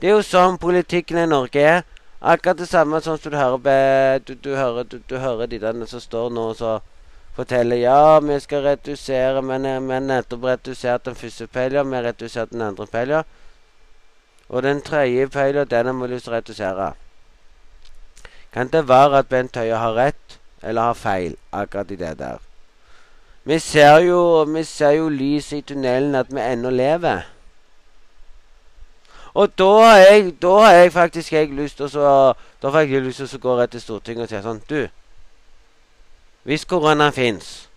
Det 0.00 0.08
er 0.08 0.16
jo 0.16 0.24
sånn 0.24 0.56
politikken 0.60 1.20
i 1.20 1.26
Norge 1.28 1.60
er. 1.60 1.84
Akkurat 2.24 2.56
det 2.56 2.70
samme 2.70 3.02
som 3.04 3.18
du 3.20 3.36
hører, 3.36 4.18
du, 4.24 4.34
du 4.34 4.54
hører, 4.56 4.84
du, 4.88 4.98
du 5.08 5.18
hører 5.20 5.46
de 5.46 5.58
der 5.60 5.84
som 5.86 6.00
står 6.00 6.30
nå 6.32 6.48
og 6.54 6.56
så 6.56 6.78
forteller 7.36 7.76
ja, 7.82 8.20
vi 8.20 8.38
skal 8.40 8.62
redusere, 8.64 9.42
men 9.42 9.66
vi 9.66 9.92
har 9.92 10.00
nettopp 10.00 10.46
redusert 10.48 11.04
den 11.04 11.18
første 11.18 11.46
peilen, 11.46 11.90
vi 11.90 11.98
har 11.98 12.08
redusert 12.08 12.54
den 12.54 12.62
andre 12.62 12.86
peilen. 12.86 13.28
Og 14.48 14.62
den 14.62 14.80
tredje 14.82 15.28
peilen, 15.28 15.68
den 15.68 15.86
har 15.86 16.00
vi 16.00 16.20
redusere. 16.36 16.92
Kan 18.52 18.68
det 18.72 18.88
være 18.88 19.18
at 19.18 19.28
Bent 19.28 19.56
Høie 19.56 19.76
har 19.76 19.96
rett, 19.98 20.38
eller 20.62 20.92
har 20.92 20.94
feil, 20.94 21.36
akkurat 21.52 21.90
i 21.90 21.96
det 21.96 22.18
der? 22.18 22.53
Vi 23.44 23.58
ser 23.58 23.98
jo, 23.98 24.44
jo 24.96 25.08
lyset 25.08 25.58
i 25.58 25.60
tunnelen, 25.60 26.14
at 26.14 26.32
vi 26.32 26.40
ennå 26.40 26.70
lever. 26.70 27.22
Og 29.34 29.58
da 29.58 29.70
har 29.82 29.96
jeg, 29.96 30.34
da 30.42 30.52
har 30.62 30.72
jeg 30.72 30.92
faktisk 30.92 31.32
lyst 31.58 31.80
å 31.90 32.34
jeg 32.94 33.02
lyst 33.02 33.18
til 33.18 33.38
å 33.38 33.42
gå 33.42 33.56
rett 33.58 33.72
til 33.74 33.82
Stortinget 33.82 34.22
og 34.22 34.30
si 34.30 34.42
sånn 34.44 34.60
Du, 34.70 34.86
hvis 36.46 36.64
korona 36.64 37.10
fins 37.10 37.68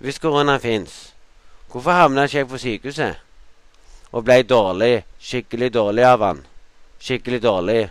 Hvis 0.00 0.18
korona 0.18 0.58
fins, 0.58 1.14
hvorfor 1.68 1.92
havna 1.92 2.24
ikke 2.24 2.38
jeg 2.38 2.48
på 2.48 2.58
sykehuset? 2.58 3.16
Og 4.12 4.24
ble 4.24 4.38
dårlig, 4.48 5.04
skikkelig 5.20 5.68
dårlig 5.74 6.06
av 6.08 6.24
han. 6.24 6.40
Skikkelig 7.00 7.42
dårlig. 7.44 7.82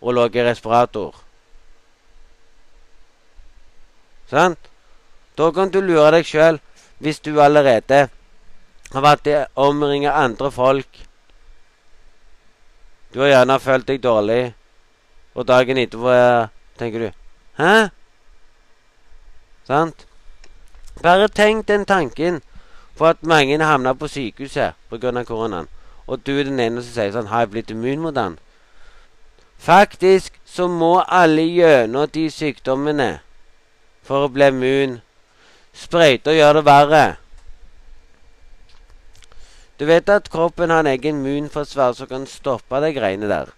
Og 0.00 0.14
lå 0.14 0.28
i 0.30 0.44
respirator. 0.46 1.25
Sant? 4.30 4.58
Da 5.38 5.50
kan 5.52 5.70
du 5.70 5.80
lure 5.80 6.10
deg 6.16 6.26
sjøl 6.26 6.60
hvis 6.98 7.20
du 7.20 7.36
allerede 7.40 8.06
har 8.92 9.02
vært 9.04 9.28
omringa 9.54 10.14
andre 10.16 10.50
folk. 10.50 11.02
Du 13.12 13.20
har 13.20 13.32
gjerne 13.32 13.58
følt 13.60 13.86
deg 13.88 14.02
dårlig, 14.02 14.54
og 15.34 15.46
dagen 15.48 15.78
etterpå 15.78 16.16
tenker 16.78 17.06
du 17.06 17.10
Hæ? 17.56 17.88
Sant? 19.66 20.06
Bare 21.02 21.28
tenk 21.28 21.66
den 21.68 21.84
tanken 21.84 22.42
på 22.96 23.06
at 23.06 23.22
mange 23.22 23.58
havner 23.64 23.92
på 23.92 24.08
sykehuset 24.08 24.74
pga. 24.90 25.24
koronaen, 25.24 25.68
og 26.06 26.26
du 26.26 26.38
er 26.38 26.44
den 26.44 26.60
ene 26.60 26.82
som 26.82 26.92
sier 26.92 27.12
sånn 27.12 27.28
Har 27.28 27.40
jeg 27.40 27.50
blitt 27.50 27.70
immun 27.70 28.00
mot 28.00 28.14
den? 28.14 28.38
Faktisk 29.58 30.40
så 30.44 30.68
må 30.68 31.02
alle 31.08 31.42
gjennom 31.42 32.08
de 32.12 32.30
sykdommene 32.30 33.20
for 34.06 34.26
å 34.26 34.32
bli 34.32 34.48
immun. 34.52 34.98
Sprøyter 35.76 36.36
gjør 36.38 36.60
det 36.60 36.64
verre. 36.66 37.04
Du 39.76 39.84
vet 39.84 40.08
at 40.08 40.30
kroppen 40.32 40.72
har 40.72 40.84
en 40.84 40.92
egen 40.94 41.20
immunforsvar 41.20 41.92
som 41.98 42.08
kan 42.08 42.24
stoppe 42.30 42.80
de 42.80 42.94
greiene 42.96 43.28
der. 43.28 43.52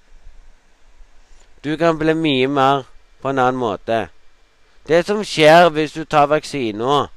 Du 1.62 1.76
kan 1.76 1.98
bli 1.98 2.14
mye 2.14 2.48
mer 2.48 2.86
på 3.22 3.30
en 3.30 3.38
annen 3.38 3.60
måte. 3.60 4.08
Det 4.88 5.04
som 5.06 5.22
skjer 5.22 5.70
hvis 5.70 5.94
du 5.94 6.04
tar 6.04 6.26
vaksina, 6.30 7.08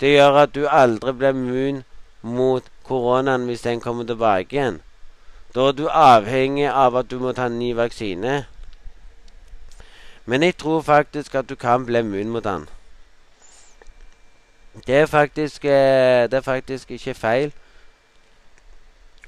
det 0.00 0.16
gjør 0.16 0.38
at 0.42 0.54
du 0.54 0.66
aldri 0.66 1.12
blir 1.16 1.36
immun 1.36 1.84
mot 2.22 2.64
koronaen 2.84 3.46
hvis 3.46 3.64
den 3.64 3.80
kommer 3.80 4.04
tilbake 4.04 4.56
igjen. 4.56 4.80
Da 5.54 5.68
er 5.68 5.76
du 5.76 5.86
avhengig 5.88 6.68
av 6.68 6.96
at 6.96 7.10
du 7.10 7.18
må 7.20 7.32
ta 7.36 7.46
en 7.46 7.58
ny 7.60 7.72
vaksine. 7.76 8.42
Men 10.26 10.42
jeg 10.42 10.56
tror 10.56 10.80
faktisk 10.80 11.34
at 11.34 11.48
du 11.48 11.54
kan 11.54 11.86
bli 11.86 11.98
immun 11.98 12.30
mot 12.30 12.44
den. 12.44 12.68
Det 14.86 14.94
er 14.94 15.06
faktisk, 15.06 15.64
eh, 15.64 16.30
det 16.30 16.34
er 16.34 16.40
faktisk 16.40 16.90
ikke 16.90 17.14
feil. 17.14 17.52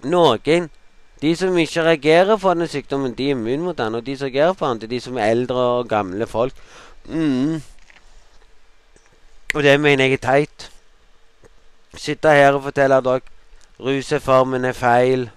Noen, 0.03 0.71
de 1.23 1.37
som 1.37 1.57
ikke 1.59 1.83
reagerer 1.83 2.37
på 2.37 2.55
den 2.55 2.69
sykdommen, 2.69 3.15
de 3.15 3.27
er 3.27 3.31
immun 3.31 3.61
mot 3.61 3.79
den. 3.79 3.95
Og 3.95 4.07
de 4.07 4.17
som 4.17 4.27
reagerer 4.27 4.53
på 4.53 4.69
den, 4.69 4.81
det 4.81 4.85
er 4.85 4.97
de 4.97 5.01
som 5.01 5.19
er 5.19 5.31
eldre 5.31 5.57
og 5.57 5.89
gamle 5.89 6.27
folk. 6.27 6.53
Mm. 7.05 7.63
Og 9.55 9.63
det 9.63 9.81
mener 9.81 10.05
jeg 10.05 10.13
er 10.13 10.17
teit. 10.17 10.71
Sitte 11.97 12.29
her 12.29 12.53
og 12.53 12.63
fortelle 12.63 13.01
dere 13.01 13.21
ruseformen 13.81 14.65
er 14.65 14.73
feil. 14.73 15.31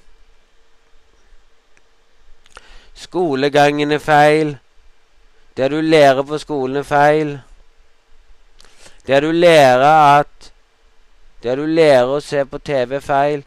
Skolegangen 2.93 3.91
er 3.91 4.00
feil. 4.02 4.58
Det 5.58 5.72
du 5.72 5.82
lærer 5.82 6.24
på 6.24 6.38
skolen, 6.38 6.76
er 6.76 6.84
feil. 6.84 7.41
Det 9.08 9.24
du 9.24 9.32
lærer 9.32 10.20
at 10.20 10.54
Det 11.43 11.58
du 11.58 11.65
lærer 11.65 12.10
å 12.10 12.20
se 12.20 12.46
på 12.46 12.58
TV, 12.58 12.96
er 12.98 13.00
feil. 13.00 13.43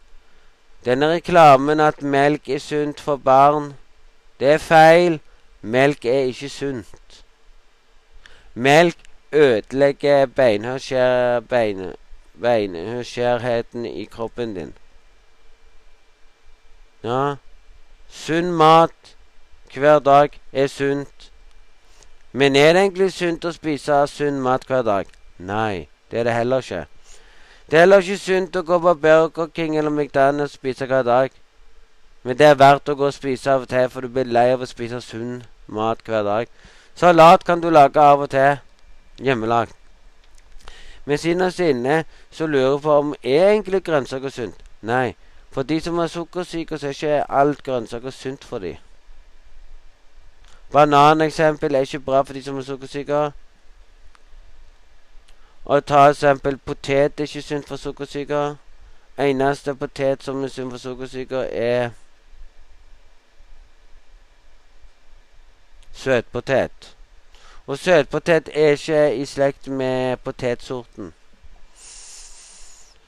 Denne 0.84 1.08
reklamen 1.10 1.80
at 1.80 2.02
melk 2.02 2.48
er 2.48 2.58
sunt 2.62 3.00
for 3.00 3.16
barn, 3.16 3.74
det 4.40 4.48
er 4.54 4.58
feil. 4.62 5.20
Melk 5.62 6.04
er 6.04 6.30
ikke 6.30 6.48
sunt. 6.48 7.24
Melk 8.54 8.96
ødelegger 9.32 10.26
beinhørskjærheten 12.40 13.86
i 13.86 14.04
kroppen 14.04 14.54
din. 14.54 14.74
Ja, 17.04 17.34
sunn 18.08 18.52
mat 18.52 19.16
hver 19.74 19.98
dag 19.98 20.40
er 20.52 20.66
sunt. 20.66 21.19
Men 22.32 22.56
er 22.56 22.72
det 22.72 22.82
egentlig 22.82 23.12
sunt 23.12 23.44
å 23.44 23.50
spise 23.50 23.96
sunn 24.06 24.38
mat 24.42 24.62
hver 24.68 24.84
dag? 24.86 25.08
Nei, 25.38 25.88
det 26.10 26.20
er 26.20 26.28
det 26.28 26.34
heller 26.36 26.62
ikke. 26.62 26.84
Det 27.70 27.78
er 27.78 27.84
heller 27.84 28.04
ikke 28.04 28.18
sunt 28.18 28.56
å 28.56 28.62
gå 28.62 28.78
på 28.78 28.94
Burger 29.02 29.48
King 29.54 29.78
eller 29.78 29.90
McDonald's 29.90 30.54
og 30.54 30.60
spise 30.60 30.86
hver 30.86 31.02
dag. 31.02 31.30
Men 32.22 32.38
det 32.38 32.46
er 32.46 32.58
verdt 32.60 32.88
å 32.88 32.94
gå 32.94 33.08
og 33.08 33.16
spise 33.16 33.50
av 33.50 33.64
og 33.64 33.68
til, 33.72 33.88
for 33.90 34.06
du 34.06 34.12
blir 34.14 34.30
lei 34.30 34.52
av 34.52 34.62
å 34.62 34.68
spise 34.68 35.00
sunn 35.02 35.42
mat 35.66 36.02
hver 36.06 36.22
dag. 36.22 36.50
Salat 36.94 37.44
kan 37.44 37.60
du 37.60 37.70
lage 37.70 38.00
av 38.00 38.22
og 38.22 38.30
til. 38.30 38.60
Hjemmelagd. 39.18 39.74
Men 41.04 41.18
innerst 41.24 41.60
inne 41.60 42.04
så 42.30 42.46
lurer 42.46 42.70
jeg 42.70 42.82
på 42.82 42.98
om 42.98 43.14
er 43.22 43.48
egentlig 43.48 43.82
grønnsaker 43.84 44.30
sunt. 44.30 44.62
Nei. 44.82 45.16
For 45.50 45.66
de 45.66 45.80
som 45.80 45.98
er 45.98 46.06
sukkersyke, 46.06 46.78
så 46.78 46.86
er 46.86 46.94
ikke 46.94 47.24
alt 47.28 47.62
grønnsaker 47.66 48.10
sunt 48.14 48.44
for 48.44 48.62
dem. 48.62 48.76
Bananeksempel 50.72 51.74
er 51.74 51.80
ikke 51.80 52.00
bra 52.00 52.22
for 52.22 52.32
de 52.32 52.42
som 52.42 52.58
er 52.58 52.62
sukkersyke. 52.62 53.32
Og 55.64 55.86
ta 55.86 56.08
eksempel 56.08 56.56
potet 56.56 57.20
er 57.20 57.22
ikke 57.22 57.42
sunt 57.42 57.68
for 57.68 57.76
sukkersyke. 57.76 58.56
Eneste 59.18 59.74
potet 59.74 60.22
som 60.22 60.44
er 60.44 60.48
sunt 60.48 60.72
for 60.72 60.78
sukkersyke, 60.78 61.36
er 61.36 61.90
søtpotet. 65.92 66.96
Og 67.66 67.78
søtpotet 67.78 68.48
er 68.54 68.70
ikke 68.70 69.16
i 69.16 69.24
slekt 69.24 69.68
med 69.68 70.16
potetsorten. 70.16 71.12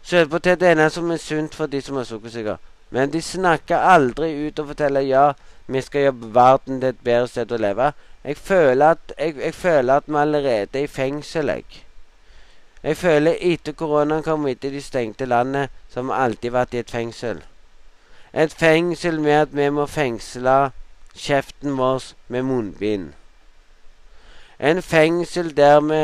Søtpotet 0.03 0.63
er 0.63 0.75
det 0.75 0.93
som 0.93 1.11
er 1.11 1.17
sunt 1.17 1.55
for 1.55 1.67
de 1.67 1.81
som 1.81 1.97
er 1.97 2.05
sukkersyke. 2.05 2.57
Men 2.93 3.13
de 3.13 3.23
snakker 3.25 3.77
aldri 3.77 4.35
ut 4.47 4.59
og 4.61 4.69
forteller 4.73 5.07
ja, 5.09 5.33
vi 5.67 5.81
skal 5.81 6.07
gjøre 6.07 6.33
verden 6.35 6.81
til 6.81 6.91
et 6.93 7.05
bedre 7.05 7.29
sted 7.31 7.53
å 7.53 7.61
leve. 7.61 7.93
Jeg 8.25 8.37
føler 8.37 8.97
at, 8.97 9.15
jeg, 9.19 9.39
jeg 9.41 9.55
føler 9.55 9.95
at 9.95 10.11
vi 10.11 10.19
allerede 10.21 10.79
er 10.79 10.85
i 10.85 10.91
fengsel, 10.91 11.49
jeg. 11.49 11.85
Jeg 12.83 12.97
føler 12.97 13.39
etter 13.41 13.73
koronaen 13.79 14.25
kom 14.27 14.45
etter 14.51 14.75
de 14.75 14.83
stengte 14.83 15.27
landet, 15.27 15.71
som 15.89 16.11
alltid 16.11 16.53
vært 16.53 16.75
i 16.75 16.83
et 16.83 16.91
fengsel. 16.91 17.41
Et 18.33 18.53
fengsel 18.53 19.21
med 19.21 19.39
at 19.39 19.57
vi 19.57 19.69
må 19.71 19.87
fengsle 19.87 20.73
kjeften 21.15 21.79
vår 21.79 22.13
med 22.29 22.45
munnbind. 22.49 23.13
En 24.59 24.83
fengsel 24.83 25.57
der 25.57 25.81
vi 25.81 26.03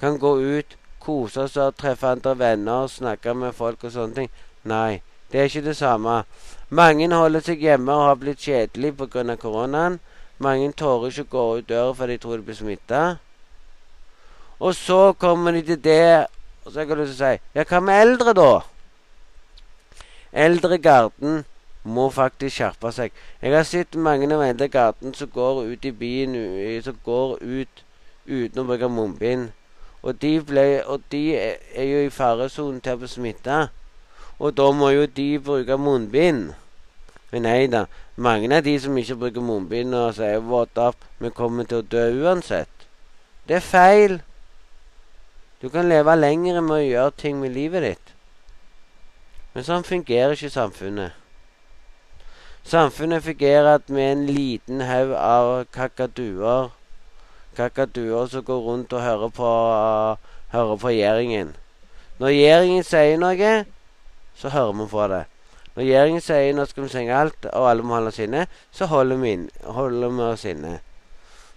kan 0.00 0.18
gå 0.18 0.32
ut, 0.40 0.76
kose 1.00 1.44
oss 1.44 1.56
og 1.56 1.76
treffe 1.76 2.08
andre 2.08 2.38
venner 2.38 2.86
og 2.86 2.90
snakke 2.90 3.34
med 3.34 3.54
folk 3.54 3.84
og 3.84 3.92
sånne 3.92 4.14
ting. 4.14 4.32
Nei, 4.64 5.02
det 5.32 5.40
er 5.40 5.44
ikke 5.50 5.64
det 5.64 5.76
samme. 5.76 6.22
Mange 6.68 7.08
holder 7.14 7.40
seg 7.40 7.62
hjemme 7.62 7.92
og 7.94 8.08
har 8.08 8.20
blitt 8.20 8.42
kjedelige 8.42 8.92
pga. 8.92 9.36
koronaen. 9.36 10.00
Mange 10.38 10.72
tårer 10.72 11.08
ikke 11.08 11.22
å 11.22 11.32
gå 11.32 11.44
ut 11.58 11.68
døra 11.68 11.94
fordi 11.94 12.12
de 12.12 12.22
tror 12.22 12.36
de 12.36 12.42
blir 12.42 12.54
smitta. 12.54 13.02
Og 14.60 14.74
så 14.74 15.12
kommer 15.12 15.52
de 15.52 15.62
til 15.62 15.84
det 15.84 16.26
Og 16.64 16.72
så 16.72 16.80
har 16.80 16.86
jeg 16.86 16.96
lyst 16.96 17.18
til 17.18 17.26
å 17.26 17.28
si 17.28 17.40
Ja, 17.54 17.64
hva 17.64 17.80
med 17.80 18.00
eldre, 18.00 18.32
da? 18.32 18.60
Eldre 20.32 20.78
garden 20.78 21.44
må 21.84 22.08
faktisk 22.10 22.56
skjerpe 22.56 22.90
seg. 22.92 23.12
Jeg 23.42 23.54
har 23.54 23.62
sett 23.62 23.94
mange 23.94 24.26
av 24.34 24.42
eldre 24.42 24.68
garden 24.68 25.14
som 25.14 25.30
går 25.30 25.62
ut 25.70 25.84
i 25.84 25.92
byen 25.92 26.34
som 26.82 26.98
går 27.04 27.38
ut 27.42 27.84
uten 28.26 28.60
å 28.60 28.66
bruke 28.66 28.88
munnbind. 28.90 29.52
Og 30.02 30.20
de, 30.20 30.40
ble, 30.42 30.82
og 30.86 31.02
de 31.10 31.22
er 31.36 31.86
jo 31.86 32.02
i 32.06 32.10
faresonen 32.10 32.80
til 32.82 32.96
å 32.96 33.00
bli 33.00 33.08
smitta. 33.10 33.68
Og 34.38 34.56
da 34.56 34.70
må 34.72 34.90
jo 34.92 35.06
de 35.06 35.38
bruke 35.40 35.76
munnbind. 35.80 36.52
Men 37.32 37.42
nei 37.42 37.66
da. 37.72 37.86
Mange 38.16 38.48
av 38.56 38.64
de 38.64 38.76
som 38.80 38.96
ikke 38.96 39.16
bruker 39.20 39.44
munnbind 39.44 39.94
og 39.94 40.14
sier 40.14 40.40
'what 40.40 40.78
up', 40.78 41.04
vi 41.18 41.30
kommer 41.30 41.64
til 41.64 41.78
å 41.78 41.88
dø 41.90 42.24
uansett. 42.24 42.68
Det 43.48 43.56
er 43.56 43.60
feil. 43.60 44.22
Du 45.62 45.68
kan 45.68 45.88
leve 45.88 46.16
lenger 46.16 46.60
med 46.60 46.76
å 46.76 46.88
gjøre 46.88 47.10
ting 47.16 47.40
med 47.40 47.54
livet 47.54 47.82
ditt. 47.82 48.12
Men 49.54 49.64
sånn 49.64 49.84
fungerer 49.84 50.32
ikke 50.32 50.50
samfunnet. 50.50 51.12
Samfunnet 52.64 53.22
fungerer 53.22 53.78
med 53.88 54.12
en 54.12 54.26
liten 54.26 54.80
haug 54.80 55.12
av 55.14 55.64
kakaduer. 55.72 56.70
Kakaduer 57.56 58.26
som 58.26 58.44
går 58.44 58.60
rundt 58.60 58.92
og 58.92 59.02
hører 59.02 59.28
på, 59.28 59.52
uh, 59.72 60.16
hører 60.52 60.76
på 60.76 60.92
gjeringen. 60.92 61.54
Når 62.18 62.28
gjeringen 62.28 62.84
sier 62.84 63.16
noe, 63.22 63.64
så 64.36 64.52
hører 64.52 64.72
vi 64.72 64.88
fra 64.90 65.08
det. 65.12 65.22
Når 65.76 65.82
regjeringen 65.82 66.24
sier 66.24 66.54
nå 66.56 66.64
skal 66.64 66.86
vi 66.86 66.92
stenge 66.92 67.16
alt, 67.16 67.48
og 67.52 67.70
alle 67.70 67.84
må 67.84 67.96
holde 67.96 68.12
oss 68.12 68.20
inne, 68.24 68.46
så 68.72 68.88
holder 68.88 69.18
vi, 69.20 69.32
inn, 69.36 69.48
holder 69.64 70.12
vi 70.12 70.22
oss 70.24 70.44
inne. 70.48 70.78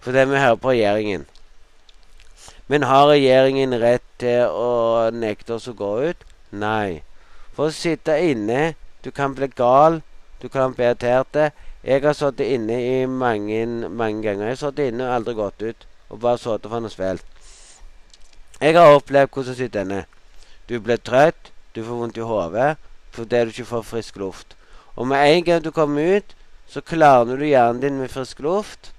Fordi 0.00 0.24
vi 0.28 0.40
hører 0.40 0.60
på 0.60 0.72
regjeringen. 0.74 1.26
Men 2.70 2.84
har 2.86 3.08
regjeringen 3.10 3.74
rett 3.80 4.04
til 4.22 4.46
å 4.46 5.08
nekte 5.10 5.56
oss 5.56 5.68
å 5.68 5.74
gå 5.76 5.90
ut? 6.10 6.20
Nei. 6.52 7.02
For 7.56 7.68
å 7.68 7.74
sitte 7.74 8.14
inne 8.22 8.74
Du 9.00 9.08
kan 9.16 9.32
bli 9.32 9.48
gal. 9.56 10.02
Du 10.42 10.48
kan 10.52 10.74
bli 10.76 10.84
irritert. 10.84 11.54
Jeg 11.80 12.02
har 12.04 12.12
sittet 12.12 12.52
inne 12.52 12.76
i 12.76 13.06
mange, 13.06 13.88
mange 13.88 14.20
ganger. 14.26 14.50
Jeg 14.50 14.58
har 14.58 14.60
sittet 14.60 14.92
inne 14.92 15.06
og 15.06 15.14
aldri 15.14 15.34
gått 15.38 15.62
ut. 15.64 15.86
Og 16.10 16.20
bare 16.20 16.38
sittet 16.38 16.68
for 16.68 16.84
noe 16.84 16.92
spilt. 16.92 17.24
Jeg 18.60 18.76
har 18.76 18.98
opplevd 18.98 19.32
hvordan 19.32 19.56
jeg 19.56 19.62
sitter 19.62 19.86
inne. 19.88 20.02
Du 20.68 20.76
blir 20.84 21.00
trøtt. 21.00 21.48
Du 21.74 21.84
får 21.84 22.00
vondt 22.02 22.18
i 22.18 22.26
hodet 22.26 22.76
fordi 23.10 23.42
du 23.44 23.50
ikke 23.50 23.64
får 23.64 23.82
frisk 23.82 24.16
luft. 24.22 24.56
Og 24.96 25.06
med 25.10 25.36
en 25.36 25.44
gang 25.44 25.64
du 25.64 25.70
kommer 25.74 26.16
ut, 26.16 26.36
så 26.66 26.80
klarner 26.80 27.36
du 27.36 27.44
hjernen 27.44 27.82
din 27.82 27.98
med 27.98 28.10
frisk 28.10 28.38
luft. 28.40 28.92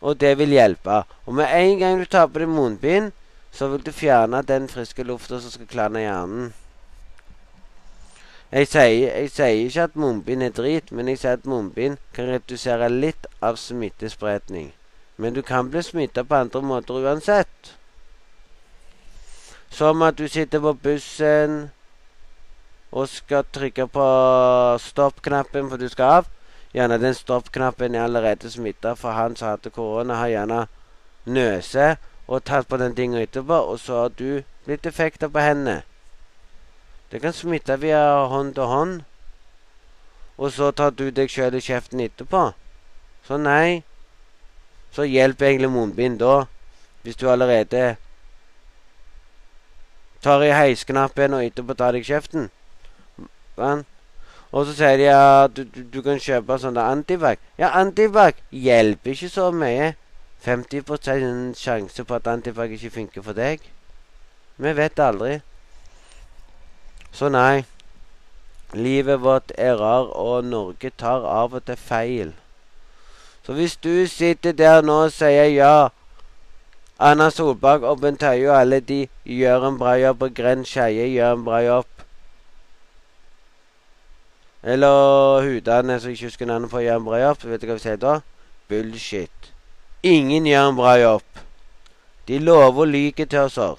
Og 0.00 0.20
det 0.20 0.38
vil 0.38 0.54
hjelpe. 0.54 1.02
Og 1.26 1.34
med 1.34 1.50
en 1.50 1.78
gang 1.78 1.98
du 1.98 2.04
tar 2.04 2.28
på 2.30 2.38
deg 2.38 2.48
munnbind, 2.48 3.10
så 3.50 3.68
vil 3.68 3.82
du 3.86 3.90
fjerne 3.92 4.42
den 4.46 4.68
friske 4.68 5.02
lufta 5.02 5.40
som 5.40 5.50
skal 5.50 5.70
klarne 5.70 6.04
hjernen. 6.04 6.52
Jeg 8.54 8.68
sier, 8.70 9.10
jeg 9.10 9.30
sier, 9.34 9.60
ikke 9.66 9.86
at 9.88 9.96
munnbind 9.98 10.42
er 10.46 10.52
drit, 10.54 10.92
men 10.94 11.08
jeg 11.10 11.18
sier 11.18 11.38
at 11.40 11.46
munnbind 11.50 11.98
kan 12.14 12.28
redusere 12.30 12.86
litt 12.92 13.26
av 13.42 13.58
smittespredning. 13.58 14.68
Men 15.18 15.34
du 15.34 15.42
kan 15.42 15.70
bli 15.70 15.82
smitta 15.82 16.22
på 16.22 16.38
andre 16.38 16.62
måter 16.62 17.02
uansett. 17.02 17.74
Som 19.74 20.02
at 20.06 20.18
du 20.18 20.28
sitter 20.30 20.60
på 20.62 20.72
bussen 20.78 21.70
og 22.94 23.08
skal 23.10 23.42
trykke 23.50 23.88
på 23.90 24.04
stopp-knappen 24.78 25.66
for 25.70 25.82
du 25.82 25.88
skal 25.90 26.20
av. 26.20 26.28
Gjerne 26.74 26.98
den 27.02 27.14
stopp-knappen 27.14 27.94
er 27.94 28.04
allerede 28.06 28.50
smitta, 28.50 28.94
for 28.94 29.18
han 29.18 29.34
som 29.36 29.48
hadde 29.48 29.72
korona, 29.74 30.20
har 30.20 30.30
gjerne 30.30 30.60
nøse 31.26 31.88
og 32.26 32.44
tatt 32.46 32.68
på 32.70 32.78
den 32.78 32.94
tinga 32.94 33.22
etterpå, 33.22 33.58
og 33.72 33.80
så 33.82 34.04
har 34.04 34.14
du 34.14 34.44
blitt 34.66 34.86
effekter 34.86 35.28
på 35.28 35.42
hendene. 35.42 35.82
Det 37.10 37.20
kan 37.22 37.34
smitte 37.34 37.76
via 37.82 38.26
hånd 38.30 38.54
til 38.54 38.70
hånd, 38.70 38.94
og 40.38 40.52
så 40.52 40.70
tar 40.70 40.94
du 40.94 41.10
deg 41.10 41.30
sjøl 41.30 41.58
i 41.58 41.62
kjeften 41.62 42.02
etterpå. 42.02 42.52
Så 43.26 43.38
nei. 43.42 43.82
Så 44.94 45.02
hjelper 45.02 45.50
egentlig 45.50 45.74
munnbind 45.74 46.20
da, 46.22 46.44
hvis 47.02 47.18
du 47.18 47.26
allerede 47.30 47.96
tar 50.24 50.44
i 50.44 50.52
heisknappen 50.54 51.36
og 51.36 51.44
etterpå 51.44 51.76
tar 51.78 51.96
deg 51.96 52.06
kjeften. 52.08 52.48
Sånn. 53.58 53.84
Og 54.54 54.68
så 54.68 54.76
sier 54.78 55.00
de 55.00 55.08
at 55.10 55.54
du, 55.56 55.64
du, 55.66 55.82
du 55.96 56.00
kan 56.06 56.20
kjøpe 56.22 56.56
sånne 56.62 56.82
antibac. 56.86 57.40
Ja, 57.58 57.72
antibac 57.74 58.38
hjelper 58.54 59.14
ikke 59.14 59.30
så 59.32 59.48
mye. 59.54 59.94
50% 60.44 61.56
sjanse 61.58 62.04
på 62.04 62.14
at 62.14 62.28
antibac 62.30 62.70
ikke 62.76 62.92
funker 62.94 63.24
for 63.24 63.36
deg. 63.36 63.64
Vi 64.56 64.74
vet 64.78 65.00
aldri. 65.02 65.40
Så 67.12 67.30
nei. 67.32 67.64
Livet 68.74 69.22
vårt 69.22 69.52
er 69.58 69.76
rar, 69.78 70.10
og 70.14 70.44
Norge 70.44 70.90
tar 70.98 71.26
av 71.26 71.54
og 71.54 71.66
til 71.66 71.78
feil. 71.78 72.32
Så 73.46 73.52
hvis 73.58 73.76
du 73.76 74.06
sitter 74.06 74.52
der 74.52 74.82
nå 74.82 75.04
og 75.06 75.12
sier 75.12 75.50
ja 75.52 75.74
Anna 77.00 77.30
Solberg 77.30 77.82
og 77.82 78.00
Bent 78.00 78.22
Høie 78.22 78.50
og 78.50 78.60
alle 78.60 78.80
de 78.80 79.06
gjør 79.24 79.68
en 79.68 79.78
bra 79.78 79.96
jobb, 79.98 80.22
og 80.22 80.34
Grenn 80.34 80.64
Skeie 80.64 81.08
gjør 81.10 81.32
en 81.38 81.44
bra 81.44 81.62
jobb 81.64 81.90
eller 84.64 85.42
hudene 85.42 86.00
som 86.00 86.10
ikke 86.10 86.24
husker 86.24 86.46
navnet 86.46 86.70
på, 86.70 86.78
gjør 86.80 86.96
en 86.96 87.04
bra 87.04 87.18
jobb. 87.20 87.42
Vet 87.44 87.60
du 87.60 87.66
hva 87.68 87.76
vi 87.76 87.82
sier 87.84 87.98
da? 88.00 88.14
Bullshit. 88.68 89.50
Ingen 90.02 90.46
gjør 90.48 90.68
en 90.70 90.78
bra 90.78 90.94
jobb. 90.96 91.42
De 92.28 92.38
lover 92.38 92.86
og 92.86 92.88
lyver 92.88 93.26
til 93.26 93.38
oss 93.38 93.60
her. 93.60 93.76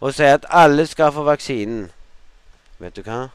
og 0.00 0.14
sier 0.14 0.34
at 0.34 0.46
alle 0.48 0.86
skal 0.86 1.12
få 1.12 1.22
vaksinen. 1.22 1.90
Vet 2.78 2.96
du 2.96 3.02
hva? 3.02 3.28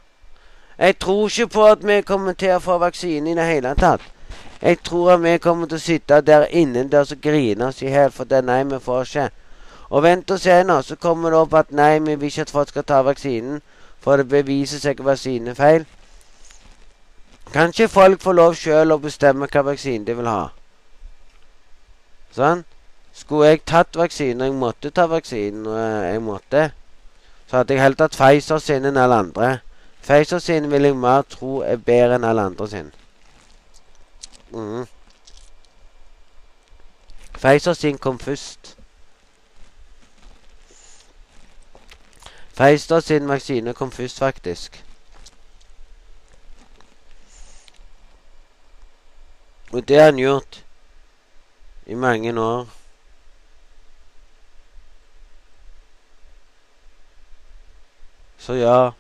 Jeg 0.78 1.00
tror 1.00 1.28
ikke 1.30 1.48
på 1.48 1.66
at 1.66 1.88
vi 1.88 2.02
kommer 2.02 2.34
til 2.34 2.56
å 2.56 2.60
få 2.60 2.78
vaksine 2.82 3.32
i 3.32 3.36
det 3.38 3.46
hele 3.46 3.76
tatt. 3.80 4.02
Jeg 4.66 4.80
tror 4.84 5.12
at 5.14 5.22
vi 5.22 5.38
kommer 5.38 5.68
til 5.70 5.78
å 5.78 5.84
sitte 5.84 6.18
der 6.26 6.48
innendørs 6.50 7.12
og 7.14 7.20
grine 7.22 7.68
oss 7.68 7.84
i 7.86 7.92
hjel 7.92 8.10
fordi 8.10 8.40
nei, 8.42 8.64
vi 8.66 8.80
får 8.82 9.04
ikke. 9.06 9.26
Og 9.94 10.02
vent 10.02 10.32
og 10.34 10.42
se 10.42 10.56
nå, 10.66 10.80
så 10.82 10.98
kommer 10.98 11.30
det 11.30 11.38
opp 11.38 11.54
at 11.60 11.70
nei, 11.70 12.00
vi 12.00 12.16
vil 12.16 12.32
ikke 12.32 12.48
at 12.48 12.54
folk 12.56 12.72
skal 12.74 12.88
ta 12.90 13.04
vaksinen, 13.06 13.62
for 14.02 14.18
det 14.18 14.26
beviser 14.32 14.82
seg 14.82 15.04
å 15.04 15.06
være 15.12 15.22
sine 15.22 15.54
feil. 15.54 15.86
Kan 17.54 17.70
ikke 17.70 17.92
folk 17.94 18.26
få 18.26 18.34
lov 18.34 18.58
sjøl 18.58 18.96
å 18.96 19.00
bestemme 19.06 19.52
hva 19.54 19.66
vaksine 19.70 20.02
de 20.10 20.18
vil 20.18 20.32
ha? 20.34 20.50
Sånn? 22.34 22.66
Skulle 23.14 23.54
jeg 23.54 23.64
tatt 23.70 24.02
vaksinen, 24.02 24.42
og 24.42 24.50
jeg 24.50 24.60
måtte 24.66 24.96
ta 24.98 25.06
vaksinen, 25.14 25.70
og 25.70 25.78
jeg 26.10 26.26
måtte, 26.26 26.68
så 27.46 27.62
hadde 27.62 27.78
jeg 27.78 27.86
heller 27.86 28.02
tatt 28.02 28.18
Pfizer 28.18 28.66
sin 28.66 28.90
enn 28.90 28.98
alle 28.98 29.22
andre. 29.28 29.56
Pfizer 30.02 30.42
sin 30.42 30.74
vil 30.74 30.90
jeg 30.90 30.98
mer 30.98 31.22
tro 31.30 31.62
er 31.62 31.78
bedre 31.78 32.18
enn 32.18 32.26
alle 32.34 32.50
andre 32.50 32.74
sin. 32.74 32.96
Mm. 34.52 34.88
Pfizer 37.34 37.74
sin 37.74 37.98
kom 37.98 38.20
først. 38.20 38.78
Pfizer 42.56 43.00
sin 43.00 43.28
vaksine 43.28 43.74
kom 43.74 43.92
først, 43.92 44.20
faktisk. 44.20 44.86
Og 49.74 49.88
det 49.88 49.98
har 49.98 50.06
han 50.06 50.18
gjort 50.18 50.66
i 51.86 51.94
mange 51.94 52.42
år. 52.42 52.70
Så 58.38 58.54
ja. 58.54 58.92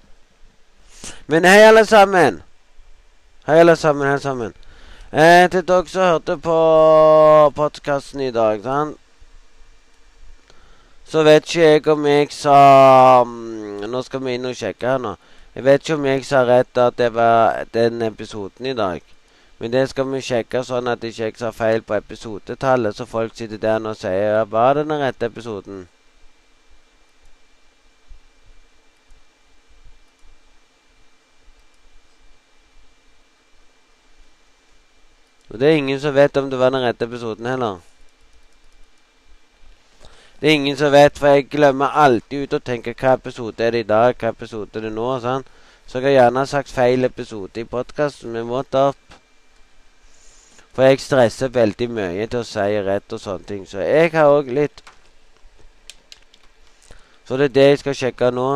Men 1.27 1.45
hei, 1.45 1.61
alle 1.61 1.85
sammen. 1.85 2.43
Hei, 3.45 3.59
alle 3.59 3.75
sammen. 3.75 4.07
Hei, 4.07 4.19
sammen. 4.19 4.53
Eh, 5.13 5.49
til 5.49 5.61
dere 5.67 5.85
som 5.85 6.01
hørte 6.01 6.33
på 6.41 6.53
podkasten 7.55 8.21
i 8.25 8.31
dag, 8.33 8.63
sant? 8.63 8.97
så 11.05 11.21
vet 11.23 11.45
ikke 11.45 11.61
jeg 11.61 11.87
om 11.93 12.05
jeg 12.09 12.31
sa 12.33 13.21
um, 13.21 13.83
Nå 13.85 14.01
skal 14.01 14.23
vi 14.25 14.33
inn 14.33 14.49
og 14.49 14.55
sjekke 14.57 14.87
her 14.89 14.97
nå. 14.97 15.11
Jeg 15.53 15.63
vet 15.67 15.83
ikke 15.83 15.97
om 15.99 16.07
jeg 16.09 16.25
sa 16.25 16.41
rett 16.49 16.81
at 16.81 16.97
det 16.97 17.11
var 17.13 17.63
den 17.73 18.01
episoden 18.01 18.65
i 18.65 18.73
dag. 18.73 19.01
Men 19.59 19.71
det 19.71 19.83
skal 19.91 20.09
vi 20.09 20.23
sjekke 20.25 20.63
sånn 20.65 20.89
at 20.89 21.05
ikke 21.05 21.29
jeg 21.29 21.37
sa 21.37 21.51
feil 21.53 21.85
på 21.85 21.93
episodetallet, 22.01 22.97
så 22.97 23.05
folk 23.05 23.37
sitter 23.37 23.61
der 23.61 23.79
nå 23.79 23.93
og 23.93 24.01
sier 24.01 24.41
var 24.49 24.73
det 24.73 24.87
den 24.89 25.05
rette 25.05 25.29
episoden? 25.29 25.85
Og 35.55 35.59
det 35.59 35.69
er 35.69 35.77
ingen 35.79 35.99
som 36.03 36.11
vet 36.11 36.35
om 36.35 36.49
det 36.51 36.57
var 36.59 36.73
den 36.75 36.83
rette 36.83 37.05
episoden 37.07 37.45
heller. 37.47 37.77
Det 40.41 40.49
er 40.49 40.53
ingen 40.59 40.75
som 40.75 40.91
vet, 40.91 41.15
for 41.15 41.31
jeg 41.31 41.45
glemmer 41.47 41.95
alltid 41.95 42.43
ut 42.43 42.55
å 42.57 42.59
tenke 42.59 42.91
hva 42.91 43.13
episode 43.15 43.63
er 43.63 43.71
det 43.71 43.85
i 43.85 43.87
dag, 43.87 44.17
hva 44.19 44.33
episode 44.35 44.75
er 44.75 44.83
det 44.83 44.91
nå. 44.91 45.05
Sånn. 45.23 45.45
Så 45.87 46.01
jeg 46.01 46.09
har 46.09 46.25
gjerne 46.25 46.43
sagt 46.51 46.73
feil 46.75 47.07
episode 47.07 47.63
i 47.63 47.63
podkasten. 47.63 48.33
men 48.35 48.49
må 48.51 48.65
ta 48.67 48.89
for 50.75 50.83
jeg 50.83 50.99
stresser 50.99 51.53
veldig 51.55 51.87
mye 51.87 52.27
til 52.27 52.41
å 52.41 52.47
si 52.49 52.83
rett 52.83 53.15
og 53.15 53.21
sånne 53.23 53.47
ting. 53.47 53.63
Så 53.63 53.79
jeg 53.79 54.11
har 54.11 54.27
òg 54.27 54.51
litt 54.51 54.83
Så 57.23 57.37
det 57.39 57.45
er 57.45 57.55
det 57.55 57.67
jeg 57.69 57.79
skal 57.79 57.95
sjekke 57.95 58.31
nå. 58.35 58.49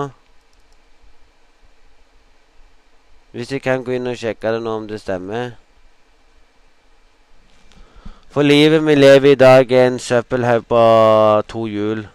Hvis 3.32 3.56
jeg 3.56 3.64
kan 3.64 3.88
gå 3.88 3.96
inn 3.96 4.12
og 4.12 4.20
sjekke 4.20 4.52
det 4.52 4.62
nå 4.68 4.76
om 4.82 4.92
det 4.92 5.00
stemmer. 5.00 5.56
For 8.30 8.42
livet 8.42 8.86
vi 8.86 8.96
lever 8.96 9.32
i 9.32 9.36
dag, 9.36 9.72
er 9.72 9.88
en 9.88 10.00
søppelhaug 10.00 10.66
på 10.70 10.82
to 11.50 11.66
hjul. 11.66 12.08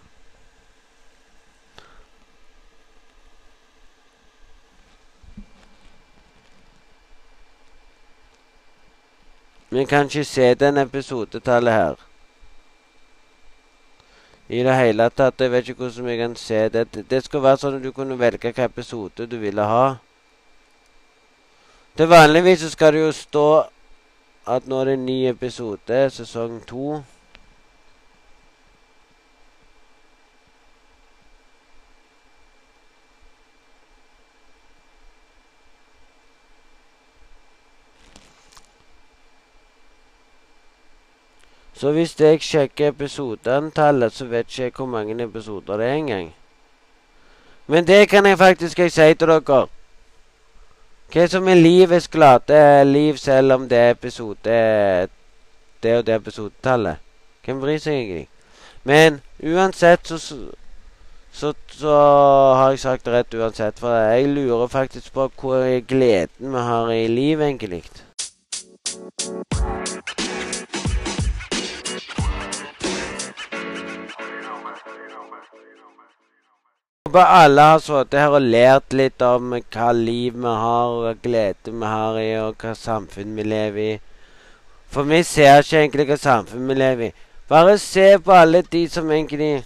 Vi 9.69 9.85
kan 9.85 10.05
ikke 10.05 10.23
se 10.23 10.53
den 10.53 10.77
episodetallet 10.77 11.73
her. 11.73 11.95
I 14.47 14.63
det 14.63 14.75
hele 14.75 15.09
tatt. 15.09 15.41
Jeg 15.41 15.51
vet 15.51 15.67
ikke 15.67 15.83
hvordan 15.83 16.05
vi 16.05 16.17
kan 16.17 16.35
se 16.35 16.69
det. 16.69 16.87
Det 17.09 17.23
skulle 17.25 17.43
være 17.43 17.59
sånn 17.59 17.79
at 17.81 17.83
du 17.83 17.91
kunne 17.91 18.15
velge 18.19 18.39
hvilken 18.47 18.71
episode 18.71 19.27
du 19.27 19.35
ville 19.41 19.67
ha. 19.67 19.95
Til 21.97 22.07
vanligvis 22.07 22.63
så 22.63 22.69
skal 22.71 22.93
det 22.93 23.01
jo 23.03 23.11
stå 23.11 23.47
at 24.47 24.67
nå 24.67 24.79
er 24.79 24.85
det 24.85 24.93
en 24.93 25.05
ny 25.05 25.17
episode, 25.29 26.09
sesong 26.09 26.61
to. 26.67 27.01
Så 41.73 41.91
hvis 41.91 42.19
jeg 42.19 42.41
sjekker 42.41 42.87
episodeantallet, 42.87 44.13
så 44.13 44.25
vet 44.25 44.47
ikke 44.47 44.63
jeg 44.63 44.71
hvor 44.75 44.85
mange 44.85 45.23
episoder 45.23 45.77
det 45.77 45.85
er 45.85 45.93
engang. 45.93 46.35
Men 47.67 47.87
det 47.87 48.09
kan 48.09 48.25
jeg 48.25 48.37
faktisk 48.37 48.77
si 48.77 49.13
til 49.13 49.27
dere. 49.27 49.67
Hva 51.15 51.23
som 51.31 51.45
er 51.47 51.55
livets 51.55 52.09
glade 52.11 52.57
liv, 52.83 53.15
selv 53.15 53.53
om 53.53 53.69
det 53.71 53.77
er 53.77 53.93
episode 53.93 54.55
Det 55.83 55.93
og 55.97 56.07
det 56.07 56.15
episodetallet. 56.15 56.97
Hvem 57.45 57.61
bryr 57.61 57.77
seg 57.79 57.93
egentlig? 57.93 58.27
Men 58.83 59.21
uansett 59.39 60.11
så, 60.11 60.17
så, 61.31 61.53
så 61.71 61.95
har 62.59 62.69
jeg 62.73 62.83
sagt 62.83 63.05
det 63.05 63.13
rett 63.13 63.39
uansett. 63.39 63.79
For 63.79 63.95
jeg 63.95 64.27
lurer 64.27 64.67
faktisk 64.67 65.13
på 65.13 65.29
hvor 65.39 65.63
gleden 65.87 66.51
vi 66.51 66.67
har 66.67 66.91
i 66.91 67.07
livet, 67.07 67.47
egentlig. 67.47 67.83
Håper 77.15 77.31
alle 77.31 77.61
har 77.61 77.79
sittet 77.79 78.19
her 78.19 78.33
og 78.35 78.41
lært 78.43 78.93
litt 78.93 79.21
om 79.23 79.53
hva 79.55 79.91
liv 79.95 80.33
vi 80.35 80.51
har, 80.51 80.89
og 80.91 81.03
hva 81.05 81.13
glede 81.23 81.71
vi 81.71 81.87
har 81.87 82.17
i, 82.19 82.33
og 82.43 82.57
hva 82.59 82.73
samfunn 82.75 83.37
vi 83.37 83.45
lever 83.47 83.79
i. 83.93 83.93
For 84.91 85.07
vi 85.07 85.21
ser 85.23 85.63
ikke 85.63 85.79
egentlig 85.79 86.07
hva 86.09 86.17
samfunn 86.19 86.67
vi 86.67 86.75
lever 86.75 87.05
i. 87.07 87.13
Bare 87.47 87.77
se 87.79 88.17
på 88.19 88.35
alle 88.35 88.61
de 88.61 88.83
som 88.89 89.11
egentlig 89.11 89.63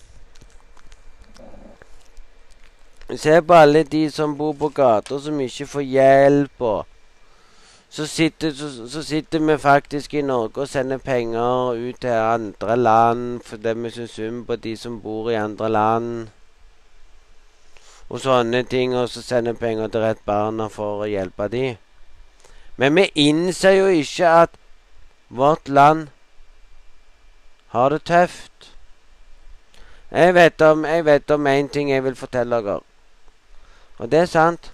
Se 3.09 3.41
på 3.41 3.53
alle 3.57 3.81
de 3.83 4.03
som 4.13 4.35
bor 4.37 4.53
på 4.53 4.67
gata, 4.69 5.17
som 5.17 5.39
ikke 5.41 5.65
får 5.65 5.81
hjelp, 5.81 6.61
og 6.61 6.85
så 7.89 8.05
sitter, 8.05 8.51
så, 8.53 8.67
så 8.85 9.01
sitter, 9.01 9.39
vi 9.39 9.57
faktisk 9.57 10.13
i 10.13 10.21
Norge 10.21 10.61
og 10.61 10.69
sender 10.69 11.01
penger 11.01 11.73
ut 11.73 11.97
til 12.01 12.13
andre 12.13 12.77
land 12.77 13.41
fordi 13.41 13.73
vi 13.73 13.89
syns 13.89 14.11
synd 14.11 14.45
på 14.45 14.55
de 14.55 14.77
som 14.77 15.01
bor 15.01 15.31
i 15.31 15.39
andre 15.41 15.69
land 15.69 16.27
og 18.09 18.21
sånne 18.23 18.63
ting, 18.65 18.95
og 18.97 19.09
så 19.09 19.21
sende 19.21 19.53
penger 19.53 19.87
til 19.87 20.01
Rett 20.01 20.21
Barna 20.25 20.67
for 20.73 21.03
å 21.03 21.09
hjelpe 21.09 21.47
de. 21.53 21.77
Men 22.79 22.95
vi 22.95 23.09
innser 23.29 23.77
jo 23.77 23.89
ikke 23.93 24.31
at 24.45 24.57
vårt 25.29 25.69
land 25.69 26.07
har 27.69 27.89
det 27.93 28.01
tøft. 28.09 28.71
Jeg 30.09 30.33
vet 30.33 30.61
om 30.65 30.85
jeg 30.85 31.05
vet 31.05 31.31
om 31.31 31.47
én 31.47 31.69
ting 31.69 31.91
jeg 31.91 32.03
vil 32.03 32.15
fortelle 32.17 32.61
dere, 32.65 32.81
og 33.99 34.09
det 34.11 34.23
er 34.23 34.31
sant. 34.31 34.71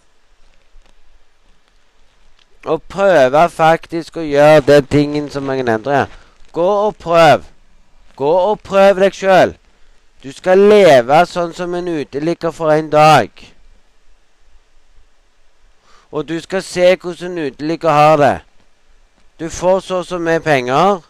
Å 2.65 2.78
prøve 2.80 3.43
faktisk 3.52 4.15
å 4.17 4.24
gjøre 4.24 4.63
den 4.65 4.88
tingen 4.89 5.28
som 5.30 5.50
jeg 5.52 5.65
nevnte. 5.67 6.06
Gå 6.56 6.65
og 6.88 6.95
prøv. 6.98 7.43
Gå 8.15 8.32
og 8.52 8.63
prøv 8.65 9.04
deg 9.04 9.13
sjøl. 9.13 9.54
Du 10.26 10.32
skal 10.34 10.58
leve 10.58 11.20
sånn 11.30 11.52
som 11.54 11.76
en 11.78 11.86
uteligger 11.86 12.50
for 12.50 12.72
en 12.74 12.88
dag. 12.90 13.30
Og 16.10 16.24
du 16.26 16.40
skal 16.42 16.64
se 16.66 16.88
hvordan 16.96 17.36
en 17.36 17.52
uteligger 17.52 17.94
har 17.94 18.18
det. 18.18 18.38
Du 19.38 19.52
får 19.54 19.84
så 19.86 20.00
og 20.02 20.08
så 20.10 20.18
mye 20.18 20.42
penger 20.42 21.04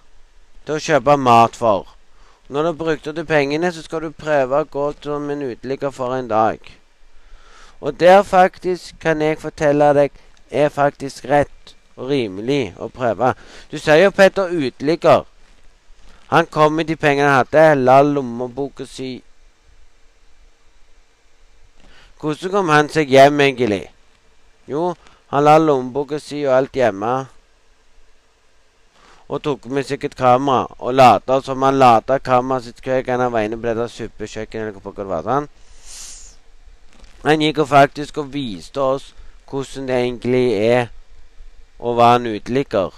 til 0.68 0.76
å 0.76 0.84
kjøpe 0.84 1.16
mat 1.16 1.56
for. 1.56 1.94
Når 2.52 2.60
du 2.60 2.70
har 2.74 2.76
brukt 2.82 3.08
opp 3.08 3.22
pengene, 3.30 3.72
så 3.72 3.86
skal 3.86 4.04
du 4.04 4.12
prøve 4.12 4.60
å 4.60 4.68
gå 4.74 4.90
som 5.06 5.30
en 5.32 5.46
uteligger 5.48 5.96
for 5.96 6.18
en 6.18 6.28
dag. 6.28 6.60
Og 7.80 7.96
der 7.96 8.20
faktisk 8.28 9.00
kan 9.00 9.24
jeg 9.24 9.40
fortelle 9.40 9.94
deg 9.96 10.20
er 10.52 10.68
faktisk 10.76 11.24
rett 11.32 11.76
og 11.96 12.12
rimelig 12.12 12.74
å 12.76 12.92
prøve. 12.92 13.32
Du 13.72 13.80
sier 13.80 14.04
jo 14.04 14.12
Petter 14.12 14.52
uteligger. 14.52 15.24
Han 16.28 16.46
kom 16.46 16.74
med 16.74 16.88
de 16.90 16.96
pengene 16.96 17.30
han 17.30 17.46
hadde, 17.46 17.84
la 17.86 18.02
lommeboka 18.02 18.86
si 18.86 19.22
Hvordan 22.20 22.52
kom 22.52 22.70
han 22.74 22.88
seg 22.90 23.12
hjem, 23.14 23.42
egentlig? 23.44 23.84
Jo, 24.66 24.96
han 25.30 25.44
la 25.46 25.58
lommeboka 25.62 26.18
si 26.18 26.40
og 26.48 26.56
alt 26.58 26.74
hjemme. 26.74 27.12
Og 29.30 29.42
tok 29.46 29.68
med 29.70 29.86
seg 29.86 30.08
et 30.08 30.16
kamera 30.18 30.66
og 30.80 30.96
lata 30.96 31.38
som 31.46 31.62
han 31.66 31.78
lata 31.78 32.18
kameraet 32.18 32.66
sitt 32.66 32.82
hver 32.82 33.04
gang 33.06 33.22
han 33.22 33.34
var 33.34 33.46
inne 33.46 33.60
på 33.60 33.68
dette 33.68 33.88
suppekjøkkenet. 33.94 34.74
eller 34.74 34.82
hva 34.82 34.94
det 34.98 35.08
var 35.12 35.30
sånn. 35.30 35.48
Han 37.26 37.42
gikk 37.42 37.62
og 37.64 37.70
faktisk 37.70 38.18
og 38.22 38.34
viste 38.34 38.82
oss 38.82 39.14
hvordan 39.50 39.88
det 39.88 39.96
egentlig 40.02 40.46
er 40.54 40.90
å 41.78 41.94
være 41.98 42.20
en 42.22 42.28
uteligger. 42.34 42.92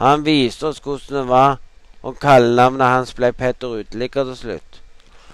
Han 0.00 0.24
viste 0.24 0.68
oss 0.68 0.80
hvordan 0.84 1.16
det 1.16 1.28
var 1.28 1.56
og 2.06 2.20
kallenavnet 2.22 2.86
hans 2.86 3.14
ble 3.18 3.32
Petter 3.34 3.80
Uteligger 3.80 4.28
til 4.28 4.36
slutt. 4.36 4.78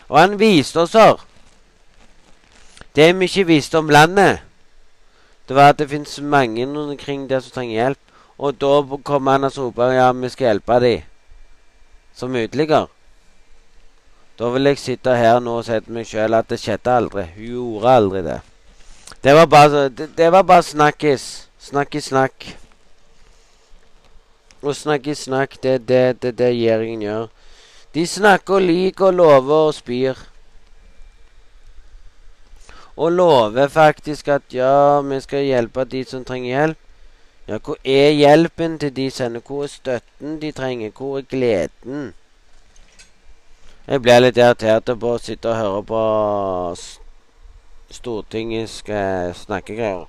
Og 0.08 0.20
han 0.20 0.38
viste 0.40 0.80
oss 0.80 0.96
her. 0.96 1.20
Det 2.96 3.10
vi 3.18 3.28
ikke 3.28 3.46
visste 3.48 3.80
om 3.80 3.92
landet, 3.92 4.40
det 5.48 5.56
var 5.56 5.72
at 5.72 5.78
det 5.78 5.90
fins 5.90 6.20
mange 6.20 6.64
omkring 6.64 7.28
der 7.28 7.40
som 7.40 7.52
trenger 7.52 7.74
hjelp. 7.74 7.98
Og 8.38 8.60
da 8.60 8.96
kom 9.04 9.26
han 9.26 9.44
og 9.44 9.58
ropa 9.58 9.90
ja, 9.92 10.12
vi 10.12 10.28
skal 10.28 10.46
hjelpe 10.46 10.80
dem 10.80 11.02
som 12.14 12.34
uteligger. 12.34 12.86
Da 14.38 14.48
vil 14.48 14.66
jeg 14.66 14.78
sitte 14.78 15.16
her 15.16 15.40
nå 15.40 15.58
og 15.60 15.64
si 15.64 15.76
til 15.80 15.92
meg 15.92 16.08
sjøl 16.08 16.34
at 16.34 16.48
det 16.50 16.60
skjedde 16.60 16.96
aldri. 16.96 17.26
Hun 17.36 17.44
gjorde 17.52 17.94
aldri 17.96 18.22
det. 18.24 18.40
Det 19.22 19.34
var 19.36 19.46
bare, 19.46 19.88
det, 19.88 20.08
det 20.16 20.32
bare 20.32 20.62
snakkis. 20.62 21.48
Snakkis-snakk. 21.60 22.61
Å 24.62 24.74
snakke 24.74 25.14
snakk, 25.18 25.56
det 25.62 25.70
er 25.74 25.78
det, 25.78 26.02
det, 26.22 26.36
det 26.38 26.50
regjeringen 26.52 27.02
gjør. 27.02 27.24
De 27.94 28.06
snakker 28.06 28.62
liker 28.62 29.10
og 29.10 29.18
lover 29.18 29.66
og 29.68 29.74
spyr. 29.74 30.20
Og 32.96 33.12
lover 33.12 33.68
faktisk 33.68 34.28
at 34.28 34.46
ja, 34.54 35.00
vi 35.02 35.18
skal 35.20 35.44
hjelpe 35.44 35.84
de 35.84 36.04
som 36.06 36.24
trenger 36.24 36.50
hjelp. 36.54 36.78
Ja, 37.48 37.58
hvor 37.58 37.76
er 37.84 38.10
hjelpen 38.14 38.78
til 38.78 38.96
de 38.96 39.10
sender? 39.10 39.42
Hvor 39.46 39.64
er 39.64 39.72
støtten 39.72 40.38
de 40.40 40.52
trenger? 40.52 40.90
Hvor 40.94 41.18
er 41.18 41.26
gleden? 41.26 42.12
Jeg 43.86 44.02
blir 44.02 44.22
litt 44.22 44.38
irritert 44.38 44.92
på 44.94 45.16
å 45.16 45.18
sitte 45.18 45.50
og 45.50 45.58
høre 45.58 45.82
på 45.90 46.02
Stortingets 47.90 48.78
snakkegreier. 49.42 50.06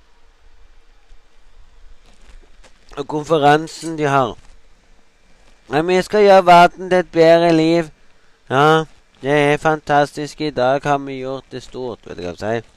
Og 3.01 3.07
konferansen 3.09 3.97
de 3.97 4.05
har. 4.05 4.37
Men 5.67 5.87
vi 5.87 6.01
skal 6.01 6.25
gjøre 6.25 6.45
verden 6.45 6.89
til 6.89 6.99
et 6.99 7.11
bedre 7.11 7.51
liv. 7.55 7.89
Ja, 8.49 8.83
det 9.21 9.31
er 9.31 9.57
fantastisk. 9.57 10.41
I 10.41 10.49
dag 10.49 10.83
har 10.83 10.97
vi 10.97 11.21
gjort 11.21 11.51
det 11.51 11.63
stort, 11.63 11.99
vet 12.05 12.17
du 12.17 12.23
hva 12.23 12.33
jeg 12.33 12.41
sier. 12.41 12.71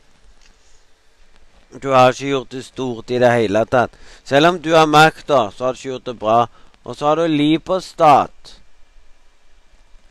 Du 1.83 1.91
har 1.93 2.13
ikke 2.13 2.29
gjort 2.31 2.53
det 2.55 2.63
stort 2.65 3.11
i 3.11 3.19
det 3.19 3.33
hele 3.33 3.65
tatt. 3.67 3.97
Selv 4.25 4.53
om 4.53 4.61
du 4.63 4.71
har 4.75 4.87
makta, 4.87 5.51
så 5.51 5.65
har 5.65 5.75
du 5.75 5.81
ikke 5.81 5.91
gjort 5.91 6.07
det 6.07 6.19
bra. 6.19 6.39
Og 6.85 6.97
så 6.97 7.07
har 7.07 7.17
du 7.17 7.27
Lipostat. 7.27 8.55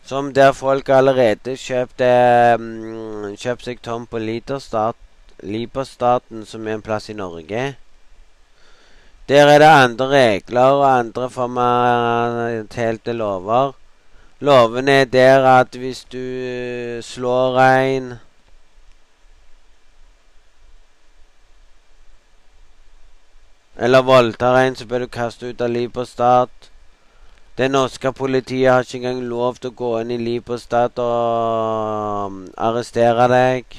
Som 0.06 0.34
der 0.34 0.52
folk 0.52 0.90
allerede 0.90 1.56
kjøpte 1.58 2.10
um, 2.60 3.32
Kjøpt 3.40 3.66
seg 3.66 3.80
tom 3.82 4.06
på 4.06 4.20
Lipostat, 4.22 5.00
Lipostaten, 5.42 6.46
som 6.46 6.68
er 6.68 6.78
en 6.78 6.86
plass 6.86 7.10
i 7.10 7.16
Norge. 7.18 7.64
Der 9.30 9.48
er 9.48 9.60
det 9.60 9.66
andre 9.66 10.08
regler 10.08 10.62
og 10.62 10.98
andre 10.98 11.30
formaliterte 11.30 13.14
lover. 13.14 13.72
Lovene 14.40 14.92
er 14.92 15.06
der 15.06 15.46
at 15.60 15.76
hvis 15.76 16.04
du 16.04 16.18
eh, 16.18 17.04
slår 17.04 17.60
en 17.60 18.14
Eller 23.78 24.02
voldtar 24.02 24.56
en, 24.58 24.76
så 24.76 24.86
bør 24.88 25.00
du 25.00 25.08
kaste 25.08 25.50
ut 25.50 25.62
av 25.62 25.70
liv 25.70 25.90
på 25.92 26.06
Stat. 26.06 26.70
Det 27.58 27.68
norske 27.72 28.12
politiet 28.14 28.72
har 28.72 28.84
ikke 28.84 28.98
engang 28.98 29.20
lov 29.28 29.58
til 29.60 29.74
å 29.74 29.76
gå 29.76 29.90
inn 30.00 30.14
i 30.16 30.20
liv 30.20 30.46
på 30.48 30.56
Stat 30.60 31.00
og 31.00 32.32
um, 32.32 32.38
arrestere 32.56 33.28
deg. 33.32 33.76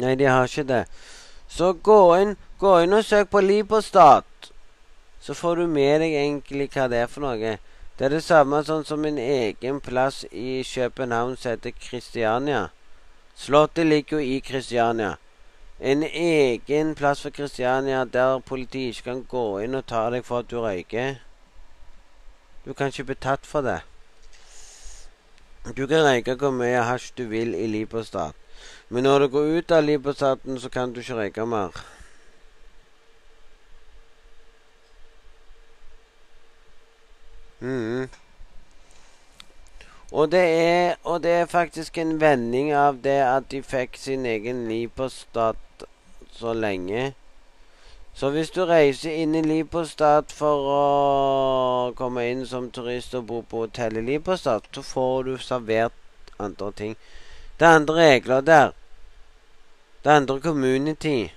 Nei, 0.00 0.14
de 0.16 0.30
har 0.30 0.48
ikke 0.48 0.64
det. 0.68 0.86
Så 1.48 1.74
gå 1.76 2.00
inn 2.22 2.34
gå 2.62 2.72
inn 2.84 2.94
og 2.94 3.04
søk 3.04 3.30
på 3.30 3.40
Lipostat, 3.42 4.24
Så 5.20 5.34
får 5.34 5.56
du 5.56 5.66
med 5.66 6.00
deg 6.02 6.14
egentlig 6.18 6.64
hva 6.74 6.88
det 6.90 6.98
er 6.98 7.10
for 7.10 7.22
noe. 7.22 7.58
Det 7.98 8.06
er 8.06 8.10
det 8.10 8.24
samme 8.26 8.58
sånn 8.66 8.82
som 8.82 9.04
en 9.06 9.18
egen 9.22 9.78
plass 9.80 10.24
i 10.30 10.64
København 10.66 11.36
som 11.36 11.52
heter 11.52 11.74
Kristiania. 11.78 12.70
Slottet 13.38 13.86
ligger 13.86 14.18
jo 14.18 14.26
i 14.34 14.40
Kristiania. 14.40 15.12
En 15.78 16.02
egen 16.02 16.94
plass 16.98 17.22
for 17.22 17.30
Kristiania 17.30 18.04
der 18.04 18.42
politiet 18.42 18.96
ikke 18.96 19.10
kan 19.10 19.22
gå 19.30 19.46
inn 19.62 19.78
og 19.78 19.86
ta 19.86 20.08
deg 20.10 20.26
for 20.26 20.42
at 20.42 20.50
du 20.50 20.58
røyker. 20.58 21.22
Du 22.66 22.74
kan 22.74 22.90
ikke 22.90 23.12
bli 23.12 23.18
tatt 23.22 23.46
for 23.46 23.62
det. 23.62 23.80
Du 25.76 25.86
kan 25.86 26.02
røyke 26.02 26.34
hvor 26.34 26.50
mye 26.50 26.82
hasj 26.82 27.12
du 27.14 27.28
vil 27.30 27.54
i 27.54 27.66
Lipostat, 27.70 28.34
Men 28.88 29.02
når 29.04 29.18
du 29.18 29.28
går 29.28 29.58
ut 29.58 29.70
av 29.70 29.84
Lipostaten, 29.84 30.58
så 30.58 30.68
kan 30.68 30.92
du 30.92 31.00
ikke 31.00 31.14
røyke 31.14 31.46
mer. 31.46 32.01
Mm. 37.62 38.08
Og 40.12 40.32
det, 40.32 40.40
er, 40.40 40.94
og 41.04 41.22
det 41.22 41.30
er 41.30 41.46
faktisk 41.46 41.98
en 41.98 42.18
vending 42.20 42.72
av 42.76 42.98
det 43.04 43.16
at 43.24 43.46
de 43.50 43.62
fikk 43.64 43.96
sin 43.96 44.26
egen 44.28 44.66
Liberstat 44.68 45.86
så 46.36 46.52
lenge. 46.52 47.14
Så 48.14 48.28
hvis 48.30 48.50
du 48.52 48.64
reiser 48.68 49.14
inn 49.22 49.34
i 49.34 49.40
Liberstad 49.40 50.34
for 50.36 50.68
å 50.68 50.82
komme 51.96 52.26
inn 52.28 52.44
som 52.46 52.68
turist 52.70 53.14
og 53.16 53.24
bo 53.30 53.40
på 53.40 53.64
hotell 53.64 53.96
i 54.02 54.04
Liberstad, 54.10 54.68
så 54.74 54.84
får 54.84 55.30
du 55.30 55.36
servert 55.40 55.96
andre 56.36 56.72
ting. 56.76 56.96
Det 57.56 57.68
er 57.68 57.78
andre 57.78 57.94
regler 57.94 58.44
der. 58.44 58.74
Det 60.04 60.10
er 60.10 60.20
andre 60.20 60.40
community. 60.40 61.32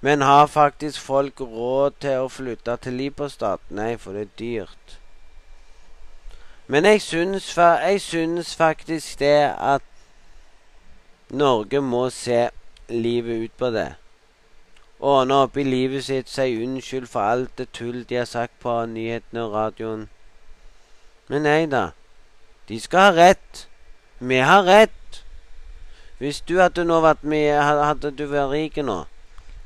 Men 0.00 0.20
har 0.20 0.46
faktisk 0.46 1.00
folk 1.00 1.40
råd 1.40 1.98
til 2.00 2.24
å 2.24 2.28
flytte 2.28 2.76
til 2.84 2.98
Liberstad? 3.00 3.64
Nei, 3.70 3.96
for 3.96 4.12
det 4.12 4.26
er 4.26 4.38
dyrt. 4.38 4.98
Men 6.66 6.84
jeg 6.84 7.02
syns, 7.02 7.52
jeg 7.56 8.00
syns 8.00 8.54
faktisk 8.56 9.18
det 9.18 9.54
at 9.54 9.82
Norge 11.30 11.80
må 11.80 12.08
se 12.10 12.48
livet 12.88 13.44
ut 13.44 13.54
på 13.58 13.70
det. 13.70 13.94
Ordne 15.00 15.42
opp 15.44 15.56
i 15.56 15.64
livet 15.64 16.04
sitt, 16.04 16.28
si 16.28 16.56
unnskyld 16.62 17.06
for 17.06 17.20
alt 17.20 17.58
det 17.58 17.68
tull 17.72 18.04
de 18.08 18.16
har 18.16 18.28
sagt 18.28 18.58
på 18.60 18.74
nyhetene 18.86 19.42
og 19.44 19.54
radioen. 19.54 20.06
Men 21.28 21.42
nei 21.42 21.66
da. 21.70 21.90
De 22.68 22.78
skal 22.80 23.00
ha 23.00 23.16
rett. 23.16 23.66
Vi 24.18 24.38
har 24.38 24.64
rett. 24.64 25.22
Hvis 26.18 26.40
du 26.40 26.56
hadde 26.58 26.86
nå 26.86 27.02
vært 27.04 27.26
med 27.28 27.60
Hadde 27.60 28.10
du 28.10 28.24
vært 28.30 28.50
rik 28.54 28.78
nå, 28.80 29.02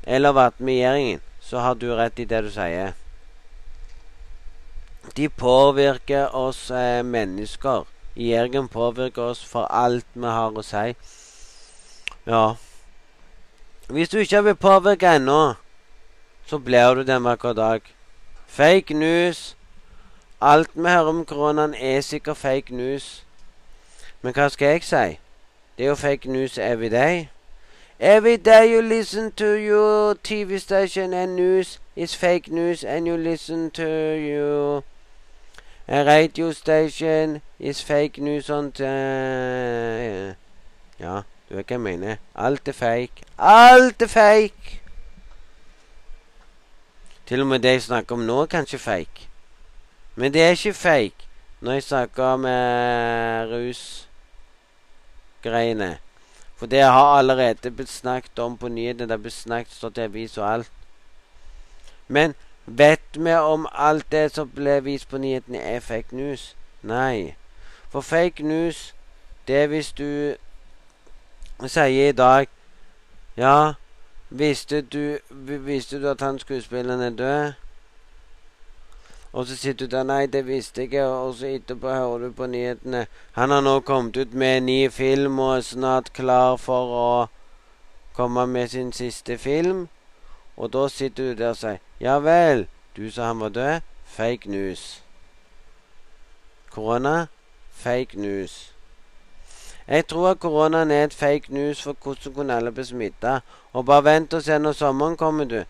eller 0.03 0.33
vært 0.33 0.59
med 0.59 0.73
i 0.73 0.81
regjeringen, 0.81 1.21
så 1.39 1.59
har 1.59 1.75
du 1.75 1.91
rett 1.95 2.19
i 2.19 2.25
det 2.25 2.43
du 2.43 2.49
sier. 2.51 2.93
De 5.15 5.29
påvirker 5.29 6.35
oss 6.35 6.69
eh, 6.71 7.03
mennesker. 7.03 7.87
Jørgen 8.15 8.67
påvirker 8.67 9.21
oss 9.21 9.45
for 9.45 9.65
alt 9.71 10.05
vi 10.13 10.27
har 10.27 10.57
å 10.57 10.63
si. 10.65 10.93
Ja. 12.27 12.43
Hvis 13.89 14.09
du 14.09 14.19
ikke 14.19 14.43
blitt 14.45 14.59
påvirka 14.59 15.15
ennå, 15.15 15.55
så 16.45 16.59
blir 16.59 16.95
du 16.95 17.03
det 17.03 17.19
hver 17.21 17.53
dag. 17.53 17.81
Fake 18.47 18.93
news. 18.93 19.55
Alt 20.41 20.69
vi 20.73 20.89
hører 20.89 21.09
om 21.09 21.25
koronaen, 21.25 21.73
er 21.73 22.01
sikkert 22.01 22.37
fake 22.37 22.75
news. 22.75 23.23
Men 24.21 24.33
hva 24.33 24.49
skal 24.49 24.67
jeg 24.67 24.83
si? 24.83 25.19
Det 25.77 25.85
er 25.85 25.89
jo 25.89 25.95
fake 25.95 26.29
news 26.29 26.57
every 26.57 26.89
day. 26.89 27.29
Every 28.03 28.37
day 28.37 28.71
you 28.71 28.81
listen 28.81 29.31
to 29.33 29.53
your 29.59 30.15
TV 30.15 30.59
station 30.59 31.13
and 31.13 31.35
news 31.35 31.77
is 31.95 32.15
fake 32.15 32.49
news, 32.49 32.83
and 32.83 33.05
you 33.05 33.15
listen 33.15 33.69
to 33.71 33.85
your 34.17 34.83
radio 35.87 36.51
station 36.51 37.43
is 37.59 37.81
fake 37.81 38.17
news 38.17 38.49
on 38.49 38.71
the, 38.71 40.35
Ja. 40.99 41.21
Du 41.49 41.55
vet 41.55 41.67
hva 41.67 41.73
jeg 41.73 41.81
mener. 41.81 42.15
Alt 42.35 42.67
er 42.67 42.73
fake. 42.73 43.23
Alt 43.37 44.01
er 44.01 44.07
fake! 44.07 44.81
Til 47.27 47.41
og 47.41 47.47
med 47.47 47.59
det 47.59 47.71
jeg 47.71 47.81
snakker 47.81 48.15
om 48.15 48.21
nå, 48.25 48.41
er 48.41 48.45
kanskje 48.45 48.77
fake. 48.79 49.29
Men 50.15 50.33
det 50.33 50.41
er 50.41 50.49
ikke 50.49 50.73
fake 50.73 51.27
når 51.61 51.71
jeg 51.71 51.83
snakker 51.83 52.23
om 52.23 52.45
eh, 52.45 53.41
rusgreiene. 55.43 55.97
For 56.61 56.67
det 56.67 56.81
har 56.81 57.17
allerede 57.17 57.71
blitt 57.71 57.89
snakket 57.89 58.39
om 58.39 58.57
på 58.57 58.67
nyhetene. 58.67 59.03
Det 59.03 59.11
har 59.11 59.17
blitt 59.17 59.33
snakket, 59.33 59.73
stått 59.73 59.97
i 59.97 60.01
avis 60.01 60.37
og 60.37 60.53
alt. 60.53 60.71
Men 62.07 62.35
vet 62.65 63.17
vi 63.17 63.33
om 63.33 63.65
alt 63.73 64.05
det 64.11 64.27
som 64.35 64.51
ble 64.55 64.75
vist 64.85 65.09
på 65.09 65.17
nyhetene, 65.17 65.57
er 65.57 65.79
fake 65.79 66.13
news? 66.15 66.55
Nei. 66.81 67.33
For 67.89 68.01
fake 68.01 68.43
news, 68.43 68.93
det 69.47 69.55
er 69.63 69.71
hvis 69.73 69.89
du 69.91 70.35
sier 71.65 72.09
i 72.09 72.11
dag 72.11 72.45
Ja, 73.37 73.73
visste 74.29 74.81
du, 74.81 75.17
visste 75.65 75.97
du 75.97 76.09
at 76.13 76.21
han 76.21 76.39
skuespilleren 76.39 77.01
er 77.01 77.09
død? 77.09 77.53
Og 79.33 79.47
så 79.47 79.55
sitter 79.55 79.87
du 79.87 79.95
der 79.95 80.03
Nei, 80.03 80.25
det 80.25 80.47
visste 80.47 80.81
jeg 80.81 80.91
ikke. 80.91 81.05
Og 81.05 81.35
så 81.35 81.47
etterpå 81.47 81.87
hører 81.87 82.17
du 82.17 82.31
på 82.31 82.47
nyhetene. 82.47 83.05
Han 83.31 83.49
har 83.49 83.61
nå 83.61 83.79
kommet 83.79 84.17
ut 84.17 84.33
med 84.33 84.57
en 84.57 84.65
ny 84.65 84.89
film 84.91 85.39
og 85.39 85.57
er 85.57 85.61
snart 85.61 86.11
klar 86.13 86.57
for 86.57 86.95
å 87.03 87.11
komme 88.15 88.47
med 88.47 88.67
sin 88.67 88.91
siste 88.91 89.37
film. 89.37 89.87
Og 90.57 90.73
da 90.73 90.87
sitter 90.87 91.31
du 91.31 91.39
der 91.43 91.55
og 91.55 91.61
sier 91.61 91.79
Ja 92.01 92.19
vel, 92.19 92.67
du 92.97 93.07
sa 93.11 93.31
han 93.31 93.39
var 93.39 93.55
død? 93.55 93.87
Fake 94.05 94.49
news. 94.49 95.01
Korona? 96.71 97.27
Fake 97.71 98.19
news. 98.19 98.73
Jeg 99.87 100.07
tror 100.07 100.29
at 100.29 100.39
koronaen 100.39 100.91
er 100.91 101.03
et 101.03 101.13
fake 101.13 101.53
news 101.53 101.81
for 101.81 101.95
hvordan 102.03 102.33
kunne 102.33 102.55
alle 102.55 102.71
bli 102.71 102.83
smitta. 102.83 103.39
Og 103.73 103.85
bare 103.85 104.03
vent 104.03 104.33
og 104.33 104.43
se 104.43 104.59
når 104.59 104.71
sommeren 104.71 105.17
kommer, 105.17 105.45
du. 105.45 105.63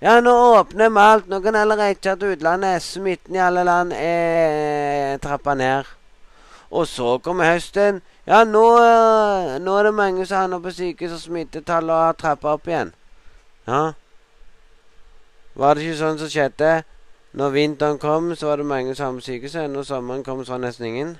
Ja, 0.00 0.20
nå 0.20 0.32
åpner 0.60 0.90
vi 0.90 1.00
alt. 1.00 1.28
Nå 1.28 1.40
kan 1.42 1.56
alle 1.58 1.76
reise 1.76 2.14
til 2.14 2.34
utlandet. 2.36 2.82
Smitten 2.82 3.34
i 3.34 3.42
alle 3.42 3.64
land 3.66 3.92
er 3.96 5.18
trappa 5.22 5.54
ned. 5.58 5.88
Og 6.70 6.86
så 6.86 7.16
kommer 7.18 7.50
høsten. 7.52 8.02
Ja, 8.28 8.44
nå, 8.44 8.62
nå 9.64 9.74
er 9.78 9.88
det 9.88 9.94
mange 9.94 10.26
som 10.26 10.42
havner 10.44 10.60
på 10.62 10.70
sykehus, 10.70 11.16
og 11.16 11.20
smittetallet 11.22 12.04
har 12.04 12.18
trappa 12.20 12.54
opp 12.58 12.68
igjen. 12.68 12.92
Ja. 13.66 13.94
Var 15.58 15.74
det 15.74 15.86
ikke 15.86 16.00
sånn 16.02 16.20
som 16.20 16.30
skjedde? 16.30 16.72
Når 17.38 17.54
vinteren 17.54 17.98
kom, 17.98 18.34
så 18.36 18.52
var 18.52 18.60
det 18.60 18.68
mange 18.68 18.94
som 18.94 19.08
havnet 19.08 19.24
på 19.24 19.32
sykehuset. 19.32 19.70
Når 19.72 19.88
sommeren 19.88 20.22
kom, 20.26 20.44
så 20.44 20.54
var 20.54 20.60
det 20.62 20.68
nesten 20.68 20.90
ingen. 20.92 21.16